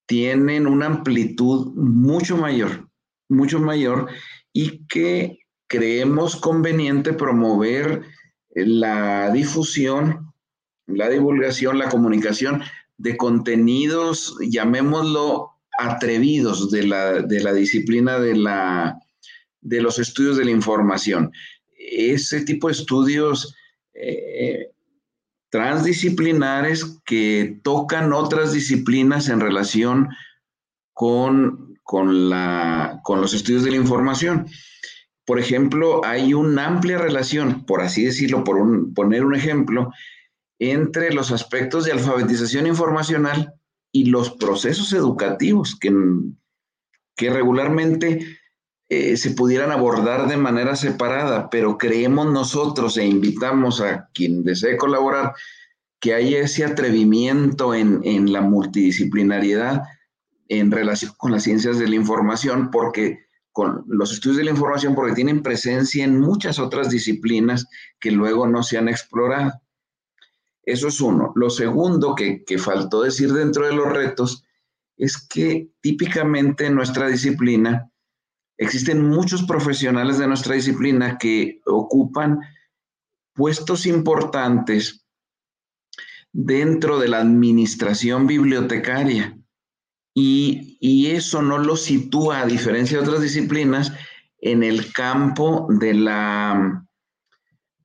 tienen 0.06 0.66
una 0.66 0.84
amplitud 0.84 1.72
mucho 1.74 2.36
mayor, 2.36 2.90
mucho 3.30 3.60
mayor, 3.60 4.10
y 4.52 4.86
que 4.88 5.38
creemos 5.68 6.36
conveniente 6.36 7.14
promover 7.14 8.02
la 8.50 9.30
difusión, 9.30 10.34
la 10.86 11.08
divulgación, 11.08 11.78
la 11.78 11.88
comunicación 11.88 12.62
de 12.98 13.16
contenidos, 13.16 14.36
llamémoslo 14.38 15.48
atrevidos 15.78 16.70
de 16.70 16.82
la, 16.86 17.22
de 17.22 17.40
la 17.40 17.54
disciplina 17.54 18.18
de 18.18 18.36
la 18.36 18.98
de 19.62 19.80
los 19.80 19.98
estudios 19.98 20.36
de 20.36 20.44
la 20.44 20.50
información. 20.50 21.32
Ese 21.76 22.42
tipo 22.42 22.68
de 22.68 22.74
estudios 22.74 23.56
eh, 23.94 24.70
transdisciplinares 25.50 27.00
que 27.04 27.60
tocan 27.62 28.12
otras 28.12 28.52
disciplinas 28.52 29.28
en 29.28 29.40
relación 29.40 30.08
con, 30.92 31.78
con, 31.82 32.28
la, 32.28 33.00
con 33.04 33.20
los 33.20 33.34
estudios 33.34 33.64
de 33.64 33.70
la 33.70 33.76
información. 33.76 34.46
por 35.24 35.38
ejemplo, 35.38 36.04
hay 36.04 36.34
una 36.34 36.66
amplia 36.66 36.98
relación, 36.98 37.64
por 37.64 37.80
así 37.80 38.04
decirlo, 38.04 38.42
por 38.42 38.58
poner 38.92 39.24
un 39.24 39.34
ejemplo, 39.34 39.92
entre 40.58 41.12
los 41.12 41.30
aspectos 41.30 41.84
de 41.84 41.92
alfabetización 41.92 42.66
informacional 42.66 43.54
y 43.92 44.06
los 44.06 44.30
procesos 44.30 44.92
educativos 44.92 45.78
que, 45.78 45.92
que 47.14 47.30
regularmente 47.30 48.38
eh, 48.88 49.16
se 49.16 49.30
pudieran 49.30 49.70
abordar 49.70 50.28
de 50.28 50.36
manera 50.36 50.76
separada, 50.76 51.48
pero 51.50 51.78
creemos 51.78 52.30
nosotros 52.30 52.96
e 52.98 53.06
invitamos 53.06 53.80
a 53.80 54.08
quien 54.12 54.44
desee 54.44 54.76
colaborar 54.76 55.34
que 56.00 56.14
haya 56.14 56.40
ese 56.40 56.64
atrevimiento 56.64 57.74
en, 57.74 58.00
en 58.04 58.32
la 58.32 58.40
multidisciplinariedad 58.40 59.82
en 60.48 60.70
relación 60.70 61.12
con 61.16 61.32
las 61.32 61.44
ciencias 61.44 61.78
de 61.78 61.88
la 61.88 61.94
información, 61.94 62.70
porque 62.70 63.20
con 63.52 63.84
los 63.86 64.12
estudios 64.12 64.38
de 64.38 64.44
la 64.44 64.50
información, 64.50 64.94
porque 64.94 65.14
tienen 65.14 65.42
presencia 65.42 66.04
en 66.04 66.18
muchas 66.18 66.58
otras 66.58 66.90
disciplinas 66.90 67.66
que 68.00 68.10
luego 68.10 68.46
no 68.46 68.62
se 68.62 68.78
han 68.78 68.88
explorado. 68.88 69.52
Eso 70.64 70.88
es 70.88 71.00
uno. 71.00 71.32
Lo 71.36 71.50
segundo 71.50 72.14
que, 72.14 72.44
que 72.44 72.58
faltó 72.58 73.02
decir 73.02 73.32
dentro 73.32 73.66
de 73.66 73.74
los 73.74 73.92
retos 73.92 74.44
es 74.96 75.16
que 75.16 75.70
típicamente 75.80 76.66
en 76.66 76.74
nuestra 76.74 77.08
disciplina 77.08 77.91
Existen 78.58 79.08
muchos 79.08 79.42
profesionales 79.42 80.18
de 80.18 80.28
nuestra 80.28 80.54
disciplina 80.54 81.18
que 81.18 81.60
ocupan 81.66 82.40
puestos 83.34 83.86
importantes 83.86 85.04
dentro 86.32 86.98
de 86.98 87.08
la 87.08 87.18
administración 87.18 88.26
bibliotecaria. 88.26 89.38
Y, 90.14 91.08
eso 91.10 91.42
no 91.42 91.58
lo 91.58 91.76
sitúa, 91.76 92.40
a 92.40 92.46
diferencia 92.46 92.98
de 92.98 93.04
otras 93.04 93.22
disciplinas, 93.22 93.92
en 94.38 94.62
el 94.62 94.92
campo 94.92 95.68
de 95.70 95.94
la, 95.94 96.84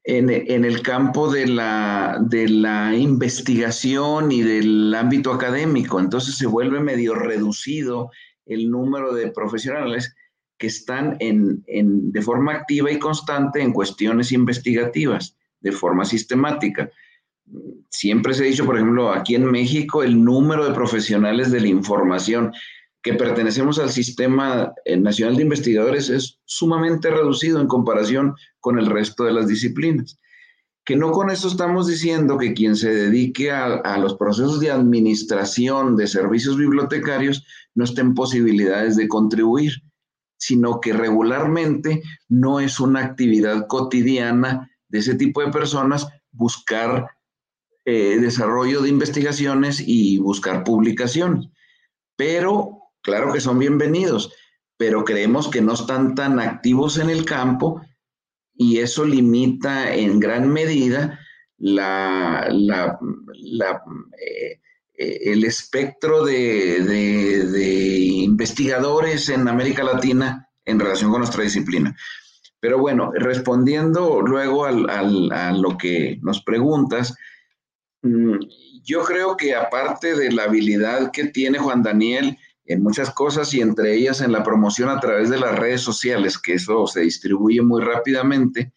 en, 0.03 0.65
el 0.65 0.81
campo 0.81 1.31
de 1.31 1.47
la, 1.47 2.17
de 2.21 2.49
la 2.49 2.95
investigación 2.95 4.31
y 4.31 4.41
del 4.41 4.93
ámbito 4.95 5.31
académico. 5.31 5.99
Entonces 5.99 6.35
se 6.37 6.47
vuelve 6.47 6.79
medio 6.79 7.15
reducido 7.15 8.09
el 8.45 8.69
número 8.69 9.13
de 9.13 9.31
profesionales 9.31 10.15
que 10.57 10.67
están 10.67 11.17
en, 11.19 11.63
de 11.65 12.21
forma 12.21 12.53
activa 12.53 12.91
y 12.91 12.99
constante 12.99 13.61
en 13.61 13.73
cuestiones 13.73 14.31
investigativas, 14.31 15.37
de 15.59 15.71
forma 15.71 16.05
sistemática. 16.05 16.89
Siempre 17.89 18.33
se 18.33 18.43
ha 18.43 18.47
dicho, 18.47 18.65
por 18.65 18.75
ejemplo, 18.75 19.11
aquí 19.11 19.35
en 19.35 19.49
México, 19.49 20.03
el 20.03 20.23
número 20.23 20.67
de 20.67 20.73
profesionales 20.73 21.51
de 21.51 21.61
la 21.61 21.67
información 21.67 22.51
que 23.03 23.13
pertenecemos 23.13 23.79
al 23.79 23.91
Sistema 23.91 24.73
eh, 24.83 24.97
Nacional 24.97 25.37
de 25.37 25.43
Investigadores 25.43 26.09
es 26.09 26.39
sumamente 26.45 27.09
reducido 27.09 27.61
en 27.61 27.67
comparación 27.67 28.35
con 28.59 28.79
el 28.79 28.87
resto 28.87 29.23
de 29.23 29.33
las 29.33 29.47
disciplinas. 29.47 30.19
Que 30.83 30.95
no 30.95 31.11
con 31.11 31.29
eso 31.29 31.47
estamos 31.47 31.87
diciendo 31.87 32.37
que 32.37 32.53
quien 32.53 32.75
se 32.75 32.93
dedique 32.93 33.51
a, 33.51 33.75
a 33.75 33.97
los 33.97 34.15
procesos 34.15 34.59
de 34.59 34.71
administración 34.71 35.95
de 35.95 36.07
servicios 36.07 36.57
bibliotecarios 36.57 37.45
no 37.75 37.83
esté 37.83 38.01
en 38.01 38.13
posibilidades 38.13 38.95
de 38.95 39.07
contribuir 39.07 39.83
sino 40.37 40.79
que 40.79 40.93
regularmente 40.93 42.03
no 42.29 42.59
es 42.59 42.79
una 42.79 43.03
actividad 43.03 43.67
cotidiana 43.67 44.71
de 44.87 44.99
ese 44.99 45.15
tipo 45.15 45.41
de 45.41 45.51
personas 45.51 46.07
buscar 46.31 47.07
eh, 47.85 48.17
desarrollo 48.19 48.81
de 48.81 48.89
investigaciones 48.89 49.81
y 49.85 50.17
buscar 50.19 50.63
publicaciones. 50.63 51.49
Pero, 52.15 52.79
claro 53.01 53.31
que 53.31 53.39
son 53.39 53.59
bienvenidos, 53.59 54.33
pero 54.77 55.03
creemos 55.03 55.47
que 55.47 55.61
no 55.61 55.73
están 55.73 56.13
tan 56.13 56.39
activos 56.39 56.97
en 56.97 57.09
el 57.09 57.25
campo 57.25 57.81
y 58.53 58.79
eso 58.79 59.05
limita 59.05 59.93
en 59.93 60.19
gran 60.19 60.51
medida 60.51 61.19
la, 61.57 62.47
eh, 64.19 64.59
el 64.97 65.43
espectro 65.43 66.25
de, 66.25 66.79
investigadores 68.23 69.29
en 69.29 69.47
América 69.47 69.83
Latina 69.83 70.49
en 70.65 70.79
relación 70.79 71.11
con 71.11 71.19
nuestra 71.21 71.43
disciplina. 71.43 71.95
Pero 72.59 72.79
bueno, 72.79 73.11
respondiendo 73.13 74.21
luego 74.21 74.65
a 74.65 75.51
lo 75.51 75.77
que 75.77 76.17
nos 76.21 76.41
preguntas, 76.43 77.15
mm, 78.01 78.37
yo 78.83 79.03
creo 79.03 79.37
que 79.37 79.55
aparte 79.55 80.15
de 80.15 80.31
la 80.31 80.43
habilidad 80.43 81.11
que 81.11 81.25
tiene 81.25 81.59
Juan 81.59 81.83
Daniel 81.83 82.37
en 82.65 82.81
muchas 82.81 83.11
cosas 83.11 83.53
y 83.53 83.61
entre 83.61 83.93
ellas 83.95 84.21
en 84.21 84.31
la 84.31 84.43
promoción 84.43 84.89
a 84.89 84.99
través 84.99 85.29
de 85.29 85.39
las 85.39 85.57
redes 85.57 85.81
sociales, 85.81 86.37
que 86.37 86.53
eso 86.53 86.87
se 86.87 87.01
distribuye 87.01 87.61
muy 87.61 87.81
rápidamente, 87.81 88.73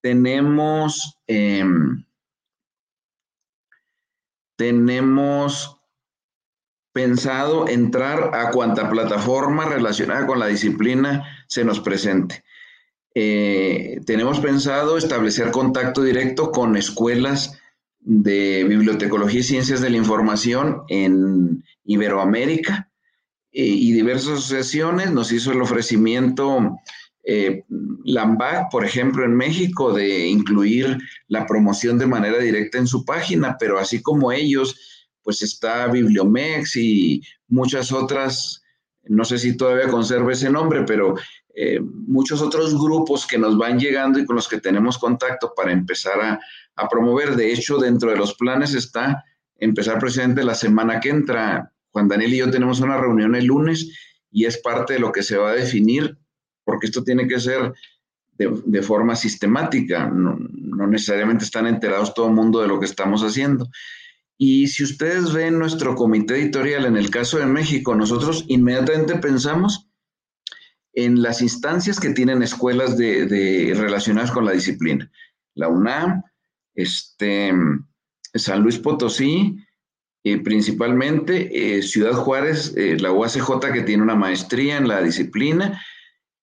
tenemos... 0.00 1.18
Em, 1.26 2.04
tenemos 4.62 5.80
pensado 6.92 7.66
entrar 7.66 8.30
a 8.32 8.52
cuanta 8.52 8.88
plataforma 8.88 9.64
relacionada 9.64 10.24
con 10.24 10.38
la 10.38 10.46
disciplina 10.46 11.26
se 11.48 11.64
nos 11.64 11.80
presente. 11.80 12.44
Eh, 13.12 13.98
tenemos 14.06 14.38
pensado 14.38 14.96
establecer 14.96 15.50
contacto 15.50 16.04
directo 16.04 16.52
con 16.52 16.76
escuelas 16.76 17.58
de 17.98 18.62
bibliotecología 18.62 19.40
y 19.40 19.42
ciencias 19.42 19.80
de 19.80 19.90
la 19.90 19.96
información 19.96 20.82
en 20.86 21.64
Iberoamérica 21.82 22.88
eh, 23.50 23.64
y 23.64 23.92
diversas 23.92 24.34
asociaciones. 24.38 25.10
Nos 25.10 25.32
hizo 25.32 25.50
el 25.50 25.60
ofrecimiento 25.60 26.78
eh, 27.24 27.64
Lambac, 28.04 28.70
por 28.70 28.84
ejemplo, 28.84 29.24
en 29.24 29.34
México, 29.34 29.92
de 29.92 30.26
incluir 30.26 30.98
la 31.28 31.46
promoción 31.46 31.98
de 31.98 32.06
manera 32.06 32.38
directa 32.38 32.78
en 32.78 32.86
su 32.86 33.04
página, 33.04 33.56
pero 33.58 33.78
así 33.78 34.02
como 34.02 34.32
ellos, 34.32 35.08
pues 35.22 35.42
está 35.42 35.86
Bibliomex 35.86 36.76
y 36.76 37.22
muchas 37.48 37.92
otras, 37.92 38.62
no 39.04 39.24
sé 39.24 39.38
si 39.38 39.56
todavía 39.56 39.88
conserva 39.88 40.32
ese 40.32 40.50
nombre, 40.50 40.82
pero 40.84 41.14
eh, 41.54 41.80
muchos 41.80 42.40
otros 42.40 42.74
grupos 42.74 43.26
que 43.26 43.38
nos 43.38 43.58
van 43.58 43.78
llegando 43.78 44.18
y 44.18 44.24
con 44.24 44.36
los 44.36 44.48
que 44.48 44.60
tenemos 44.60 44.98
contacto 44.98 45.52
para 45.54 45.72
empezar 45.72 46.20
a, 46.20 46.40
promover. 46.90 47.36
De 47.36 47.52
hecho, 47.52 47.78
dentro 47.78 48.10
de 48.10 48.16
los 48.16 48.34
planes 48.34 48.74
está 48.74 49.24
empezar 49.58 49.98
precisamente 49.98 50.42
la 50.42 50.54
semana 50.54 50.98
que 50.98 51.10
entra. 51.10 51.72
Juan 51.90 52.08
Daniel 52.08 52.34
y 52.34 52.38
yo 52.38 52.50
tenemos 52.50 52.80
una 52.80 52.96
reunión 52.96 53.36
el 53.36 53.44
lunes 53.44 53.88
y 54.30 54.46
es 54.46 54.58
parte 54.58 54.94
de 54.94 54.98
lo 54.98 55.12
que 55.12 55.22
se 55.22 55.36
va 55.36 55.50
a 55.50 55.54
definir 55.54 56.18
porque 56.64 56.86
esto 56.86 57.02
tiene 57.02 57.26
que 57.26 57.40
ser 57.40 57.72
de, 58.38 58.82
forma 58.82 59.14
sistemática, 59.14 60.08
no, 60.08 60.36
necesariamente 60.86 61.44
están 61.44 61.66
enterados 61.66 62.14
todo 62.14 62.28
el 62.28 62.34
mundo 62.34 62.60
de 62.60 62.68
lo 62.68 62.80
que 62.80 62.86
estamos 62.86 63.22
haciendo. 63.22 63.68
Y 64.38 64.66
si 64.68 64.82
ustedes 64.82 65.32
ven 65.32 65.58
nuestro 65.58 65.94
comité 65.94 66.34
editorial 66.34 66.86
en 66.86 66.96
el 66.96 67.10
caso 67.10 67.38
de 67.38 67.46
México, 67.46 67.94
nosotros 67.94 68.44
inmediatamente 68.48 69.16
pensamos 69.16 69.88
en 70.94 71.22
las 71.22 71.40
instancias 71.40 72.00
que 72.00 72.10
tienen 72.10 72.42
escuelas 72.42 72.96
de, 72.96 73.72
relacionadas 73.76 74.30
con 74.30 74.44
la 74.44 74.52
disciplina. 74.52 75.10
La 75.54 75.68
UNAM, 75.68 76.22
este, 76.74 77.52
San 78.34 78.62
Luis 78.62 78.78
Potosí, 78.78 79.56
eh, 80.24 80.38
principalmente 80.38 81.76
eh, 81.76 81.82
Ciudad 81.82 82.12
Juárez, 82.12 82.74
eh, 82.76 82.96
la 82.98 83.12
UACJ 83.12 83.72
que 83.72 83.82
tiene 83.82 84.02
una 84.02 84.14
maestría 84.14 84.76
en 84.76 84.88
la 84.88 85.02
disciplina, 85.02 85.82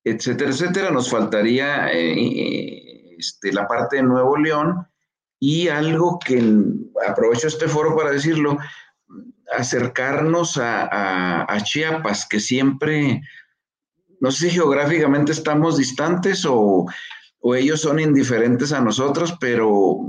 etcétera, 0.03 0.51
etcétera. 0.51 0.91
Nos 0.91 1.09
faltaría 1.09 1.91
eh, 1.91 3.15
este, 3.17 3.51
la 3.53 3.67
parte 3.67 3.97
de 3.97 4.03
Nuevo 4.03 4.37
León 4.37 4.87
y 5.39 5.67
algo 5.67 6.19
que 6.19 6.41
aprovecho 7.07 7.47
este 7.47 7.67
foro 7.67 7.95
para 7.95 8.11
decirlo, 8.11 8.57
acercarnos 9.57 10.59
a, 10.61 11.57
Chiapas, 11.63 12.27
que 12.27 12.39
siempre, 12.39 13.21
no 14.19 14.31
sé 14.31 14.49
si 14.49 14.55
geográficamente 14.55 15.31
estamos 15.31 15.77
distantes 15.77 16.45
o, 16.45 16.85
o 17.39 17.55
ellos 17.55 17.81
son 17.81 17.99
indiferentes 17.99 18.71
a 18.73 18.81
nosotros, 18.81 19.35
pero 19.39 20.07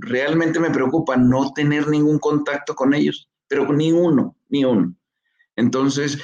realmente 0.00 0.58
me 0.58 0.70
preocupa 0.70 1.16
no 1.16 1.52
tener 1.52 1.88
ningún 1.88 2.18
contacto 2.18 2.74
con 2.74 2.92
ellos, 2.92 3.28
pero 3.48 3.72
ni 3.72 3.92
uno, 3.92 4.36
ni 4.48 4.64
uno. 4.64 4.94
Entonces, 5.56 6.18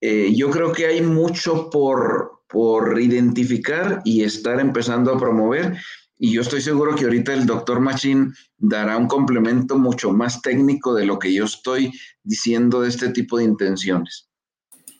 eh, 0.00 0.32
yo 0.34 0.50
creo 0.50 0.72
que 0.72 0.86
hay 0.86 1.02
mucho 1.02 1.68
por, 1.70 2.42
por 2.48 3.00
identificar 3.00 4.00
y 4.04 4.22
estar 4.24 4.60
empezando 4.60 5.12
a 5.12 5.18
promover. 5.18 5.76
Y 6.18 6.32
yo 6.32 6.42
estoy 6.42 6.60
seguro 6.60 6.94
que 6.94 7.04
ahorita 7.04 7.32
el 7.32 7.46
doctor 7.46 7.80
Machín 7.80 8.34
dará 8.58 8.96
un 8.96 9.06
complemento 9.06 9.78
mucho 9.78 10.12
más 10.12 10.42
técnico 10.42 10.94
de 10.94 11.06
lo 11.06 11.18
que 11.18 11.32
yo 11.32 11.44
estoy 11.44 11.92
diciendo 12.22 12.82
de 12.82 12.88
este 12.90 13.08
tipo 13.10 13.38
de 13.38 13.44
intenciones. 13.44 14.26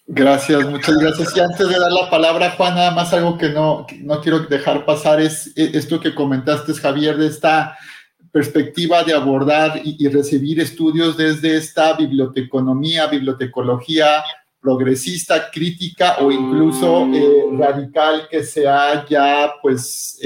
Gracias, 0.06 0.64
muchas 0.68 0.96
gracias. 0.96 1.36
Y 1.36 1.40
antes 1.40 1.68
de 1.68 1.78
dar 1.78 1.92
la 1.92 2.10
palabra, 2.10 2.50
Juan, 2.52 2.74
nada 2.74 2.90
más 2.90 3.12
algo 3.12 3.38
que 3.38 3.50
no, 3.50 3.86
no 4.00 4.20
quiero 4.20 4.40
dejar 4.40 4.84
pasar 4.84 5.20
es 5.20 5.52
esto 5.54 6.00
que 6.00 6.14
comentaste, 6.14 6.74
Javier, 6.74 7.16
de 7.16 7.28
esta 7.28 7.76
perspectiva 8.32 9.04
de 9.04 9.12
abordar 9.12 9.80
y, 9.84 10.04
y 10.04 10.08
recibir 10.08 10.58
estudios 10.58 11.16
desde 11.16 11.56
esta 11.56 11.94
biblioteconomía, 11.94 13.06
bibliotecología, 13.06 14.24
progresista, 14.60 15.50
crítica 15.50 16.18
o 16.20 16.30
incluso 16.30 17.08
radical 17.56 18.28
que 18.30 18.44
se 18.44 18.68
haya 18.68 19.52
pues 19.62 20.18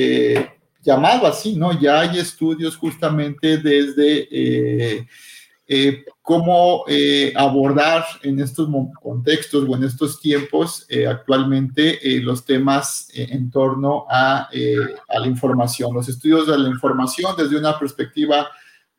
llamado 0.82 1.26
así, 1.26 1.56
¿no? 1.56 1.78
Ya 1.80 2.00
hay 2.00 2.18
estudios 2.18 2.76
justamente 2.76 3.58
desde 3.58 5.06
eh, 5.66 6.04
cómo 6.20 6.84
eh, 6.86 7.32
abordar 7.34 8.04
en 8.22 8.38
estos 8.38 8.68
contextos 9.00 9.66
o 9.66 9.74
en 9.74 9.84
estos 9.84 10.20
tiempos 10.20 10.84
eh, 10.90 11.06
actualmente 11.06 11.98
los 12.20 12.44
temas 12.44 13.08
en 13.14 13.50
torno 13.50 14.04
a, 14.10 14.50
a, 15.08 15.18
la 15.18 15.26
información, 15.26 15.94
los 15.94 16.06
estudios 16.06 16.46
de 16.46 16.58
la 16.58 16.68
información 16.68 17.34
desde 17.36 17.56
una 17.56 17.78
perspectiva 17.78 18.46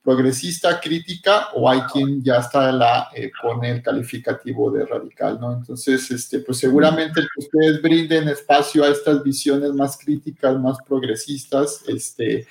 progresista, 0.05 0.79
crítica, 0.79 1.47
o 1.55 1.67
hay 1.67 1.81
quien 1.91 2.23
ya 2.23 2.35
está 2.37 2.71
la, 2.71 3.09
pone 3.41 3.71
el 3.71 3.81
calificativo 3.81 4.69
de 4.71 4.85
radical, 4.85 5.39
¿no? 5.41 5.51
Entonces, 5.51 6.09
este, 6.11 6.39
pues 6.39 6.59
seguramente 6.59 7.21
que 7.21 7.39
ustedes 7.43 7.81
brinden 7.81 8.29
espacio 8.29 8.83
a 8.83 8.89
estas 8.89 9.23
visiones 9.23 9.73
más 9.73 9.97
críticas, 9.97 10.59
más 10.59 10.77
progresistas, 10.87 11.83
este, 11.87 12.45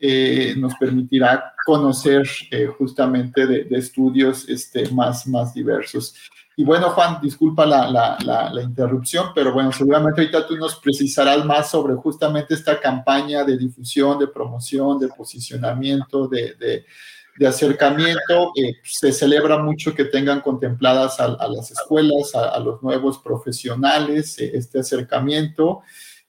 eh, 0.00 0.54
nos 0.56 0.74
permitirá 0.76 1.54
conocer 1.64 2.26
eh, 2.50 2.66
justamente 2.66 3.46
de, 3.46 3.66
estudios 3.70 4.48
este, 4.48 4.88
más, 4.90 5.26
más 5.26 5.52
diversos. 5.52 6.14
Y 6.56 6.62
bueno, 6.62 6.90
Juan, 6.90 7.18
disculpa 7.20 7.66
la, 7.66 7.90
la, 7.90 8.16
la, 8.52 8.62
interrupción, 8.62 9.32
pero 9.34 9.52
bueno, 9.52 9.72
seguramente 9.72 10.20
ahorita 10.20 10.46
tú 10.46 10.56
nos 10.56 10.76
precisarás 10.76 11.44
más 11.44 11.70
sobre 11.70 11.94
justamente 11.94 12.54
esta 12.54 12.78
campaña 12.78 13.42
de 13.42 13.58
difusión, 13.58 14.20
de 14.20 14.28
promoción, 14.28 15.00
de 15.00 15.08
posicionamiento, 15.08 16.28
de, 16.28 16.54
de, 16.54 17.46
acercamiento. 17.46 18.52
Eh, 18.54 18.74
se 18.84 19.12
celebra 19.12 19.58
mucho 19.58 19.94
que 19.94 20.04
tengan 20.04 20.40
contempladas 20.40 21.18
a, 21.18 21.48
las 21.48 21.72
escuelas, 21.72 22.36
a, 22.36 22.50
a, 22.50 22.60
los 22.60 22.80
nuevos 22.84 23.18
profesionales, 23.18 24.38
este 24.38 24.78
acercamiento. 24.78 25.82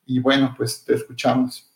Y 0.07 0.19
bueno, 0.19 0.55
pues 0.57 0.84
te 0.84 0.95
escuchamos. 0.95 1.74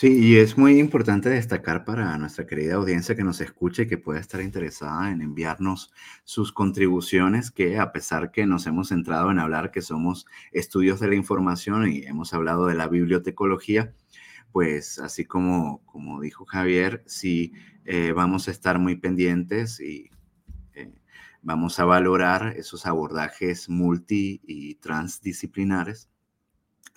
Sí, 0.00 0.16
y 0.16 0.36
es 0.36 0.56
muy 0.56 0.78
importante 0.78 1.28
destacar 1.28 1.84
para 1.84 2.16
nuestra 2.18 2.46
querida 2.46 2.76
audiencia 2.76 3.16
que 3.16 3.24
nos 3.24 3.40
escuche 3.40 3.82
y 3.82 3.86
que 3.88 3.98
pueda 3.98 4.20
estar 4.20 4.40
interesada 4.40 5.10
en 5.10 5.22
enviarnos 5.22 5.92
sus 6.22 6.52
contribuciones, 6.52 7.50
que 7.50 7.80
a 7.80 7.90
pesar 7.90 8.30
que 8.30 8.46
nos 8.46 8.68
hemos 8.68 8.90
centrado 8.90 9.32
en 9.32 9.40
hablar 9.40 9.72
que 9.72 9.82
somos 9.82 10.24
estudios 10.52 11.00
de 11.00 11.08
la 11.08 11.16
información 11.16 11.90
y 11.90 12.04
hemos 12.04 12.32
hablado 12.32 12.66
de 12.66 12.76
la 12.76 12.86
bibliotecología, 12.86 13.92
pues 14.52 15.00
así 15.00 15.24
como, 15.24 15.84
como 15.84 16.20
dijo 16.20 16.44
Javier, 16.44 17.02
sí 17.06 17.52
eh, 17.84 18.12
vamos 18.12 18.46
a 18.46 18.52
estar 18.52 18.78
muy 18.78 18.94
pendientes 18.94 19.80
y 19.80 20.12
eh, 20.74 20.92
vamos 21.42 21.80
a 21.80 21.84
valorar 21.84 22.54
esos 22.56 22.86
abordajes 22.86 23.68
multi 23.68 24.40
y 24.46 24.76
transdisciplinares 24.76 26.08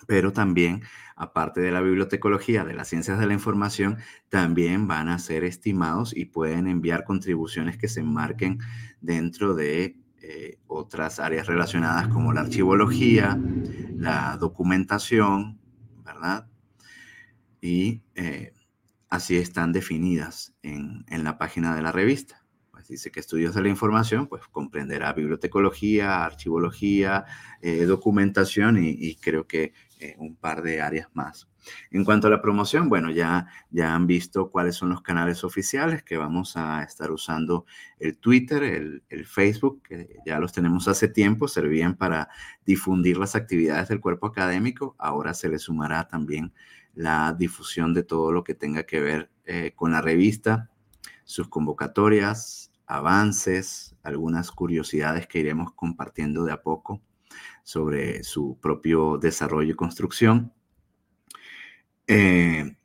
pero 0.06 0.32
también, 0.32 0.82
aparte 1.16 1.60
de 1.60 1.70
la 1.70 1.80
bibliotecología, 1.80 2.64
de 2.64 2.74
las 2.74 2.88
ciencias 2.88 3.18
de 3.18 3.26
la 3.26 3.34
información, 3.34 3.98
también 4.28 4.86
van 4.88 5.08
a 5.08 5.18
ser 5.18 5.44
estimados 5.44 6.16
y 6.16 6.26
pueden 6.26 6.66
enviar 6.66 7.04
contribuciones 7.04 7.76
que 7.76 7.88
se 7.88 8.00
enmarquen 8.00 8.58
dentro 9.00 9.54
de 9.54 9.96
eh, 10.24 10.58
otras 10.68 11.18
áreas 11.18 11.48
relacionadas 11.48 12.06
como 12.06 12.32
la 12.32 12.42
archivología, 12.42 13.36
la 13.96 14.36
documentación, 14.38 15.58
¿verdad? 16.04 16.46
Y 17.60 18.02
eh, 18.14 18.52
así 19.08 19.36
están 19.36 19.72
definidas 19.72 20.54
en, 20.62 21.04
la 21.08 21.38
página 21.38 21.74
de 21.74 21.82
la 21.82 21.92
revista 21.92 22.42
pues 22.70 22.88
dice 22.88 23.12
que 23.12 23.20
estudios 23.20 23.54
de 23.54 23.62
la 23.62 23.68
información, 23.68 24.26
pues 24.26 24.42
comprenderá 24.48 25.12
bibliotecología, 25.12 26.24
archivología, 26.24 27.24
eh, 27.60 27.84
documentación 27.84 28.82
y, 28.82 29.14
creo 29.16 29.46
que 29.46 29.72
eh, 30.02 30.16
un 30.18 30.34
par 30.34 30.62
de 30.62 30.80
áreas 30.80 31.06
más. 31.14 31.48
En 31.92 32.04
cuanto 32.04 32.26
a 32.26 32.30
la 32.30 32.42
promoción, 32.42 32.88
bueno, 32.88 33.12
ya, 33.12 33.46
ya 33.70 33.94
han 33.94 34.08
visto 34.08 34.50
cuáles 34.50 34.74
son 34.74 34.88
los 34.88 35.00
canales 35.00 35.44
oficiales 35.44 36.02
que 36.02 36.16
vamos 36.16 36.56
a 36.56 36.82
estar 36.82 37.12
usando 37.12 37.66
el 38.00 38.18
Twitter, 38.18 38.64
el, 38.64 39.26
Facebook, 39.26 39.80
que 39.84 40.16
ya 40.26 40.40
los 40.40 40.52
tenemos 40.52 40.88
hace 40.88 41.06
tiempo, 41.06 41.46
servían 41.46 41.96
para 41.96 42.28
difundir 42.66 43.16
las 43.16 43.36
actividades 43.36 43.90
del 43.90 44.00
cuerpo 44.00 44.26
académico. 44.26 44.96
Ahora 44.98 45.34
se 45.34 45.48
le 45.48 45.60
sumará 45.60 46.08
también 46.08 46.52
la 46.94 47.32
difusión 47.38 47.94
de 47.94 48.02
todo 48.02 48.32
lo 48.32 48.42
que 48.42 48.56
tenga 48.56 48.82
que 48.82 48.98
ver 48.98 49.30
eh, 49.44 49.70
con 49.76 49.92
la 49.92 50.00
revista, 50.00 50.68
sus 51.22 51.46
convocatorias, 51.48 52.72
avances, 52.86 53.94
algunas 54.02 54.50
curiosidades 54.50 55.28
que 55.28 55.38
iremos 55.38 55.72
compartiendo 55.74 56.44
de 56.44 56.50
a 56.50 56.60
poco 56.60 57.00
sobre 57.62 58.24
su 58.24 58.58
propio 58.60 59.18
desarrollo 59.18 59.72
y 59.72 59.76
construcción. 59.76 60.52
Eh, 62.06 62.76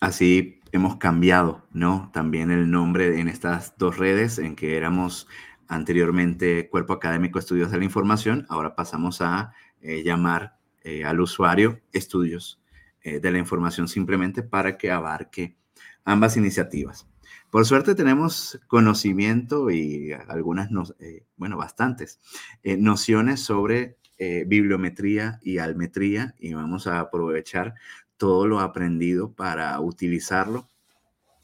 así 0.00 0.60
hemos 0.72 0.96
cambiado, 0.96 1.66
¿no? 1.72 2.10
También 2.12 2.50
el 2.50 2.70
nombre 2.70 3.20
en 3.20 3.28
estas 3.28 3.76
dos 3.76 3.98
redes 3.98 4.38
en 4.38 4.56
que 4.56 4.76
éramos 4.76 5.28
anteriormente 5.68 6.68
Cuerpo 6.68 6.94
Académico 6.94 7.38
Estudios 7.38 7.70
de 7.70 7.78
la 7.78 7.84
Información, 7.84 8.46
ahora 8.48 8.74
pasamos 8.74 9.20
a 9.20 9.52
eh, 9.80 10.02
llamar 10.02 10.58
eh, 10.82 11.04
al 11.04 11.20
usuario 11.20 11.80
Estudios 11.92 12.58
de 13.04 13.32
la 13.32 13.38
Información 13.38 13.88
simplemente 13.88 14.44
para 14.44 14.78
que 14.78 14.92
abarque 14.92 15.56
ambas 16.04 16.36
iniciativas. 16.36 17.11
Por 17.52 17.66
suerte 17.66 17.94
tenemos 17.94 18.58
conocimiento 18.66 19.70
y 19.70 20.10
algunas, 20.10 20.70
eh, 21.00 21.26
bueno, 21.36 21.58
bastantes 21.58 22.18
eh, 22.62 22.78
nociones 22.78 23.40
sobre 23.40 23.98
eh, 24.16 24.44
bibliometría 24.46 25.38
y 25.42 25.58
almetría 25.58 26.34
y 26.38 26.54
vamos 26.54 26.86
a 26.86 26.98
aprovechar 26.98 27.74
todo 28.16 28.46
lo 28.46 28.60
aprendido 28.60 29.34
para 29.34 29.78
utilizarlo. 29.80 30.66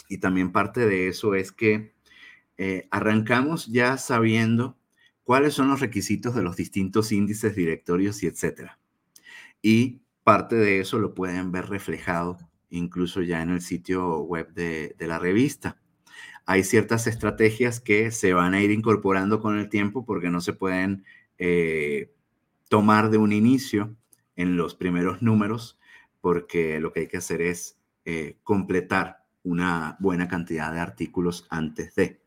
Y 0.09 0.16
también 0.16 0.50
parte 0.50 0.86
de 0.86 1.09
eso 1.09 1.34
es 1.34 1.52
que 1.52 1.92
arrancamos 2.90 3.66
ya 3.66 3.98
sabiendo 3.98 4.78
cuáles 5.24 5.52
son 5.52 5.68
los 5.68 5.80
requisitos 5.80 6.34
de 6.34 6.42
los 6.42 6.56
distintos 6.56 7.12
índices, 7.12 7.54
directorios 7.54 8.22
y 8.22 8.28
etcétera. 8.28 8.78
Y 9.61 10.00
parte 10.24 10.56
de 10.56 10.80
eso 10.80 10.98
lo 10.98 11.12
pueden 11.12 11.52
ver 11.52 11.68
reflejado 11.68 12.38
incluso 12.70 13.20
ya 13.20 13.42
en 13.42 13.50
el 13.50 13.61
sitio 13.61 14.20
web 14.20 14.54
de 14.54 14.94
la 15.00 15.18
revista 15.18 15.76
hay 16.49 16.64
ciertas 16.64 17.07
estrategias 17.07 17.78
que 17.78 18.11
se 18.11 18.32
van 18.32 18.55
a 18.55 18.62
ir 18.62 18.70
incorporando 18.70 19.38
con 19.42 19.59
el 19.59 19.68
tiempo 19.68 20.07
porque 20.07 20.30
no 20.30 20.40
se 20.40 20.55
pueden 20.55 21.05
eh, 21.36 22.11
tomar 22.70 23.11
de 23.11 23.18
un 23.18 23.34
inicio 23.34 23.94
en 24.34 24.57
los 24.57 24.74
primeros 24.74 25.20
números, 25.20 25.78
porque 26.22 26.80
lo 26.80 26.90
que 26.90 27.01
hay 27.01 27.07
que 27.07 27.18
hacer 27.18 27.42
es 27.42 27.78
eh, 28.07 28.38
completar 28.44 29.26
una 29.42 29.99
buena 30.01 30.26
cantidad 30.26 30.72
de 30.72 30.80
artículos 30.80 31.46
antes 31.51 31.94
de. 31.96 32.22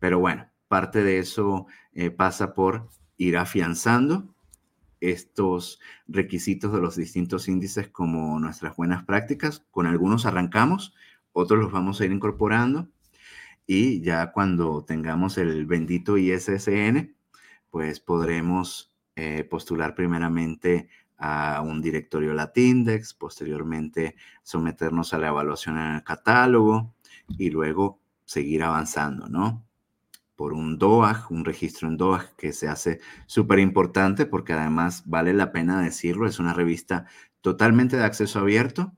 Pero 0.00 0.18
bueno, 0.18 0.50
parte 0.66 1.04
de 1.04 1.20
eso 1.20 1.66
eh, 1.94 2.10
pasa 2.10 2.54
por 2.54 2.88
ir 3.16 3.36
afianzando 3.36 4.34
estos 4.98 5.78
requisitos 6.08 6.72
de 6.72 6.80
los 6.80 6.96
distintos 6.96 7.46
índices 7.46 7.86
como 7.86 8.40
nuestras 8.40 8.74
buenas 8.74 9.04
prácticas. 9.04 9.64
Con 9.70 9.86
algunos 9.86 10.26
arrancamos, 10.26 10.96
otros 11.32 11.60
los 11.60 11.70
vamos 11.70 12.00
a 12.00 12.06
ir 12.06 12.10
incorporando 12.10 12.88
y 13.66 14.00
ya 14.02 14.32
cuando 14.32 14.84
tengamos 14.84 15.38
el 15.38 15.66
bendito 15.66 16.16
ISSN, 16.18 17.14
pues 17.70 18.00
podremos 18.00 18.94
eh, 19.16 19.44
postular 19.44 19.94
primeramente 19.94 20.88
a 21.18 21.60
un 21.62 21.80
directorio 21.80 22.34
Latindex, 22.34 23.14
posteriormente 23.14 24.16
someternos 24.42 25.14
a 25.14 25.18
la 25.18 25.28
evaluación 25.28 25.78
en 25.78 25.94
el 25.94 26.04
catálogo 26.04 26.92
y 27.28 27.50
luego 27.50 28.00
seguir 28.24 28.64
avanzando, 28.64 29.28
¿no? 29.28 29.64
Por 30.34 30.52
un 30.52 30.78
DOAG, 30.78 31.30
un 31.30 31.44
registro 31.44 31.88
en 31.88 31.96
DOAG 31.96 32.34
que 32.36 32.52
se 32.52 32.68
hace 32.68 33.00
súper 33.26 33.60
importante 33.60 34.26
porque 34.26 34.52
además 34.54 35.04
vale 35.06 35.32
la 35.32 35.52
pena 35.52 35.80
decirlo, 35.80 36.26
es 36.26 36.40
una 36.40 36.54
revista 36.54 37.06
totalmente 37.40 37.96
de 37.96 38.04
acceso 38.04 38.40
abierto, 38.40 38.92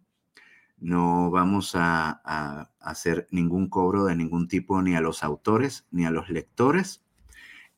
no 0.84 1.30
vamos 1.30 1.72
a, 1.74 2.70
hacer 2.78 3.26
ningún 3.30 3.70
cobro 3.70 4.04
de 4.04 4.14
ningún 4.14 4.48
tipo 4.48 4.82
ni 4.82 4.94
a 4.94 5.00
los 5.00 5.24
autores 5.24 5.86
ni 5.90 6.04
a 6.04 6.10
los 6.10 6.28
lectores 6.28 7.02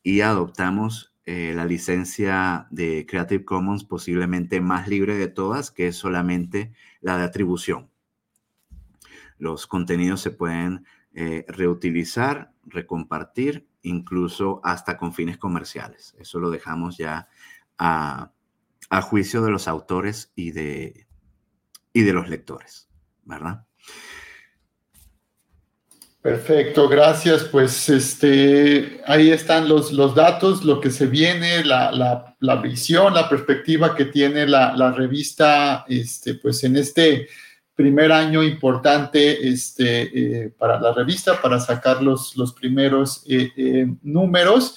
y 0.03 0.23
adoptamos 0.23 1.15
eh, 1.25 1.53
la 1.55 1.65
licencia 1.67 2.67
de 2.71 3.07
Creative 3.09 3.45
Commons 3.45 3.85
posiblemente 3.85 4.61
más 4.61 4.89
libre 4.89 5.17
de 5.17 5.29
todas, 5.29 5.71
que 5.71 5.87
es 5.87 5.97
solamente 5.97 6.73
la 7.01 7.17
de 7.17 7.23
atribución. 7.23 7.91
Los 9.39 9.69
contenidos 9.69 10.21
se 10.21 10.33
pueden 10.33 10.85
eh, 11.15 11.45
reutilizar, 11.47 12.53
recompartir, 12.65 13.69
incluso 13.83 14.61
hasta 14.65 14.97
con 14.97 15.13
fines 15.13 15.39
comerciales. 15.39 16.17
Eso 16.19 16.41
lo 16.41 16.51
dejamos 16.51 16.97
ya 16.99 17.29
a, 17.79 18.33
juicio 19.03 19.43
de 19.43 19.53
los 19.53 19.69
autores 19.69 20.33
y 20.35 20.51
de 20.51 21.07
los 21.95 22.29
lectores. 22.29 22.86
¿Verdad? 23.27 23.67
Perfecto, 26.27 26.89
gracias. 26.89 27.45
Pues 27.45 27.89
este, 27.89 29.01
ahí 29.07 29.31
están 29.31 29.69
los, 29.69 29.93
los 29.93 30.13
datos, 30.13 30.65
lo 30.65 30.81
que 30.81 30.91
se 30.91 31.07
viene, 31.07 31.63
la, 31.65 32.35
la, 32.41 32.57
visión, 32.57 33.15
la 33.15 33.29
perspectiva 33.29 33.95
que 33.95 34.07
tiene 34.07 34.45
la, 34.45 34.91
revista, 34.91 35.85
este, 35.89 36.35
pues 36.35 36.65
en 36.65 36.79
este 36.79 37.29
primer 37.77 38.11
año 38.11 38.43
importante 38.43 39.49
este, 39.49 40.03
eh, 40.47 40.49
para 40.49 40.81
la 40.81 40.93
revista, 40.93 41.41
para 41.41 41.61
sacar 41.61 42.03
los, 42.03 42.37
los 42.37 42.53
primeros 42.55 43.23
eh, 43.29 43.53
eh, 43.57 43.87
números. 44.03 44.77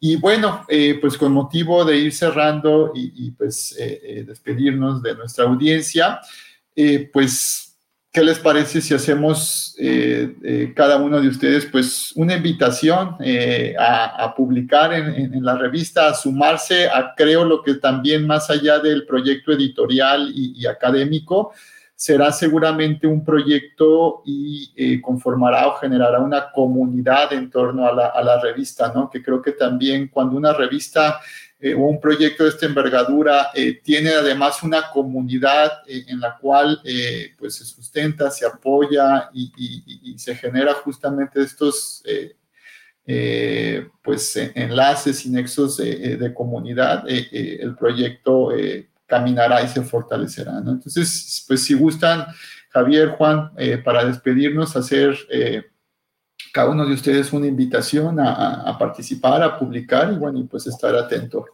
Y 0.00 0.16
bueno, 0.16 0.64
pues 1.00 1.18
con 1.18 1.30
motivo 1.30 1.84
de 1.84 1.98
ir 1.98 2.14
cerrando 2.14 2.92
y, 2.94 3.26
y 3.26 3.30
pues 3.32 3.76
despedirnos 4.26 5.02
de 5.02 5.14
nuestra 5.14 5.44
audiencia, 5.44 6.20
pues 7.12 7.65
¿Qué 8.16 8.24
les 8.24 8.38
parece 8.38 8.80
si 8.80 8.94
hacemos 8.94 9.74
eh, 9.78 10.34
eh, 10.42 10.72
cada 10.74 10.96
uno 10.96 11.20
de 11.20 11.28
ustedes 11.28 11.66
pues 11.66 12.12
una 12.16 12.34
invitación 12.34 13.14
eh, 13.20 13.74
a, 13.78 14.34
publicar 14.34 14.94
en, 14.94 15.44
la 15.44 15.54
revista, 15.58 16.08
a 16.08 16.14
sumarse 16.14 16.88
a 16.88 17.12
creo 17.14 17.44
lo 17.44 17.62
que 17.62 17.74
también 17.74 18.26
más 18.26 18.48
allá 18.48 18.78
del 18.78 19.04
proyecto 19.04 19.52
editorial 19.52 20.32
y, 20.34 20.64
académico, 20.64 21.52
será 21.94 22.32
seguramente 22.32 23.06
un 23.06 23.22
proyecto 23.22 24.22
y 24.24 24.98
conformará 25.02 25.68
o 25.68 25.74
generará 25.74 26.18
una 26.18 26.50
comunidad 26.52 27.34
en 27.34 27.50
torno 27.50 27.86
a 27.86 27.92
la, 27.92 28.06
a 28.06 28.24
la 28.24 28.40
revista, 28.40 28.90
¿no? 28.94 29.10
Que 29.10 29.22
creo 29.22 29.42
que 29.42 29.52
también 29.52 30.08
cuando 30.08 30.38
una 30.38 30.54
revista 30.54 31.20
eh, 31.58 31.74
un 31.74 31.98
proyecto 31.98 32.44
de 32.44 32.50
esta 32.50 32.66
envergadura 32.66 33.48
eh, 33.54 33.80
tiene 33.82 34.10
además 34.10 34.62
una 34.62 34.90
comunidad 34.90 35.72
eh, 35.88 36.04
en 36.08 36.20
la 36.20 36.36
cual 36.36 36.82
pues 37.38 37.54
se 37.56 37.64
sustenta, 37.64 38.30
se 38.30 38.44
apoya 38.44 39.30
y, 39.32 40.18
se 40.18 40.34
genera 40.34 40.74
justamente 40.74 41.42
estos 41.42 42.02
pues 44.02 44.36
enlaces 44.36 45.24
y 45.24 45.30
nexos 45.30 45.76
de 45.76 46.32
comunidad, 46.34 47.04
el 47.06 47.76
proyecto 47.76 48.50
caminará 49.06 49.62
y 49.62 49.68
se 49.68 49.82
fortalecerá. 49.82 50.58
Entonces, 50.58 51.44
pues 51.46 51.62
si 51.64 51.74
gustan, 51.74 52.26
Javier, 52.70 53.10
Juan, 53.10 53.52
para 53.84 54.04
despedirnos, 54.04 54.74
hacer 54.74 55.16
cada 56.56 56.70
uno 56.70 56.86
de 56.86 56.94
ustedes 56.94 57.34
una 57.34 57.48
invitación 57.48 58.18
a, 58.18 58.74
participar, 58.78 59.42
a 59.42 59.58
publicar 59.58 60.10
y 60.10 60.16
bueno, 60.16 60.38
y 60.38 60.44
pues 60.44 60.66
estar 60.66 60.94
atento. 60.94 61.44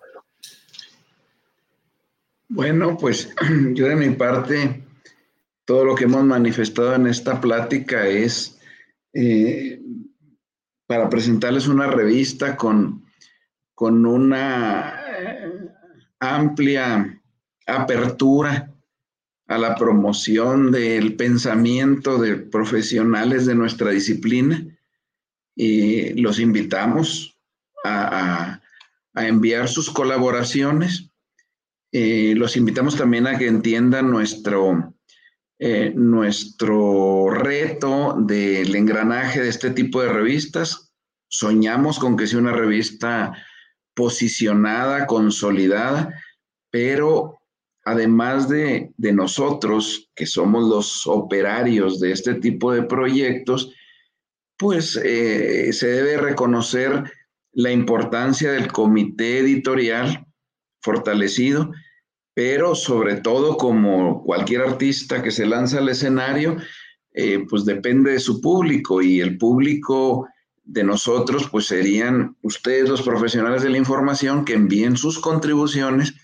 Bueno, 2.48 2.96
pues 2.96 3.34
yo 3.74 3.88
de 3.88 3.96
mi 3.96 4.10
parte, 4.10 4.84
todo 5.64 5.84
lo 5.86 5.96
que 5.96 6.04
hemos 6.04 6.22
manifestado 6.22 6.94
en 6.94 7.08
esta 7.08 7.40
plática 7.40 8.06
es 8.06 8.60
eh, 9.12 9.82
para 10.86 11.10
presentarles 11.10 11.66
una 11.66 11.88
revista 11.88 12.56
con, 12.56 13.04
con 13.74 14.06
una 14.06 15.00
eh, 15.18 15.52
amplia 16.20 17.20
apertura 17.66 18.70
a 19.48 19.58
la 19.58 19.74
promoción 19.74 20.70
del 20.70 21.16
pensamiento 21.16 22.18
de 22.18 22.36
profesionales 22.36 23.46
de 23.46 23.56
nuestra 23.56 23.90
disciplina 23.90 24.64
y 25.54 26.14
los 26.20 26.38
invitamos 26.38 27.38
a, 27.84 28.60
enviar 29.14 29.68
sus 29.68 29.90
colaboraciones. 29.90 31.10
Eh, 31.92 32.32
los 32.36 32.56
invitamos 32.56 32.96
también 32.96 33.26
a 33.26 33.36
que 33.36 33.46
entiendan 33.46 34.10
nuestro, 34.10 34.94
eh, 35.58 35.92
nuestro 35.94 37.28
reto 37.30 38.16
del 38.18 38.74
engranaje 38.74 39.42
de 39.42 39.50
este 39.50 39.70
tipo 39.70 40.00
de 40.00 40.08
revistas. 40.08 40.92
Soñamos 41.28 41.98
con 41.98 42.16
que 42.16 42.26
sea 42.26 42.38
una 42.38 42.52
revista 42.52 43.36
posicionada, 43.94 45.06
consolidada, 45.06 46.18
pero 46.70 47.40
además 47.84 48.48
de, 48.48 48.92
de 48.96 49.12
nosotros, 49.12 50.10
que 50.14 50.24
somos 50.24 50.66
los 50.66 51.06
operarios 51.06 52.00
de 52.00 52.12
este 52.12 52.34
tipo 52.34 52.72
de 52.72 52.84
proyectos, 52.84 53.74
pues 54.62 54.96
eh, 55.02 55.72
se 55.72 55.88
debe 55.88 56.18
reconocer 56.18 57.12
la 57.52 57.72
importancia 57.72 58.52
del 58.52 58.70
comité 58.70 59.40
editorial 59.40 60.24
fortalecido, 60.80 61.72
pero 62.32 62.76
sobre 62.76 63.16
todo 63.16 63.56
como 63.56 64.22
cualquier 64.22 64.60
artista 64.60 65.20
que 65.20 65.32
se 65.32 65.46
lanza 65.46 65.78
al 65.78 65.88
escenario, 65.88 66.58
eh, 67.12 67.44
pues 67.50 67.64
depende 67.64 68.12
de 68.12 68.20
su 68.20 68.40
público 68.40 69.02
y 69.02 69.20
el 69.20 69.36
público 69.36 70.28
de 70.62 70.84
nosotros 70.84 71.48
pues 71.50 71.66
serían 71.66 72.36
ustedes 72.42 72.88
los 72.88 73.02
profesionales 73.02 73.64
de 73.64 73.70
la 73.70 73.78
información 73.78 74.44
que 74.44 74.54
envíen 74.54 74.96
sus 74.96 75.18
contribuciones 75.18 76.14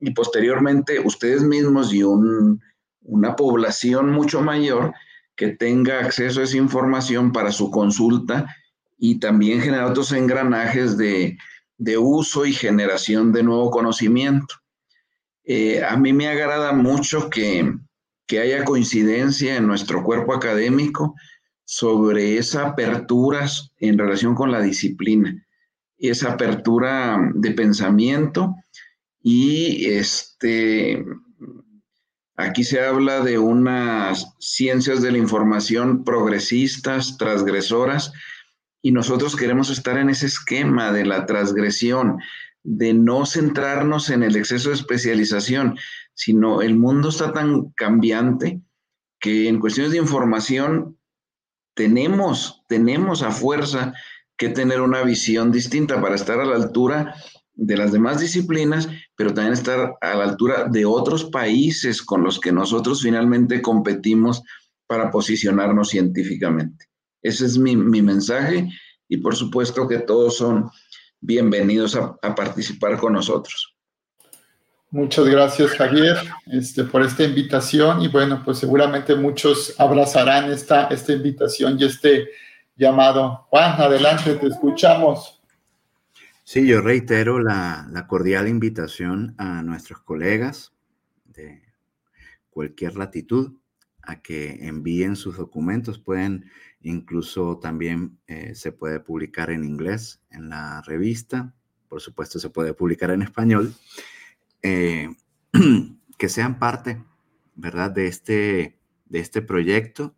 y 0.00 0.12
posteriormente 0.12 0.98
ustedes 0.98 1.42
mismos 1.42 1.92
y 1.92 2.04
una 2.04 3.36
población 3.36 4.12
mucho 4.12 4.40
mayor 4.40 4.94
que 5.40 5.56
tenga 5.56 6.00
acceso 6.00 6.42
a 6.42 6.44
esa 6.44 6.58
información 6.58 7.32
para 7.32 7.50
su 7.50 7.70
consulta 7.70 8.54
y 8.98 9.20
también 9.20 9.62
generar 9.62 9.86
otros 9.86 10.12
engranajes 10.12 10.98
de, 10.98 11.38
uso 11.98 12.44
y 12.44 12.52
generación 12.52 13.32
de 13.32 13.42
nuevo 13.42 13.70
conocimiento. 13.70 14.56
Eh, 15.42 15.82
a 15.82 15.96
mí 15.96 16.12
me 16.12 16.28
agrada 16.28 16.74
mucho 16.74 17.30
que, 17.30 17.72
haya 18.32 18.66
coincidencia 18.66 19.56
en 19.56 19.66
nuestro 19.66 20.04
cuerpo 20.04 20.34
académico 20.34 21.14
sobre 21.64 22.36
esa 22.36 22.66
apertura 22.66 23.46
en 23.78 23.96
relación 23.96 24.34
con 24.34 24.52
la 24.52 24.60
disciplina, 24.60 25.42
esa 25.96 26.32
apertura 26.32 27.18
de 27.34 27.52
pensamiento 27.52 28.56
y 29.22 29.86
este, 29.86 31.02
Aquí 32.40 32.64
se 32.64 32.80
habla 32.80 33.20
de 33.20 33.38
unas 33.38 34.34
ciencias 34.38 35.02
de 35.02 35.12
la 35.12 35.18
información 35.18 36.04
progresistas, 36.04 37.18
transgresoras, 37.18 38.12
y 38.82 38.92
nosotros 38.92 39.36
queremos 39.36 39.68
estar 39.68 39.98
en 39.98 40.08
ese 40.08 40.26
esquema 40.26 40.90
de 40.90 41.04
la 41.04 41.26
transgresión, 41.26 42.18
de 42.62 42.94
no 42.94 43.26
centrarnos 43.26 44.08
en 44.08 44.22
el 44.22 44.36
exceso 44.36 44.70
de 44.70 44.76
especialización, 44.76 45.76
sino 46.14 46.62
el 46.62 46.76
mundo 46.76 47.10
está 47.10 47.32
tan 47.32 47.72
cambiante 47.72 48.62
que 49.18 49.48
en 49.48 49.60
cuestiones 49.60 49.92
de 49.92 49.98
información 49.98 50.98
tenemos, 51.74 52.62
tenemos 52.68 53.22
a 53.22 53.32
fuerza 53.32 53.92
que 54.38 54.48
tener 54.48 54.80
una 54.80 55.02
visión 55.02 55.52
distinta 55.52 56.00
para 56.00 56.14
estar 56.14 56.40
a 56.40 56.46
la 56.46 56.56
altura 56.56 57.14
de 57.60 57.76
las 57.76 57.92
demás 57.92 58.20
disciplinas, 58.20 58.88
pero 59.14 59.34
también 59.34 59.52
estar 59.52 59.94
a 60.00 60.14
la 60.14 60.24
altura 60.24 60.66
de 60.70 60.86
otros 60.86 61.24
países 61.24 62.00
con 62.00 62.24
los 62.24 62.40
que 62.40 62.52
nosotros 62.52 63.02
finalmente 63.02 63.60
competimos 63.60 64.42
para 64.86 65.10
posicionarnos 65.10 65.90
científicamente. 65.90 66.86
Ese 67.22 67.44
es 67.44 67.58
mi, 67.58 67.76
mensaje 67.76 68.66
y 69.08 69.18
por 69.18 69.36
supuesto 69.36 69.86
que 69.86 69.98
todos 69.98 70.38
son 70.38 70.70
bienvenidos 71.20 71.94
a, 71.96 72.34
participar 72.34 72.96
con 72.96 73.12
nosotros. 73.12 73.76
Muchas 74.90 75.26
gracias, 75.26 75.72
Javier, 75.72 76.16
este, 76.46 76.84
por 76.84 77.02
esta 77.02 77.24
invitación 77.24 78.00
y 78.00 78.08
bueno, 78.08 78.42
pues 78.42 78.58
seguramente 78.58 79.14
muchos 79.14 79.74
abrazarán 79.78 80.50
esta, 80.50 80.86
esta 80.86 81.12
invitación 81.12 81.76
y 81.78 81.84
este 81.84 82.30
llamado. 82.74 83.46
Juan, 83.50 83.78
adelante, 83.78 84.34
te 84.36 84.46
escuchamos. 84.46 85.39
Sí, 86.52 86.66
yo 86.66 86.80
reitero 86.80 87.38
la, 87.38 88.06
cordial 88.08 88.48
invitación 88.48 89.36
a 89.38 89.62
nuestros 89.62 90.00
colegas 90.00 90.72
de 91.24 91.62
cualquier 92.50 92.96
latitud 92.96 93.52
a 94.02 94.20
que 94.20 94.66
envíen 94.66 95.14
sus 95.14 95.36
documentos. 95.36 96.00
Pueden, 96.00 96.50
incluso 96.80 97.60
también 97.60 98.18
eh, 98.26 98.56
se 98.56 98.72
puede 98.72 98.98
publicar 98.98 99.52
en 99.52 99.62
inglés 99.62 100.22
en 100.28 100.48
la 100.48 100.82
revista. 100.82 101.54
Por 101.86 102.00
supuesto, 102.00 102.40
se 102.40 102.50
puede 102.50 102.74
publicar 102.74 103.12
en 103.12 103.22
español. 103.22 103.72
Eh, 104.62 105.08
que 106.18 106.28
sean 106.28 106.58
parte, 106.58 107.00
¿verdad? 107.54 107.92
De 107.92 108.08
este, 108.08 108.76
de 109.04 109.20
este 109.20 109.40
proyecto 109.40 110.16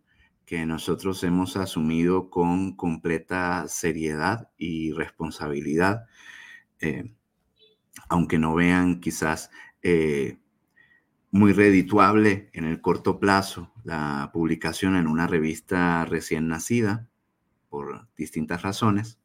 que 0.53 0.67
nosotros 0.67 1.25
hemos 1.25 1.57
asumido 1.57 2.29
con 2.29 2.77
completa 2.77 3.67
seriedad 3.69 4.51
y 4.59 4.93
responsabilidad, 4.93 6.05
eh, 6.79 7.11
aunque 8.11 8.39
no 8.39 8.55
vean 8.55 9.01
quizás 9.01 9.51
eh, 9.81 10.37
muy 11.31 11.55
redituable 11.55 12.51
en 12.53 12.65
el 12.65 12.83
corto 12.83 13.19
plazo 13.19 13.73
la 13.83 14.29
publicación 14.35 14.95
en 14.97 15.07
una 15.07 15.27
revista 15.27 16.05
recién 16.05 16.49
nacida, 16.49 17.09
por 17.71 18.07
distintas 18.15 18.61
razones, 18.61 19.19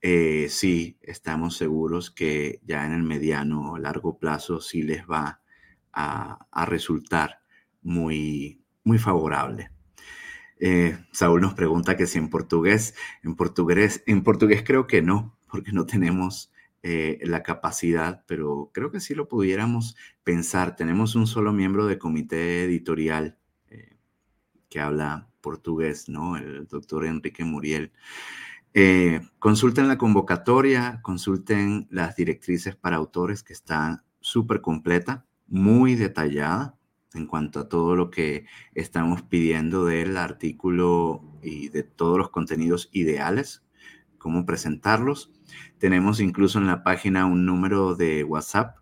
eh, 0.00 0.46
sí 0.48 0.96
estamos 1.02 1.58
seguros 1.58 2.10
que 2.10 2.62
ya 2.64 2.86
en 2.86 2.94
el 2.94 3.02
mediano 3.02 3.72
o 3.72 3.78
largo 3.78 4.18
plazo 4.18 4.62
sí 4.62 4.80
les 4.80 5.04
va 5.04 5.42
a, 5.92 6.46
a 6.50 6.64
resultar 6.64 7.40
muy, 7.82 8.64
muy 8.84 8.96
favorable. 8.96 9.75
Eh, 10.58 10.96
Saúl 11.12 11.42
nos 11.42 11.54
pregunta 11.54 11.96
que 11.96 12.06
si 12.06 12.18
en 12.18 12.30
portugués, 12.30 12.94
en 13.22 13.36
portugués, 13.36 14.02
en 14.06 14.22
portugués 14.22 14.62
creo 14.64 14.86
que 14.86 15.02
no, 15.02 15.36
porque 15.50 15.72
no 15.72 15.86
tenemos 15.86 16.50
eh, 16.82 17.18
la 17.22 17.42
capacidad, 17.42 18.24
pero 18.26 18.70
creo 18.72 18.90
que 18.90 19.00
sí 19.00 19.14
lo 19.14 19.28
pudiéramos 19.28 19.96
pensar. 20.24 20.76
Tenemos 20.76 21.14
un 21.14 21.26
solo 21.26 21.52
miembro 21.52 21.86
de 21.86 21.98
comité 21.98 22.64
editorial 22.64 23.38
eh, 23.68 23.96
que 24.68 24.80
habla 24.80 25.28
portugués, 25.40 26.08
¿no? 26.08 26.36
El 26.36 26.66
doctor 26.66 27.06
Enrique 27.06 27.44
Muriel. 27.44 27.92
consulten 29.38 29.88
la 29.88 29.98
convocatoria, 29.98 31.00
consulten 31.02 31.86
las 31.90 32.16
directrices 32.16 32.76
para 32.76 32.96
autores 32.96 33.42
que 33.42 33.52
está 33.52 34.04
súper 34.20 34.60
completa, 34.60 35.26
muy 35.46 35.94
detallada 35.94 36.75
en 37.16 37.26
cuanto 37.26 37.60
a 37.60 37.68
todo 37.68 37.96
lo 37.96 38.10
que 38.10 38.46
estamos 38.74 39.22
pidiendo 39.22 39.84
del 39.84 40.16
artículo 40.16 41.22
y 41.42 41.68
de 41.68 41.82
todos 41.82 42.18
los 42.18 42.30
contenidos 42.30 42.88
ideales, 42.92 43.64
cómo 44.18 44.46
presentarlos. 44.46 45.32
Tenemos 45.78 46.20
incluso 46.20 46.58
en 46.58 46.66
la 46.66 46.82
página 46.82 47.26
un 47.26 47.46
número 47.46 47.94
de 47.94 48.24
WhatsApp 48.24 48.78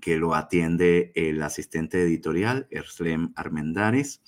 que 0.00 0.16
lo 0.16 0.34
atiende 0.34 1.12
el 1.14 1.42
asistente 1.42 2.02
editorial, 2.02 2.66
Erslem 2.70 3.32
Armendaris, 3.34 4.22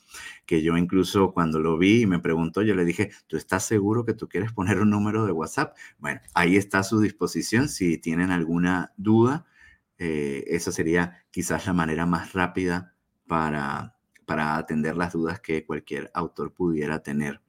que 0.47 0.63
yo 0.63 0.77
incluso 0.77 1.33
cuando 1.33 1.61
lo 1.61 1.79
vi 1.79 2.03
y 2.03 2.07
me 2.07 2.19
preguntó, 2.19 2.63
yo 2.63 2.75
le 2.75 2.85
dije, 2.85 3.11
¿tú 3.27 3.37
estás 3.37 3.65
seguro 3.65 4.05
que 4.05 4.15
tú 4.15 4.29
quieres 4.29 4.53
poner 4.53 4.81
un 4.81 4.91
número 4.91 5.27
de 5.27 5.33
WhatsApp? 5.33 5.77
Bueno, 5.99 6.21
ahí 6.35 6.57
está 6.57 6.81
a 6.81 6.85
su 6.85 7.01
disposición 7.01 7.69
si 7.69 7.99
tienen 7.99 8.31
alguna 8.31 8.93
duda. 8.97 9.47
Eh, 9.99 10.45
esa 10.49 10.73
sería 10.73 11.25
quizás 11.31 11.67
la 11.67 11.73
manera 11.73 12.07
más 12.07 12.33
rápida 12.33 12.95
para, 13.29 13.95
para 14.26 14.57
atender 14.57 14.97
las 14.97 15.12
dudas 15.12 15.39
que 15.41 15.64
cualquier 15.64 16.11
autor 16.14 16.53
pudiera 16.53 17.03
tener 17.05 17.41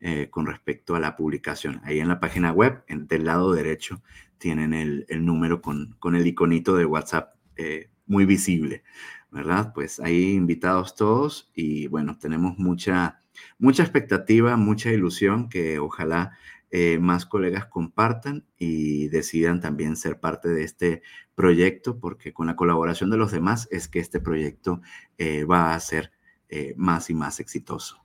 eh, 0.00 0.28
con 0.30 0.46
respecto 0.46 0.94
a 0.94 1.00
la 1.00 1.16
publicación. 1.16 1.80
Ahí 1.82 1.98
en 1.98 2.08
la 2.08 2.20
página 2.20 2.52
web, 2.52 2.84
en, 2.86 3.06
del 3.06 3.24
lado 3.24 3.52
derecho, 3.52 4.02
tienen 4.38 4.74
el, 4.74 5.06
el 5.08 5.24
número 5.24 5.62
con, 5.62 5.96
con, 5.98 6.14
el 6.14 6.26
iconito 6.26 6.76
de 6.76 6.84
WhatsApp 6.84 7.34
eh, 7.56 7.90
muy 8.06 8.26
visible, 8.26 8.84
¿verdad? 9.30 9.72
Pues 9.74 10.00
ahí 10.00 10.34
invitados 10.34 10.94
todos 10.94 11.50
y 11.54 11.86
bueno, 11.86 12.18
tenemos 12.18 12.58
mucha, 12.58 13.18
mucha 13.58 13.82
expectativa, 13.82 14.56
mucha 14.56 14.92
ilusión 14.92 15.48
que 15.48 15.78
ojalá 15.78 16.36
eh, 16.76 16.98
más 16.98 17.24
colegas 17.24 17.66
compartan 17.66 18.44
y 18.58 19.06
decidan 19.06 19.60
también 19.60 19.94
ser 19.94 20.18
parte 20.18 20.48
de 20.48 20.64
este 20.64 21.02
proyecto, 21.36 22.00
porque 22.00 22.32
con 22.32 22.48
la 22.48 22.56
colaboración 22.56 23.10
de 23.10 23.16
los 23.16 23.30
demás 23.30 23.68
es 23.70 23.86
que 23.86 24.00
este 24.00 24.18
proyecto 24.18 24.80
eh, 25.16 25.44
va 25.44 25.76
a 25.76 25.78
ser 25.78 26.10
eh, 26.48 26.74
más 26.76 27.10
y 27.10 27.14
más 27.14 27.38
exitoso. 27.38 28.03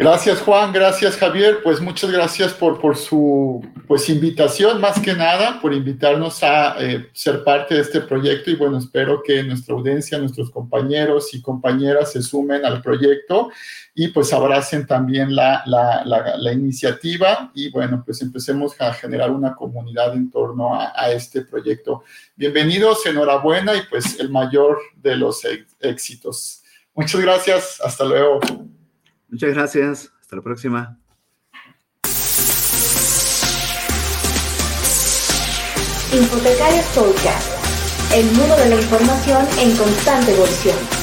Gracias 0.00 0.38
Juan, 0.42 0.72
gracias 0.72 1.16
Javier, 1.16 1.58
pues 1.64 1.80
muchas 1.80 2.12
gracias 2.12 2.52
por, 2.52 2.80
por 2.80 2.96
su 2.96 3.60
pues, 3.88 4.08
invitación, 4.08 4.80
más 4.80 5.00
que 5.00 5.12
nada, 5.12 5.60
por 5.60 5.74
invitarnos 5.74 6.44
a 6.44 6.76
eh, 6.78 7.08
ser 7.12 7.42
parte 7.42 7.74
de 7.74 7.80
este 7.80 8.02
proyecto 8.02 8.48
y 8.48 8.54
bueno, 8.54 8.78
espero 8.78 9.20
que 9.24 9.42
nuestra 9.42 9.74
audiencia, 9.74 10.16
nuestros 10.18 10.52
compañeros 10.52 11.34
y 11.34 11.42
compañeras 11.42 12.12
se 12.12 12.22
sumen 12.22 12.64
al 12.64 12.80
proyecto 12.80 13.50
y 13.92 14.06
pues 14.06 14.32
abracen 14.32 14.86
también 14.86 15.34
la, 15.34 15.64
la, 15.66 16.04
la, 16.04 16.52
iniciativa 16.52 17.50
y 17.52 17.68
bueno, 17.72 18.04
pues 18.06 18.22
empecemos 18.22 18.80
a 18.80 18.94
generar 18.94 19.32
una 19.32 19.56
comunidad 19.56 20.14
en 20.14 20.30
torno 20.30 20.76
a, 20.76 20.92
a 20.94 21.10
este 21.10 21.42
proyecto. 21.42 22.04
Bienvenidos, 22.36 23.04
enhorabuena 23.04 23.74
y 23.74 23.82
pues 23.90 24.20
el 24.20 24.30
mayor 24.30 24.78
de 24.94 25.16
los 25.16 25.44
éxitos. 25.80 26.62
Muchas 26.94 27.20
gracias, 27.20 27.80
hasta 27.84 28.04
luego. 28.04 28.38
Muchas 29.28 29.54
gracias. 29.54 30.12
Hasta 30.20 30.36
la 30.36 30.42
próxima. 30.42 30.98
Infotecarios 36.12 36.86
Podcast, 36.94 38.14
el 38.14 38.24
mundo 38.32 38.56
de 38.56 38.70
la 38.70 38.76
información 38.76 39.46
en 39.60 39.76
constante 39.76 40.32
evolución. 40.32 40.97